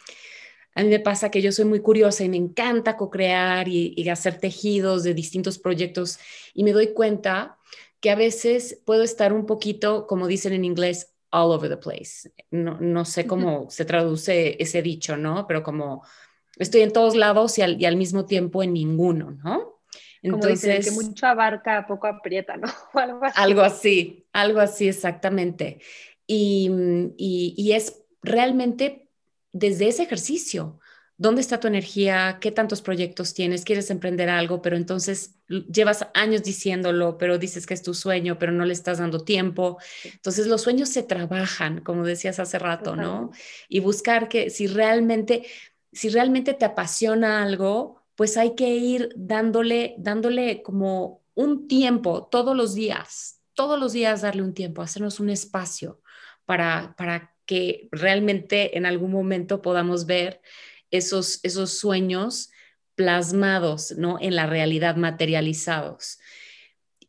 a 0.73 0.81
mí 0.81 0.89
me 0.89 0.99
pasa 0.99 1.29
que 1.29 1.43
yo 1.43 1.51
soy 1.51 1.65
muy 1.65 1.81
curiosa 1.81 2.23
y 2.23 2.29
me 2.29 2.37
encanta 2.37 2.97
co-crear 2.97 3.67
y, 3.67 3.93
y, 3.95 4.09
hacer 4.09 4.39
tejidos 4.39 5.03
de 5.03 5.13
distintos 5.13 5.59
proyectos 5.59 6.17
y 6.55 6.63
me 6.63 6.73
doy 6.73 6.93
cuenta 6.93 7.59
que 7.99 8.09
a 8.09 8.15
veces 8.15 8.81
puedo 8.85 9.03
estar 9.03 9.33
un 9.33 9.45
poquito, 9.45 10.07
como 10.07 10.25
dicen 10.25 10.53
en 10.53 10.65
inglés, 10.65 11.13
all 11.29 11.51
over 11.51 11.69
the 11.69 11.77
place. 11.77 12.31
No, 12.49 12.79
no 12.79 13.05
sé 13.05 13.27
cómo 13.27 13.69
se 13.69 13.85
traduce 13.85 14.55
ese 14.59 14.81
dicho, 14.81 15.15
¿no? 15.15 15.45
Pero 15.47 15.61
como 15.61 16.03
estoy 16.57 16.81
en 16.81 16.91
todos 16.91 17.15
lados 17.15 17.57
y 17.57 17.61
al, 17.61 17.81
y 17.81 17.85
al 17.85 17.95
mismo 17.95 18.25
tiempo 18.25 18.63
en 18.63 18.73
ninguno, 18.73 19.31
¿no? 19.43 19.81
Entonces, 20.21 20.87
como 20.87 20.99
que 20.99 21.05
mucho 21.07 21.27
abarca, 21.27 21.85
poco 21.87 22.07
aprieta, 22.07 22.57
¿no? 22.57 22.67
algo 22.93 23.23
así. 23.25 23.41
Algo 23.41 23.61
así, 23.61 24.27
algo 24.33 24.59
así 24.59 24.87
exactamente. 24.87 25.79
Y, 26.25 26.71
y, 27.17 27.53
y 27.55 27.73
es 27.73 28.01
realmente 28.23 29.09
desde 29.51 29.87
ese 29.87 30.03
ejercicio 30.03 30.79
¿Dónde 31.17 31.39
está 31.39 31.61
tu 31.61 31.67
energía? 31.67 32.39
¿Qué 32.41 32.51
tantos 32.51 32.81
proyectos 32.81 33.33
tienes? 33.33 33.63
¿Quieres 33.63 33.89
emprender 33.89 34.29
algo? 34.29 34.61
Pero 34.61 34.75
entonces 34.75 35.35
llevas 35.47 36.07
años 36.13 36.43
diciéndolo, 36.43 37.17
pero 37.17 37.37
dices 37.37 37.65
que 37.65 37.73
es 37.73 37.81
tu 37.81 37.93
sueño, 37.93 38.37
pero 38.37 38.51
no 38.51 38.65
le 38.65 38.73
estás 38.73 38.97
dando 38.97 39.23
tiempo. 39.23 39.77
Entonces 40.03 40.47
los 40.47 40.63
sueños 40.63 40.89
se 40.89 41.03
trabajan, 41.03 41.79
como 41.79 42.03
decías 42.03 42.39
hace 42.39 42.59
rato, 42.59 42.97
¿no? 42.97 43.31
Y 43.69 43.79
buscar 43.79 44.27
que 44.27 44.49
si 44.49 44.67
realmente, 44.67 45.45
si 45.95 46.09
realmente 46.09 46.53
te 46.53 46.65
apasiona 46.65 47.41
algo, 47.41 48.03
pues 48.15 48.37
hay 48.37 48.53
que 48.55 48.69
ir 48.75 49.09
dándole, 49.15 49.95
dándole 49.97 50.61
como 50.61 51.23
un 51.33 51.67
tiempo 51.67 52.27
todos 52.27 52.55
los 52.55 52.75
días, 52.75 53.41
todos 53.53 53.79
los 53.79 53.93
días 53.93 54.21
darle 54.21 54.41
un 54.43 54.53
tiempo, 54.53 54.81
hacernos 54.81 55.19
un 55.19 55.29
espacio 55.29 56.01
para, 56.45 56.95
para 56.97 57.33
que 57.45 57.87
realmente 57.91 58.77
en 58.77 58.85
algún 58.85 59.11
momento 59.11 59.61
podamos 59.61 60.05
ver 60.05 60.41
esos, 60.91 61.39
esos 61.43 61.77
sueños 61.77 62.51
plasmados, 62.95 63.93
¿no? 63.97 64.17
En 64.19 64.35
la 64.35 64.47
realidad, 64.47 64.97
materializados. 64.97 66.19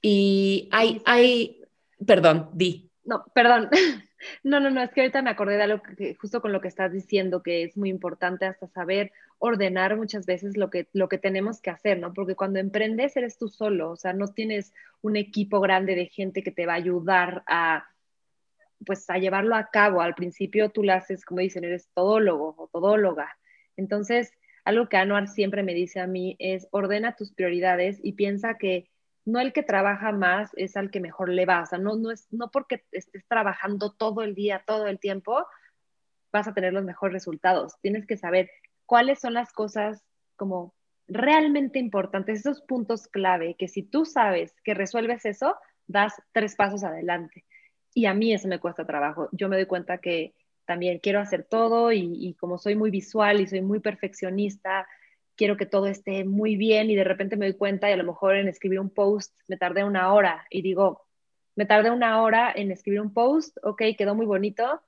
Y 0.00 0.68
hay, 0.70 1.02
hay, 1.04 1.62
perdón, 2.06 2.50
di. 2.52 2.90
No, 3.04 3.24
perdón. 3.34 3.68
No, 4.42 4.60
no, 4.60 4.70
no, 4.70 4.82
es 4.82 4.90
que 4.92 5.02
ahorita 5.02 5.22
me 5.22 5.30
acordé 5.30 5.56
de 5.56 5.62
algo 5.64 5.82
que 5.82 6.14
justo 6.14 6.40
con 6.40 6.52
lo 6.52 6.60
que 6.60 6.68
estás 6.68 6.92
diciendo, 6.92 7.42
que 7.42 7.64
es 7.64 7.76
muy 7.76 7.90
importante 7.90 8.46
hasta 8.46 8.66
saber 8.68 9.12
ordenar 9.38 9.96
muchas 9.96 10.26
veces 10.26 10.56
lo 10.56 10.70
que, 10.70 10.88
lo 10.92 11.08
que 11.08 11.18
tenemos 11.18 11.60
que 11.60 11.70
hacer, 11.70 11.98
¿no? 11.98 12.14
Porque 12.14 12.34
cuando 12.34 12.58
emprendes 12.58 13.16
eres 13.16 13.38
tú 13.38 13.48
solo, 13.48 13.90
o 13.90 13.96
sea, 13.96 14.12
no 14.12 14.28
tienes 14.28 14.72
un 15.02 15.16
equipo 15.16 15.60
grande 15.60 15.94
de 15.94 16.06
gente 16.06 16.42
que 16.42 16.50
te 16.50 16.66
va 16.66 16.72
a 16.72 16.76
ayudar 16.76 17.42
a, 17.46 17.88
pues, 18.86 19.08
a 19.10 19.18
llevarlo 19.18 19.54
a 19.54 19.68
cabo. 19.70 20.00
Al 20.00 20.14
principio 20.14 20.70
tú 20.70 20.82
lo 20.82 20.94
haces, 20.94 21.24
como 21.24 21.40
dicen, 21.40 21.64
eres 21.64 21.88
todólogo 21.94 22.54
o 22.56 22.68
todóloga 22.68 23.36
entonces, 23.76 24.32
algo 24.64 24.88
que 24.88 24.96
Anuar 24.96 25.28
siempre 25.28 25.62
me 25.62 25.74
dice 25.74 26.00
a 26.00 26.06
mí 26.06 26.36
es 26.38 26.66
ordena 26.70 27.14
tus 27.14 27.32
prioridades 27.32 28.00
y 28.02 28.12
piensa 28.12 28.58
que 28.58 28.88
no 29.26 29.40
el 29.40 29.52
que 29.52 29.62
trabaja 29.62 30.12
más 30.12 30.50
es 30.56 30.76
al 30.76 30.90
que 30.90 31.00
mejor 31.00 31.28
le 31.28 31.44
va, 31.44 31.64
no, 31.78 31.96
no, 31.96 32.10
es, 32.10 32.26
no 32.30 32.50
porque 32.50 32.84
estés 32.92 33.26
trabajando 33.26 33.92
todo 33.92 34.22
el 34.22 34.34
día, 34.34 34.62
todo 34.66 34.86
el 34.86 34.98
tiempo, 34.98 35.46
vas 36.32 36.48
a 36.48 36.54
tener 36.54 36.72
los 36.72 36.84
mejores 36.84 37.12
resultados. 37.12 37.74
Tienes 37.82 38.06
que 38.06 38.16
saber 38.16 38.48
cuáles 38.86 39.20
son 39.20 39.34
las 39.34 39.52
cosas 39.52 40.02
como 40.36 40.74
realmente 41.08 41.78
importantes, 41.78 42.40
esos 42.40 42.62
puntos 42.62 43.08
clave, 43.08 43.56
que 43.58 43.68
si 43.68 43.82
tú 43.82 44.04
sabes 44.04 44.54
que 44.64 44.74
resuelves 44.74 45.24
eso, 45.24 45.56
das 45.86 46.14
tres 46.32 46.56
pasos 46.56 46.84
adelante. 46.84 47.44
Y 47.94 48.06
a 48.06 48.14
mí 48.14 48.32
eso 48.32 48.48
me 48.48 48.60
cuesta 48.60 48.86
trabajo. 48.86 49.28
Yo 49.32 49.48
me 49.48 49.56
doy 49.56 49.66
cuenta 49.66 49.98
que 49.98 50.34
también 50.66 50.98
quiero 50.98 51.20
hacer 51.20 51.44
todo 51.44 51.92
y, 51.92 52.34
como 52.38 52.58
soy 52.58 52.74
muy 52.74 52.90
visual 52.90 53.40
y 53.40 53.46
soy 53.46 53.62
muy 53.62 53.80
perfeccionista, 53.80 54.86
quiero 55.36 55.56
que 55.56 55.66
todo 55.66 55.86
esté 55.86 56.24
muy 56.24 56.56
bien 56.56 56.90
y 56.90 56.96
de 56.96 57.04
repente 57.04 57.36
me 57.36 57.46
doy 57.46 57.56
cuenta 57.56 57.88
y 57.88 57.92
a 57.92 57.96
lo 57.96 58.04
mejor 58.04 58.36
en 58.36 58.48
escribir 58.48 58.80
un 58.80 58.90
post 58.90 59.34
me 59.48 59.56
tardé 59.56 59.84
una 59.84 60.12
hora 60.12 60.46
y 60.50 60.62
digo, 60.62 61.06
me 61.54 61.66
tardé 61.66 61.90
una 61.90 62.22
hora 62.22 62.52
en 62.54 62.70
escribir 62.70 63.00
un 63.00 63.12
post, 63.12 63.56
ok, 63.62 63.82
quedó 63.96 64.14
muy 64.14 64.26
bonito, 64.26 64.82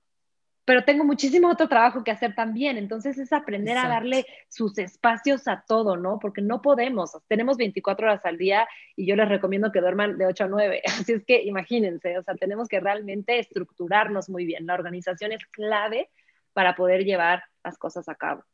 pero 0.68 0.84
tengo 0.84 1.03
muchísimo 1.03 1.49
otro 1.49 1.66
trabajo 1.66 2.05
que 2.05 2.11
hacer 2.11 2.34
también. 2.34 2.76
Entonces 2.76 3.16
es 3.16 3.32
aprender 3.32 3.78
a 3.78 3.88
darle 3.88 4.26
sus 4.51 4.76
espacios 4.76 5.49
a 5.49 5.64
todo, 5.66 5.96
¿no? 5.96 6.18
Porque 6.18 6.42
no 6.42 6.61
podemos, 6.61 7.16
tenemos 7.26 7.57
24 7.57 8.07
horas 8.07 8.20
al 8.26 8.36
día 8.36 8.68
y 8.94 9.07
yo 9.07 9.16
les 9.16 9.30
recomiendo 9.30 9.72
que 9.72 9.80
duerman 9.80 10.18
de 10.18 10.26
8 10.26 10.44
a 10.44 10.49
9. 10.49 10.82
Así 11.01 11.14
es 11.14 11.24
que 11.24 11.42
imagínense, 11.42 12.18
o 12.18 12.22
sea, 12.22 12.34
tenemos 12.34 12.68
que 12.68 12.80
realmente 12.80 13.38
estructurarnos 13.38 14.28
muy 14.28 14.44
bien. 14.44 14.66
La 14.66 14.74
organización 14.74 15.32
es 15.32 15.46
clave 15.46 16.11
para 16.53 16.76
poder 16.76 17.03
llevar 17.05 17.44
las 17.64 17.78
cosas 17.78 18.07
a 18.11 18.14
cabo. 18.14 18.44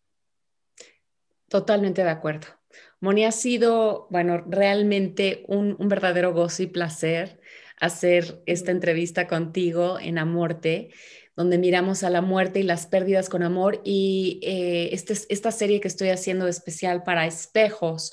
Totalmente 1.54 2.02
de 2.02 2.10
acuerdo. 2.10 2.48
Moni, 2.98 3.24
ha 3.24 3.30
sido, 3.30 4.08
bueno, 4.10 4.42
realmente 4.48 5.44
un, 5.46 5.76
un 5.78 5.86
verdadero 5.86 6.32
gozo 6.32 6.64
y 6.64 6.66
placer 6.66 7.40
hacer 7.78 8.42
esta 8.46 8.72
entrevista 8.72 9.28
contigo 9.28 10.00
en 10.00 10.18
Amorte 10.18 10.90
donde 11.36 11.58
miramos 11.58 12.02
a 12.02 12.10
la 12.10 12.22
muerte 12.22 12.58
y 12.58 12.64
las 12.64 12.86
pérdidas 12.86 13.28
con 13.28 13.44
amor. 13.44 13.80
Y 13.84 14.40
eh, 14.42 14.88
este, 14.90 15.14
esta 15.28 15.52
serie 15.52 15.78
que 15.80 15.86
estoy 15.86 16.08
haciendo 16.08 16.48
especial 16.48 17.04
para 17.04 17.24
espejos. 17.24 18.12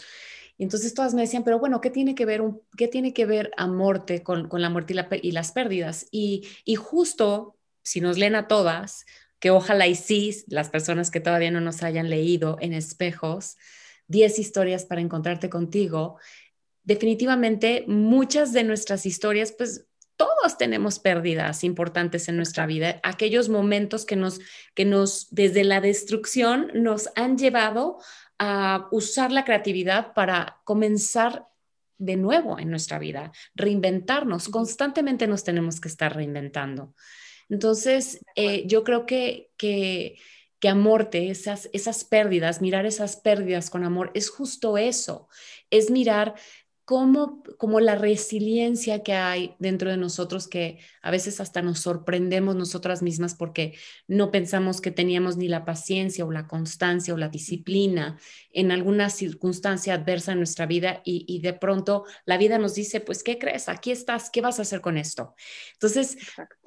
Y 0.59 0.63
entonces 0.63 0.93
todas 0.93 1.15
me 1.15 1.21
decían, 1.21 1.43
pero 1.43 1.57
bueno, 1.57 1.81
¿qué 1.81 1.89
tiene 1.89 2.13
que 2.13 2.25
ver, 2.25 2.41
un, 2.41 2.61
qué 2.77 2.87
tiene 2.87 3.11
que 3.11 3.25
ver 3.25 3.49
Amorte 3.57 4.21
con, 4.21 4.49
con 4.49 4.61
la 4.61 4.69
muerte 4.69 4.93
y, 4.93 5.29
y 5.29 5.31
las 5.31 5.51
pérdidas? 5.51 6.05
Y, 6.11 6.47
y 6.63 6.75
justo, 6.75 7.57
si 7.81 8.01
nos 8.01 8.19
leen 8.19 8.35
a 8.35 8.47
todas, 8.47 9.03
que 9.41 9.49
ojalá 9.49 9.87
y 9.87 9.95
sí, 9.95 10.45
las 10.47 10.69
personas 10.69 11.09
que 11.11 11.19
todavía 11.19 11.51
no 11.51 11.59
nos 11.59 11.83
hayan 11.83 12.09
leído 12.09 12.57
en 12.61 12.73
espejos, 12.73 13.57
10 14.07 14.37
historias 14.39 14.85
para 14.85 15.01
encontrarte 15.01 15.49
contigo, 15.49 16.19
definitivamente 16.83 17.83
muchas 17.87 18.53
de 18.53 18.63
nuestras 18.63 19.05
historias 19.05 19.51
pues 19.51 19.87
todos 20.15 20.59
tenemos 20.59 20.99
pérdidas 20.99 21.63
importantes 21.63 22.29
en 22.29 22.37
nuestra 22.37 22.67
vida, 22.67 22.99
aquellos 23.01 23.49
momentos 23.49 24.05
que 24.05 24.15
nos, 24.15 24.39
que 24.75 24.85
nos, 24.85 25.27
desde 25.31 25.63
la 25.63 25.81
destrucción, 25.81 26.69
nos 26.75 27.09
han 27.15 27.39
llevado 27.39 27.97
a 28.37 28.87
usar 28.91 29.31
la 29.31 29.43
creatividad 29.43 30.13
para 30.13 30.61
comenzar 30.65 31.47
de 31.97 32.15
nuevo 32.15 32.59
en 32.59 32.69
nuestra 32.69 32.99
vida, 32.99 33.31
reinventarnos. 33.55 34.49
Constantemente 34.49 35.25
nos 35.25 35.43
tenemos 35.43 35.81
que 35.81 35.87
estar 35.87 36.15
reinventando. 36.15 36.93
Entonces, 37.51 38.23
eh, 38.35 38.65
yo 38.65 38.83
creo 38.85 39.05
que, 39.05 39.51
que, 39.57 40.17
que 40.59 40.69
amorte, 40.69 41.29
esas, 41.29 41.69
esas 41.73 42.05
pérdidas, 42.05 42.61
mirar 42.61 42.85
esas 42.85 43.17
pérdidas 43.17 43.69
con 43.69 43.83
amor, 43.83 44.09
es 44.13 44.29
justo 44.29 44.77
eso, 44.77 45.27
es 45.69 45.91
mirar 45.91 46.35
como, 46.85 47.43
como 47.57 47.79
la 47.79 47.95
resiliencia 47.95 49.03
que 49.03 49.13
hay 49.13 49.55
dentro 49.59 49.89
de 49.89 49.97
nosotros, 49.97 50.47
que 50.47 50.79
a 51.01 51.11
veces 51.11 51.39
hasta 51.39 51.61
nos 51.61 51.79
sorprendemos 51.79 52.55
nosotras 52.55 53.01
mismas 53.01 53.35
porque 53.35 53.75
no 54.07 54.31
pensamos 54.31 54.81
que 54.81 54.91
teníamos 54.91 55.35
ni 55.37 55.47
la 55.47 55.65
paciencia 55.65 56.25
o 56.25 56.31
la 56.31 56.47
constancia 56.47 57.13
o 57.13 57.17
la 57.17 57.29
disciplina 57.29 58.17
en 58.51 58.71
alguna 58.71 59.09
circunstancia 59.09 59.93
adversa 59.93 60.31
en 60.31 60.39
nuestra 60.39 60.65
vida 60.65 61.01
y, 61.03 61.39
de 61.41 61.53
pronto 61.53 62.05
la 62.25 62.37
vida 62.37 62.57
nos 62.57 62.75
dice, 62.75 63.01
pues, 63.01 63.23
¿qué 63.23 63.37
crees? 63.37 63.67
Aquí 63.69 63.91
estás, 63.91 64.29
¿qué 64.29 64.41
vas 64.41 64.59
a 64.59 64.63
hacer 64.63 64.81
con 64.81 64.97
esto? 64.97 65.35
Entonces, 65.73 66.17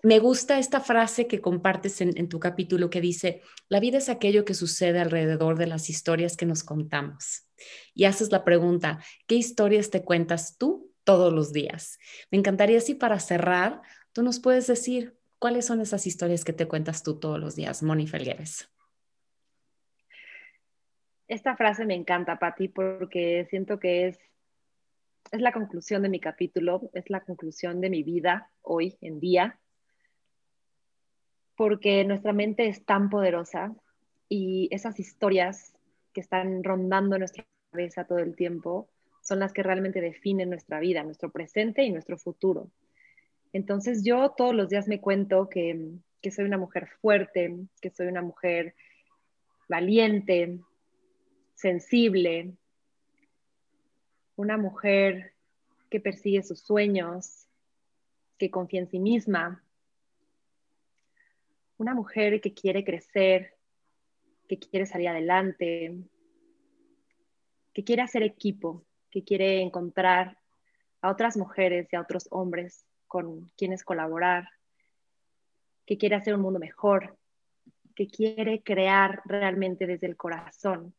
me 0.05 0.19
gusta 0.19 0.59
esta 0.59 0.81
frase 0.81 1.27
que 1.27 1.41
compartes 1.41 2.03
en, 2.03 2.29
tu 2.29 2.39
capítulo 2.39 2.91
que 2.91 3.01
dice, 3.01 3.41
la 3.71 3.81
vida 3.81 3.97
es 3.97 4.11
aquello 4.11 4.45
que 4.45 4.53
sucede 4.53 5.01
alrededor 5.01 5.57
de 5.57 5.67
las 5.67 5.89
historias 5.89 6.37
que 6.37 6.45
nos 6.45 6.63
contamos 6.63 7.49
y 7.95 8.05
haces 8.05 8.31
la 8.31 8.45
pregunta, 8.45 9.03
¿qué 9.27 9.35
historias 9.35 9.89
te 9.89 10.05
cuentas 10.05 10.59
tú 10.59 10.93
todos 11.05 11.33
los 11.33 11.55
días? 11.55 11.99
Me 12.31 12.37
encantaría 12.37 12.81
si 12.81 12.95
para 12.95 13.19
cerrar, 13.19 13.81
tú 14.13 14.23
nos 14.23 14.41
puedes 14.41 14.67
decir 14.67 15.17
cuáles 15.39 15.65
son 15.65 15.81
esas 15.81 16.07
historias 16.07 16.45
que 16.45 16.53
te 16.53 16.69
cuentas 16.69 17.03
tú 17.03 17.19
todos 17.19 17.41
los 17.41 17.57
días, 17.57 17.83
Moni 17.83 18.07
Felgueres. 18.07 18.69
Esta 21.29 21.57
frase 21.57 21.87
me 21.87 21.95
encanta, 21.95 22.39
Patti, 22.39 22.69
porque 22.69 23.47
siento 23.49 23.79
que 23.79 24.09
es 24.09 24.19
es 25.33 25.41
la 25.41 25.53
conclusión 25.53 26.03
de 26.03 26.11
mi 26.11 26.21
capítulo, 26.21 26.91
es 26.93 27.09
la 27.09 27.25
conclusión 27.25 27.81
de 27.81 27.91
mi 27.91 28.03
vida 28.03 28.51
hoy 28.63 28.99
en 29.01 29.19
día, 29.19 29.59
porque 31.57 32.05
nuestra 32.05 32.33
mente 32.33 32.67
es 32.67 32.85
tan 32.85 33.11
poderosa 33.11 33.75
y 34.29 34.69
esas 34.73 34.99
historias 34.99 35.75
que 36.13 36.21
están 36.21 36.65
rondando 36.65 37.19
nuestra 37.19 37.45
cabeza 37.71 38.05
todo 38.05 38.19
el 38.19 38.37
tiempo 38.37 38.89
son 39.23 39.39
las 39.39 39.53
que 39.53 39.63
realmente 39.63 40.01
definen 40.01 40.51
nuestra 40.51 40.81
vida, 40.81 41.03
nuestro 41.03 41.31
presente 41.31 41.83
y 41.85 41.91
nuestro 41.91 42.19
futuro. 42.19 42.71
Entonces 43.53 44.03
yo 44.05 44.35
todos 44.37 44.55
los 44.55 44.69
días 44.69 44.89
me 44.89 45.01
cuento 45.01 45.49
que, 45.49 45.93
que 46.21 46.31
soy 46.31 46.45
una 46.45 46.59
mujer 46.59 46.89
fuerte, 47.01 47.57
que 47.81 47.91
soy 47.91 48.09
una 48.09 48.23
mujer 48.23 48.75
valiente, 49.69 50.59
sensible, 51.55 52.53
una 54.37 54.57
mujer 54.57 55.33
que 55.89 56.01
persigue 56.01 56.43
sus 56.43 56.61
sueños, 56.61 57.47
que 58.37 58.51
confía 58.51 58.81
en 58.81 58.91
sí 58.91 58.99
misma, 58.99 59.63
una 61.77 61.95
mujer 61.95 62.41
que 62.41 62.55
quiere 62.55 62.85
crecer, 62.85 63.55
que 64.49 64.59
quiere 64.59 64.87
salir 64.87 65.09
adelante, 65.09 65.95
que 67.73 67.85
quiere 67.85 68.03
hacer 68.03 68.23
equipo, 68.23 68.85
que 69.11 69.25
quiere 69.25 69.61
encontrar 69.61 70.39
a 71.01 71.11
otras 71.11 71.37
mujeres 71.37 71.89
y 71.93 71.97
a 71.97 72.01
otros 72.01 72.29
hombres 72.31 72.87
con 73.07 73.51
quienes 73.57 73.85
colaborar, 73.85 74.49
que 75.87 75.99
quiere 75.99 76.17
hacer 76.17 76.35
un 76.35 76.41
mundo 76.41 76.59
mejor, 76.59 77.19
que 77.95 78.07
quiere 78.07 78.63
crear 78.63 79.23
realmente 79.25 79.87
desde 79.87 80.07
el 80.07 80.17
corazón, 80.17 80.95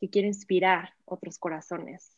que 0.00 0.08
quiere 0.08 0.28
inspirar 0.28 0.94
otros 1.04 1.38
corazones. 1.38 2.16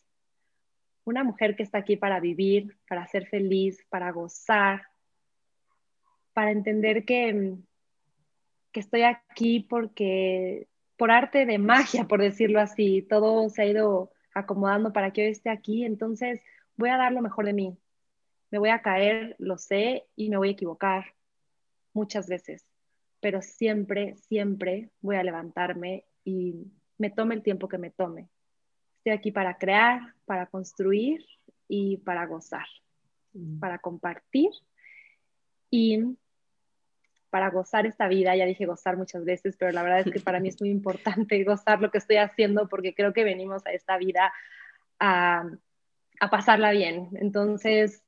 Una 1.04 1.24
mujer 1.24 1.56
que 1.56 1.64
está 1.64 1.78
aquí 1.78 1.96
para 1.96 2.20
vivir, 2.20 2.78
para 2.88 3.06
ser 3.08 3.26
feliz, 3.26 3.84
para 3.90 4.12
gozar, 4.12 4.91
para 6.32 6.50
entender 6.50 7.04
que, 7.04 7.54
que 8.72 8.80
estoy 8.80 9.02
aquí 9.02 9.60
porque 9.60 10.68
por 10.96 11.10
arte 11.10 11.46
de 11.46 11.58
magia, 11.58 12.06
por 12.08 12.20
decirlo 12.20 12.60
así, 12.60 13.02
todo 13.02 13.48
se 13.48 13.62
ha 13.62 13.66
ido 13.66 14.12
acomodando 14.34 14.92
para 14.92 15.12
que 15.12 15.24
yo 15.24 15.30
esté 15.30 15.50
aquí, 15.50 15.84
entonces 15.84 16.40
voy 16.76 16.90
a 16.90 16.96
dar 16.96 17.12
lo 17.12 17.22
mejor 17.22 17.46
de 17.46 17.52
mí. 17.52 17.76
Me 18.50 18.58
voy 18.58 18.70
a 18.70 18.82
caer, 18.82 19.34
lo 19.38 19.58
sé, 19.58 20.06
y 20.14 20.28
me 20.30 20.36
voy 20.36 20.48
a 20.48 20.52
equivocar 20.52 21.14
muchas 21.94 22.28
veces, 22.28 22.66
pero 23.20 23.42
siempre, 23.42 24.16
siempre 24.16 24.90
voy 25.00 25.16
a 25.16 25.22
levantarme 25.22 26.04
y 26.24 26.70
me 26.98 27.10
tome 27.10 27.34
el 27.34 27.42
tiempo 27.42 27.68
que 27.68 27.78
me 27.78 27.90
tome. 27.90 28.28
Estoy 28.98 29.12
aquí 29.12 29.32
para 29.32 29.58
crear, 29.58 30.14
para 30.24 30.46
construir 30.46 31.24
y 31.66 31.96
para 31.98 32.26
gozar, 32.26 32.66
mm. 33.32 33.58
para 33.58 33.78
compartir 33.78 34.50
y 35.70 36.16
para 37.32 37.50
gozar 37.50 37.86
esta 37.86 38.06
vida. 38.06 38.36
Ya 38.36 38.46
dije 38.46 38.66
gozar 38.66 38.96
muchas 38.96 39.24
veces, 39.24 39.56
pero 39.58 39.72
la 39.72 39.82
verdad 39.82 40.00
es 40.06 40.12
que 40.12 40.20
para 40.20 40.38
mí 40.38 40.50
es 40.50 40.60
muy 40.60 40.70
importante 40.70 41.42
gozar 41.44 41.80
lo 41.82 41.90
que 41.90 41.98
estoy 41.98 42.18
haciendo 42.18 42.68
porque 42.68 42.94
creo 42.94 43.12
que 43.12 43.24
venimos 43.24 43.66
a 43.66 43.72
esta 43.72 43.98
vida 43.98 44.32
a, 45.00 45.44
a 46.20 46.30
pasarla 46.30 46.70
bien. 46.70 47.08
Entonces, 47.14 48.04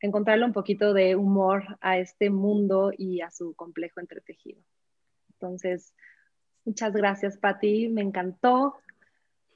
encontrarle 0.00 0.44
un 0.44 0.52
poquito 0.52 0.94
de 0.94 1.16
humor 1.16 1.78
a 1.80 1.98
este 1.98 2.30
mundo 2.30 2.92
y 2.96 3.22
a 3.22 3.32
su 3.32 3.54
complejo 3.54 3.98
entretejido. 3.98 4.60
Entonces, 5.32 5.92
Muchas 6.66 6.92
gracias, 6.92 7.38
Patti. 7.38 7.88
Me 7.88 8.02
encantó 8.02 8.74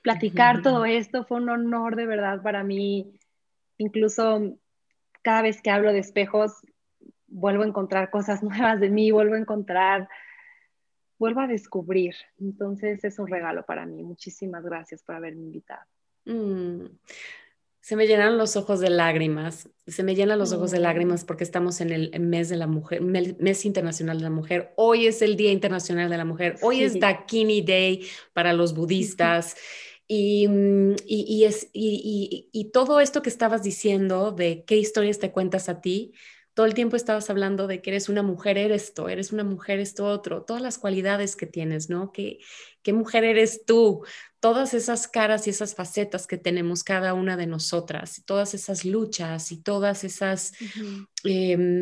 platicar 0.00 0.62
todo 0.62 0.84
esto. 0.84 1.24
Fue 1.24 1.38
un 1.38 1.48
honor 1.48 1.96
de 1.96 2.06
verdad 2.06 2.40
para 2.40 2.62
mí. 2.62 3.18
Incluso 3.78 4.56
cada 5.20 5.42
vez 5.42 5.60
que 5.60 5.70
hablo 5.70 5.92
de 5.92 5.98
espejos, 5.98 6.52
vuelvo 7.30 7.62
a 7.62 7.66
encontrar 7.66 8.10
cosas 8.10 8.42
nuevas 8.42 8.80
de 8.80 8.90
mí, 8.90 9.10
vuelvo 9.10 9.34
a 9.34 9.38
encontrar, 9.38 10.08
vuelvo 11.18 11.40
a 11.40 11.46
descubrir. 11.46 12.14
Entonces 12.38 13.02
es 13.04 13.18
un 13.18 13.28
regalo 13.28 13.64
para 13.64 13.86
mí. 13.86 14.02
Muchísimas 14.02 14.64
gracias 14.64 15.02
por 15.02 15.14
haberme 15.14 15.42
invitado. 15.42 15.86
Mm. 16.26 16.86
Se 17.80 17.96
me 17.96 18.06
llenan 18.06 18.36
los 18.36 18.56
ojos 18.56 18.78
de 18.80 18.90
lágrimas, 18.90 19.70
se 19.86 20.02
me 20.02 20.14
llenan 20.14 20.38
los 20.38 20.52
ojos 20.52 20.70
de 20.70 20.78
lágrimas 20.78 21.24
porque 21.24 21.44
estamos 21.44 21.80
en 21.80 21.90
el 21.90 22.20
mes 22.20 22.50
de 22.50 22.56
la 22.56 22.66
mujer, 22.66 23.00
mes 23.00 23.64
internacional 23.64 24.18
de 24.18 24.24
la 24.24 24.30
mujer. 24.30 24.74
Hoy 24.76 25.06
es 25.06 25.22
el 25.22 25.34
Día 25.34 25.50
Internacional 25.50 26.10
de 26.10 26.18
la 26.18 26.26
Mujer, 26.26 26.56
hoy 26.60 26.82
es 26.82 27.00
Dakini 27.00 27.62
Day 27.62 28.06
para 28.34 28.52
los 28.52 28.74
budistas. 28.74 29.56
Y, 30.06 30.46
mm, 30.46 30.96
y, 31.06 31.24
y, 31.26 31.44
es, 31.44 31.70
y, 31.72 32.70
todo 32.72 33.00
esto 33.00 33.22
que 33.22 33.30
estabas 33.30 33.62
diciendo 33.62 34.32
de 34.32 34.64
qué 34.66 34.76
historias 34.76 35.18
te 35.18 35.30
cuentas 35.30 35.68
a 35.68 35.80
ti, 35.80 36.12
todo 36.60 36.66
el 36.66 36.74
tiempo 36.74 36.94
estabas 36.94 37.30
hablando 37.30 37.66
de 37.66 37.80
que 37.80 37.88
eres 37.88 38.10
una 38.10 38.22
mujer, 38.22 38.58
eres 38.58 38.82
esto, 38.82 39.08
eres 39.08 39.32
una 39.32 39.44
mujer, 39.44 39.80
esto 39.80 40.04
otro, 40.04 40.42
todas 40.42 40.60
las 40.60 40.76
cualidades 40.76 41.34
que 41.34 41.46
tienes, 41.46 41.88
¿no? 41.88 42.12
¿Qué, 42.12 42.38
qué 42.82 42.92
mujer 42.92 43.24
eres 43.24 43.64
tú? 43.64 44.04
Todas 44.40 44.74
esas 44.74 45.08
caras 45.08 45.46
y 45.46 45.50
esas 45.50 45.74
facetas 45.74 46.26
que 46.26 46.36
tenemos 46.36 46.84
cada 46.84 47.14
una 47.14 47.38
de 47.38 47.46
nosotras, 47.46 48.22
todas 48.26 48.52
esas 48.52 48.84
luchas 48.84 49.52
y 49.52 49.62
todas 49.62 50.04
esas, 50.04 50.52
em, 51.24 51.80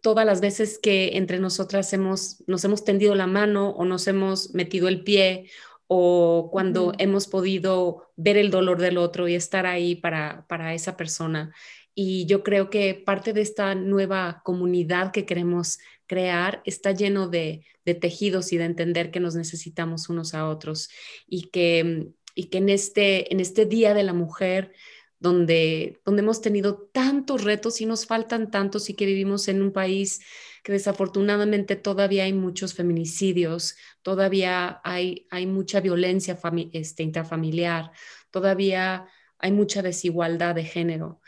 todas 0.00 0.24
las 0.24 0.40
veces 0.40 0.78
que 0.80 1.16
entre 1.16 1.40
nosotras 1.40 1.92
hemos, 1.92 2.44
nos 2.46 2.62
hemos 2.64 2.84
tendido 2.84 3.16
la 3.16 3.26
mano 3.26 3.70
o 3.70 3.84
nos 3.84 4.06
hemos 4.06 4.54
metido 4.54 4.86
el 4.86 5.02
pie 5.02 5.50
o 5.88 6.48
cuando 6.52 6.92
hemos 6.98 7.26
podido 7.26 8.12
ver 8.14 8.36
el 8.36 8.52
dolor 8.52 8.80
del 8.80 8.98
otro 8.98 9.26
y 9.26 9.34
estar 9.34 9.66
ahí 9.66 9.96
para, 9.96 10.46
para 10.46 10.74
esa 10.74 10.96
persona. 10.96 11.52
Y 11.94 12.26
yo 12.26 12.42
creo 12.42 12.70
que 12.70 12.94
parte 12.94 13.32
de 13.32 13.42
esta 13.42 13.74
nueva 13.74 14.40
comunidad 14.44 15.12
que 15.12 15.26
queremos 15.26 15.78
crear 16.06 16.62
está 16.64 16.92
lleno 16.92 17.28
de, 17.28 17.64
tejidos 17.84 18.52
y 18.52 18.58
de 18.58 18.64
entender 18.64 19.10
que 19.10 19.20
nos 19.20 19.34
necesitamos 19.34 20.08
unos 20.08 20.34
a 20.34 20.48
otros 20.48 20.88
y 21.26 21.48
que, 21.50 22.12
y 22.34 22.44
que 22.44 22.58
en, 22.58 22.68
este, 22.68 23.32
en 23.32 23.40
este 23.40 23.66
Día 23.66 23.92
de 23.92 24.04
la 24.04 24.12
Mujer, 24.12 24.72
donde, 25.18 26.00
donde 26.04 26.22
hemos 26.22 26.40
tenido 26.40 26.88
tantos 26.92 27.44
retos 27.44 27.80
y 27.80 27.86
nos 27.86 28.06
faltan 28.06 28.50
tantos 28.50 28.88
y 28.90 28.94
que 28.94 29.06
vivimos 29.06 29.48
en 29.48 29.62
un 29.62 29.72
país 29.72 30.20
que 30.62 30.72
desafortunadamente 30.72 31.76
todavía 31.76 32.24
hay 32.24 32.32
muchos 32.32 32.74
feminicidios, 32.74 33.76
todavía 34.02 34.80
hay, 34.84 35.26
hay 35.30 35.46
mucha 35.46 35.80
violencia 35.80 36.38
este, 36.72 37.02
intrafamiliar, 37.02 37.90
todavía 38.30 39.06
hay 39.38 39.52
mucha 39.52 39.82
desigualdad 39.82 40.54
de 40.54 40.64
género 40.64 41.20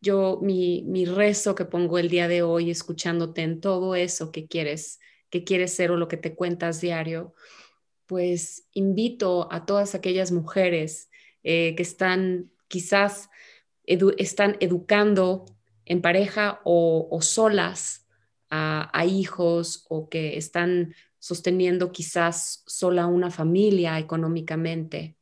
yo 0.00 0.38
mi, 0.42 0.82
mi 0.82 1.04
rezo 1.04 1.54
que 1.54 1.64
pongo 1.64 1.98
el 1.98 2.08
día 2.08 2.28
de 2.28 2.42
hoy 2.42 2.70
escuchándote 2.70 3.42
en 3.42 3.60
todo 3.60 3.94
eso 3.94 4.30
que 4.30 4.46
quieres, 4.46 5.00
que 5.30 5.44
quieres 5.44 5.74
ser 5.74 5.90
o 5.90 5.96
lo 5.96 6.08
que 6.08 6.16
te 6.16 6.34
cuentas 6.34 6.80
diario, 6.80 7.34
pues 8.06 8.68
invito 8.72 9.48
a 9.50 9.66
todas 9.66 9.94
aquellas 9.94 10.32
mujeres 10.32 11.10
eh, 11.42 11.74
que 11.76 11.82
están 11.82 12.50
quizás 12.68 13.30
están 13.86 14.56
educando 14.60 15.46
en 15.84 16.02
pareja 16.02 16.60
o, 16.64 17.18
solas 17.22 18.08
a, 18.50 18.90
a, 18.92 19.06
hijos 19.06 19.86
o 19.88 20.08
que 20.08 20.36
están 20.36 20.94
sosteniendo 21.20 21.92
quizás 21.92 22.64
sola 22.66 23.06
una 23.06 23.30
familia 23.30 23.98
económicamente 23.98 25.16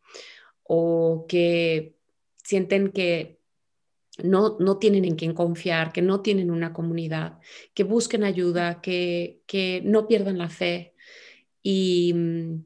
o 0.63 1.27
que 1.29 1.97
sienten 2.43 2.91
que 2.91 3.39
no, 4.23 4.57
no 4.61 4.79
tienen 4.79 5.05
en 5.05 5.17
quién 5.17 5.35
confiar, 5.35 5.93
que 5.93 6.03
no 6.03 6.21
tienen 6.21 6.51
una 6.51 6.73
comunidad, 6.73 7.39
que 7.75 7.85
busquen 7.85 8.25
ayuda, 8.25 8.81
que, 8.81 9.41
no 9.85 10.07
pierdan 10.07 10.39
la 10.39 10.49
fe 10.49 10.95
y, 11.63 12.13
mm, 12.15 12.65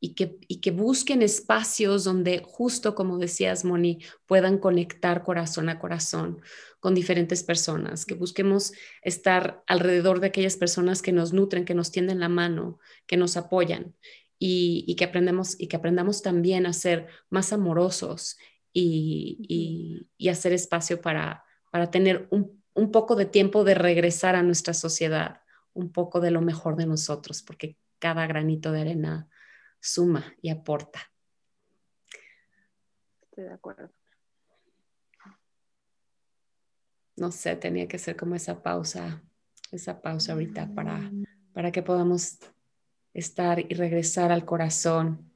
y, 0.00 0.14
que, 0.14 0.38
y 0.48 0.60
que 0.60 0.70
busquen 0.70 1.22
espacios 1.22 2.04
donde, 2.04 2.42
justo 2.44 2.94
como 2.94 3.18
decías, 3.18 3.64
Moni, 3.64 4.00
puedan 4.26 4.58
conectar 4.58 5.22
corazón 5.22 5.68
a 5.68 5.78
corazón 5.78 6.40
con 6.80 6.94
diferentes 6.94 7.42
personas, 7.42 8.06
que 8.06 8.14
busquemos 8.14 8.72
estar 9.02 9.62
alrededor 9.66 10.20
de 10.20 10.28
aquellas 10.28 10.56
personas 10.56 11.02
que 11.02 11.12
nos 11.12 11.32
nutren, 11.32 11.66
que 11.66 11.74
nos 11.74 11.90
tienden 11.92 12.20
la 12.20 12.30
mano, 12.30 12.78
que 13.06 13.18
nos 13.18 13.36
apoyan 13.36 13.94
y, 14.38 14.94
que 14.96 15.04
aprendemos 15.04 15.54
y 15.60 15.66
que 15.66 15.76
aprendamos 15.76 16.22
también 16.22 16.64
a 16.66 16.72
ser 16.72 17.08
más 17.28 17.52
amorosos 17.52 18.38
y, 18.72 20.08
hacer 20.30 20.52
espacio 20.52 21.00
para, 21.00 21.44
para 21.70 21.90
tener 21.90 22.28
un, 22.30 22.62
un, 22.74 22.90
poco 22.90 23.16
de 23.16 23.26
tiempo 23.26 23.64
de 23.64 23.74
regresar 23.74 24.36
a 24.36 24.42
nuestra 24.42 24.74
sociedad, 24.74 25.42
un 25.72 25.92
poco 25.92 26.20
de 26.20 26.30
lo 26.30 26.40
mejor 26.40 26.76
de 26.76 26.86
nosotros, 26.86 27.42
porque 27.42 27.76
cada 27.98 28.26
granito 28.26 28.72
de 28.72 28.82
arena 28.82 29.28
suma 29.80 30.34
y 30.40 30.50
aporta. 30.50 31.00
Estoy 33.22 33.44
de 33.44 33.52
acuerdo. 33.52 33.90
No 37.16 37.30
sé, 37.30 37.56
tenía 37.56 37.86
que 37.86 37.98
ser 37.98 38.16
como 38.16 38.34
esa 38.34 38.62
pausa, 38.62 39.22
esa 39.70 40.00
pausa 40.00 40.32
ahorita 40.32 40.72
para, 40.74 41.10
para 41.52 41.70
que 41.70 41.82
podamos 41.82 42.38
estar 43.12 43.58
y 43.58 43.74
regresar 43.74 44.32
al 44.32 44.44
corazón 44.44 45.29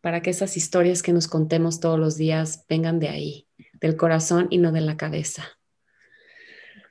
para 0.00 0.22
que 0.22 0.30
esas 0.30 0.56
historias 0.56 1.02
que 1.02 1.12
nos 1.12 1.28
contemos 1.28 1.80
todos 1.80 1.98
los 1.98 2.16
días 2.16 2.64
vengan 2.68 2.98
de 2.98 3.08
ahí, 3.08 3.48
del 3.80 3.96
corazón 3.96 4.46
y 4.50 4.58
no 4.58 4.72
de 4.72 4.80
la 4.80 4.96
cabeza. 4.96 5.44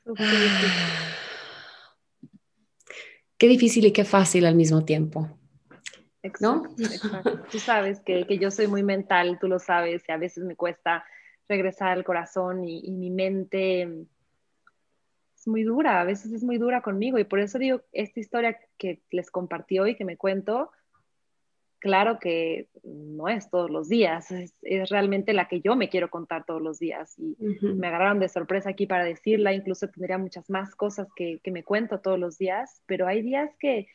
Qué 3.37 3.47
difícil 3.47 3.85
y 3.85 3.93
qué 3.93 4.03
fácil 4.03 4.45
al 4.45 4.55
mismo 4.55 4.83
tiempo. 4.83 5.29
Exacto, 6.21 6.67
Tú 7.49 7.59
sabes 7.59 8.01
que, 8.01 8.25
yo 8.37 8.51
soy 8.51 8.67
muy 8.67 8.83
mental, 8.83 9.37
tú 9.39 9.47
lo 9.47 9.59
sabes, 9.59 10.03
y 10.07 10.11
a 10.11 10.17
veces 10.17 10.43
me 10.43 10.57
cuesta 10.57 11.05
regresar 11.47 11.89
al 11.89 12.03
corazón 12.03 12.67
y, 12.67 12.91
mi 12.91 13.09
mente 13.09 13.83
es 13.83 15.47
muy 15.47 15.63
dura, 15.63 16.01
a 16.01 16.03
veces 16.03 16.33
es 16.33 16.43
muy 16.43 16.57
dura 16.57 16.81
conmigo 16.81 17.17
y 17.17 17.23
por 17.23 17.39
eso 17.39 17.57
digo, 17.57 17.81
esta 17.93 18.19
historia 18.19 18.59
que 18.77 19.01
les 19.09 19.31
compartí 19.31 19.79
hoy, 19.79 19.95
que 19.95 20.03
me 20.03 20.17
cuento, 20.17 20.69
claro 21.79 22.19
que 22.19 22.67
no 22.83 23.27
es 23.27 23.49
todos 23.49 23.69
los 23.69 23.89
días, 23.89 24.31
es, 24.31 24.53
realmente 24.89 25.33
la 25.33 25.47
que 25.47 25.61
yo 25.61 25.75
me 25.75 25.89
quiero 25.89 26.09
contar 26.09 26.45
todos 26.45 26.61
los 26.61 26.79
días 26.79 27.17
y 27.17 27.35
me 27.39 27.87
agarraron 27.87 28.19
de 28.19 28.29
sorpresa 28.29 28.69
aquí 28.69 28.85
para 28.85 29.05
decirla, 29.05 29.53
incluso 29.53 29.87
tendría 29.87 30.17
muchas 30.17 30.49
más 30.49 30.75
cosas 30.75 31.07
que, 31.15 31.39
que 31.43 31.51
me 31.51 31.63
cuento 31.63 31.99
todos 31.99 32.19
los 32.19 32.37
días, 32.37 32.81
pero 32.85 33.07
hay 33.07 33.21
días 33.21 33.49
que 33.59 33.87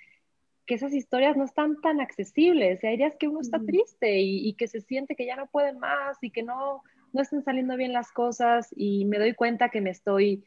que 0.67 0.75
esas 0.75 0.93
historias 0.93 1.37
no 1.37 1.45
están 1.45 1.81
tan 1.81 2.01
accesibles. 2.01 2.83
hay 2.85 2.97
días 2.97 3.15
que 3.19 3.29
uno 3.29 3.41
está 3.41 3.61
triste 3.61 4.21
y, 4.21 4.55
que 4.55 4.67
se 4.67 4.81
siente 4.81 5.17
que 5.17 5.27
ya 5.27 5.37
no 5.37 5.47
puede 5.47 5.73
más 5.73 6.17
y 6.23 6.31
que 6.31 6.43
no, 6.43 6.83
no 7.13 7.23
están 7.23 7.43
saliendo 7.45 7.77
bien 7.77 7.93
las 7.93 8.13
cosas 8.13 8.69
y 8.75 9.05
me 9.05 9.19
doy 9.19 9.35
cuenta 9.35 9.69
que 9.69 9.81
me 9.81 9.91
estoy, 9.91 10.45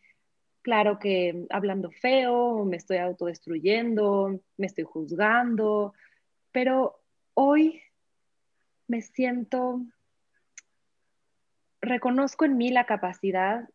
claro 0.62 0.98
que 1.00 1.46
hablando 1.50 1.92
feo, 1.92 2.66
me 2.66 2.78
estoy 2.78 2.98
autodestruyendo, 2.98 4.40
me 4.58 4.66
estoy 4.66 4.86
juzgando, 4.86 5.94
pero 6.52 7.00
hoy 7.40 7.84
me 8.88 9.02
siento, 9.02 9.86
reconozco 11.82 12.46
en 12.46 12.58
mí 12.58 12.72
la 12.72 12.88
capacidad 12.88 13.70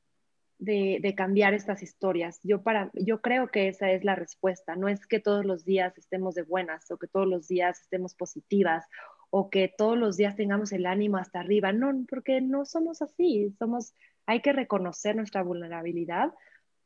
de, 0.59 1.15
cambiar 1.17 1.55
estas 1.55 1.81
historias. 1.83 2.41
Yo, 2.43 2.63
para, 2.63 2.91
yo 2.95 3.21
creo 3.21 3.49
que 3.49 3.69
esa 3.69 3.93
es 3.93 4.03
la 4.03 4.17
respuesta. 4.17 4.75
No 4.75 4.89
es 4.89 5.07
que 5.07 5.21
todos 5.21 5.45
los 5.45 5.65
días 5.65 5.97
estemos 5.97 6.35
de 6.35 6.43
buenas 6.43 6.91
o 6.91 6.97
que 6.99 7.07
todos 7.07 7.29
los 7.29 7.47
días 7.47 7.81
estemos 7.83 8.17
positivas 8.17 8.85
o 9.31 9.49
que 9.49 9.73
todos 9.77 9.97
los 9.97 10.17
días 10.17 10.35
tengamos 10.35 10.73
el 10.73 10.85
ánimo 10.85 11.19
hasta 11.19 11.39
arriba. 11.39 11.73
No, 11.73 12.05
porque 12.09 12.41
no 12.41 12.65
somos 12.65 13.01
así. 13.01 13.55
Somos, 13.61 13.95
hay 14.27 14.41
que 14.41 14.53
reconocer 14.53 15.15
nuestra 15.15 15.45
vulnerabilidad, 15.45 16.33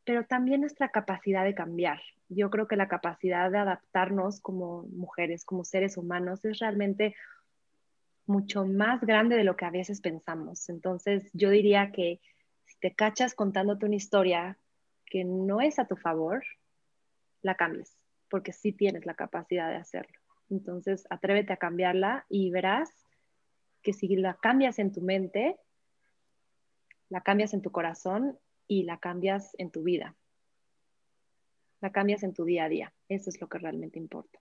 pero 0.06 0.24
también 0.24 0.60
nuestra 0.60 0.90
capacidad 0.90 1.44
de 1.44 1.54
cambiar. 1.54 2.00
Yo 2.28 2.48
creo 2.48 2.68
que 2.68 2.76
la 2.76 2.86
capacidad 2.86 3.50
de 3.50 3.58
adaptarnos 3.58 4.40
como 4.40 4.84
mujeres, 4.84 5.44
como 5.44 5.64
seres 5.64 5.96
humanos, 5.96 6.44
es 6.44 6.60
realmente 6.60 7.16
mucho 8.24 8.64
más 8.64 9.00
grande 9.00 9.36
de 9.36 9.42
lo 9.42 9.56
que 9.56 9.64
a 9.64 9.70
veces 9.70 10.00
pensamos. 10.00 10.68
Entonces, 10.68 11.28
yo 11.32 11.50
diría 11.50 11.90
que 11.90 12.20
te 12.80 12.94
cachas 12.94 13.34
contándote 13.34 13.84
una 13.84 13.96
historia 13.96 14.56
que 15.06 15.24
no 15.24 15.60
es 15.60 15.80
a 15.80 15.86
tu 15.86 15.96
favor, 15.96 16.44
la 17.42 17.56
cambies, 17.56 17.98
porque 18.30 18.52
sí 18.52 18.70
tienes 18.70 19.06
la 19.06 19.14
capacidad 19.14 19.68
de 19.68 19.76
hacerlo. 19.76 20.18
Entonces, 20.50 21.04
atrévete 21.10 21.52
a 21.52 21.56
cambiarla 21.56 22.26
y 22.28 22.52
verás 22.52 22.92
que 23.82 23.92
si 23.92 24.14
la 24.14 24.34
cambias 24.34 24.78
en 24.78 24.92
tu 24.92 25.00
mente, 25.00 25.56
la 27.08 27.22
cambias 27.22 27.54
en 27.54 27.62
tu 27.62 27.72
corazón 27.72 28.38
y 28.68 28.84
la 28.84 28.98
cambias 28.98 29.50
en 29.58 29.70
tu 29.70 29.82
vida. 29.82 30.16
La 31.80 31.92
cambias 31.92 32.22
en 32.22 32.34
tu 32.34 32.44
día 32.44 32.64
a 32.64 32.68
día. 32.68 32.94
Eso 33.08 33.30
es 33.30 33.40
lo 33.40 33.48
que 33.48 33.58
realmente 33.58 33.98
importa. 33.98 34.40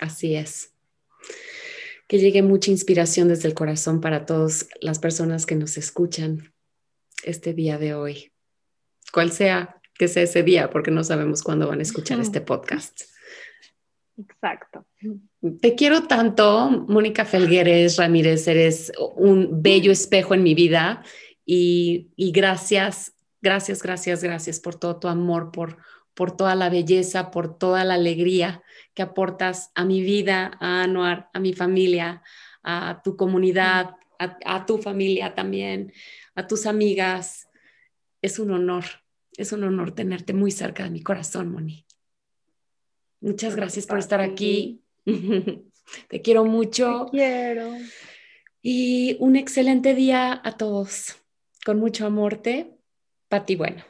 Así 0.00 0.34
es. 0.34 0.74
Que 2.06 2.18
llegue 2.18 2.42
mucha 2.42 2.70
inspiración 2.70 3.28
desde 3.28 3.48
el 3.48 3.54
corazón 3.54 4.00
para 4.00 4.26
todas 4.26 4.68
las 4.80 4.98
personas 4.98 5.46
que 5.46 5.56
nos 5.56 5.76
escuchan 5.76 6.52
este 7.22 7.54
día 7.54 7.78
de 7.78 7.94
hoy, 7.94 8.32
cual 9.12 9.30
sea 9.30 9.80
que 9.94 10.08
sea 10.08 10.22
ese 10.22 10.42
día, 10.42 10.70
porque 10.70 10.90
no 10.90 11.04
sabemos 11.04 11.42
cuándo 11.42 11.68
van 11.68 11.80
a 11.80 11.82
escuchar 11.82 12.20
este 12.20 12.40
podcast. 12.40 13.02
Exacto. 14.16 14.86
Te 15.60 15.74
quiero 15.74 16.02
tanto, 16.02 16.70
Mónica 16.70 17.24
Felgueres 17.24 17.96
Ramírez, 17.96 18.46
eres 18.48 18.92
un 19.16 19.62
bello 19.62 19.92
espejo 19.92 20.34
en 20.34 20.42
mi 20.42 20.54
vida 20.54 21.02
y, 21.52 22.32
gracias, 22.32 23.14
gracias, 23.42 23.82
gracias, 23.82 24.22
gracias 24.22 24.60
por 24.60 24.76
todo 24.76 25.00
tu 25.00 25.08
amor, 25.08 25.50
por, 25.50 25.78
por 26.14 26.36
toda 26.36 26.54
la 26.54 26.68
belleza, 26.68 27.30
por 27.30 27.58
toda 27.58 27.84
la 27.84 27.94
alegría 27.94 28.62
que 28.94 29.02
aportas 29.02 29.70
a 29.74 29.84
mi 29.84 30.00
vida, 30.00 30.52
a 30.60 30.82
Anuar, 30.82 31.30
a 31.32 31.40
mi 31.40 31.52
familia, 31.52 32.22
a 32.62 33.00
tu 33.02 33.16
comunidad, 33.16 33.96
a 34.18 34.66
tu 34.66 34.76
familia 34.78 35.34
también 35.34 35.92
a 36.34 36.46
tus 36.46 36.66
amigas. 36.66 37.48
Es 38.22 38.38
un 38.38 38.50
honor, 38.50 38.84
es 39.36 39.52
un 39.52 39.64
honor 39.64 39.94
tenerte 39.94 40.32
muy 40.32 40.50
cerca 40.50 40.84
de 40.84 40.90
mi 40.90 41.02
corazón, 41.02 41.50
Moni. 41.52 41.86
Muchas 43.20 43.56
gracias 43.56 43.86
por 43.86 43.98
estar 43.98 44.20
aquí. 44.20 44.82
Te 46.08 46.22
quiero 46.22 46.44
mucho. 46.44 47.06
Te 47.06 47.18
quiero. 47.18 47.72
Y 48.62 49.16
un 49.20 49.36
excelente 49.36 49.94
día 49.94 50.40
a 50.42 50.56
todos. 50.56 51.19
Con 51.64 51.78
mucho 51.78 52.06
amor, 52.06 52.36
te, 52.36 52.78
Pati 53.28 53.56
Bueno. 53.56 53.89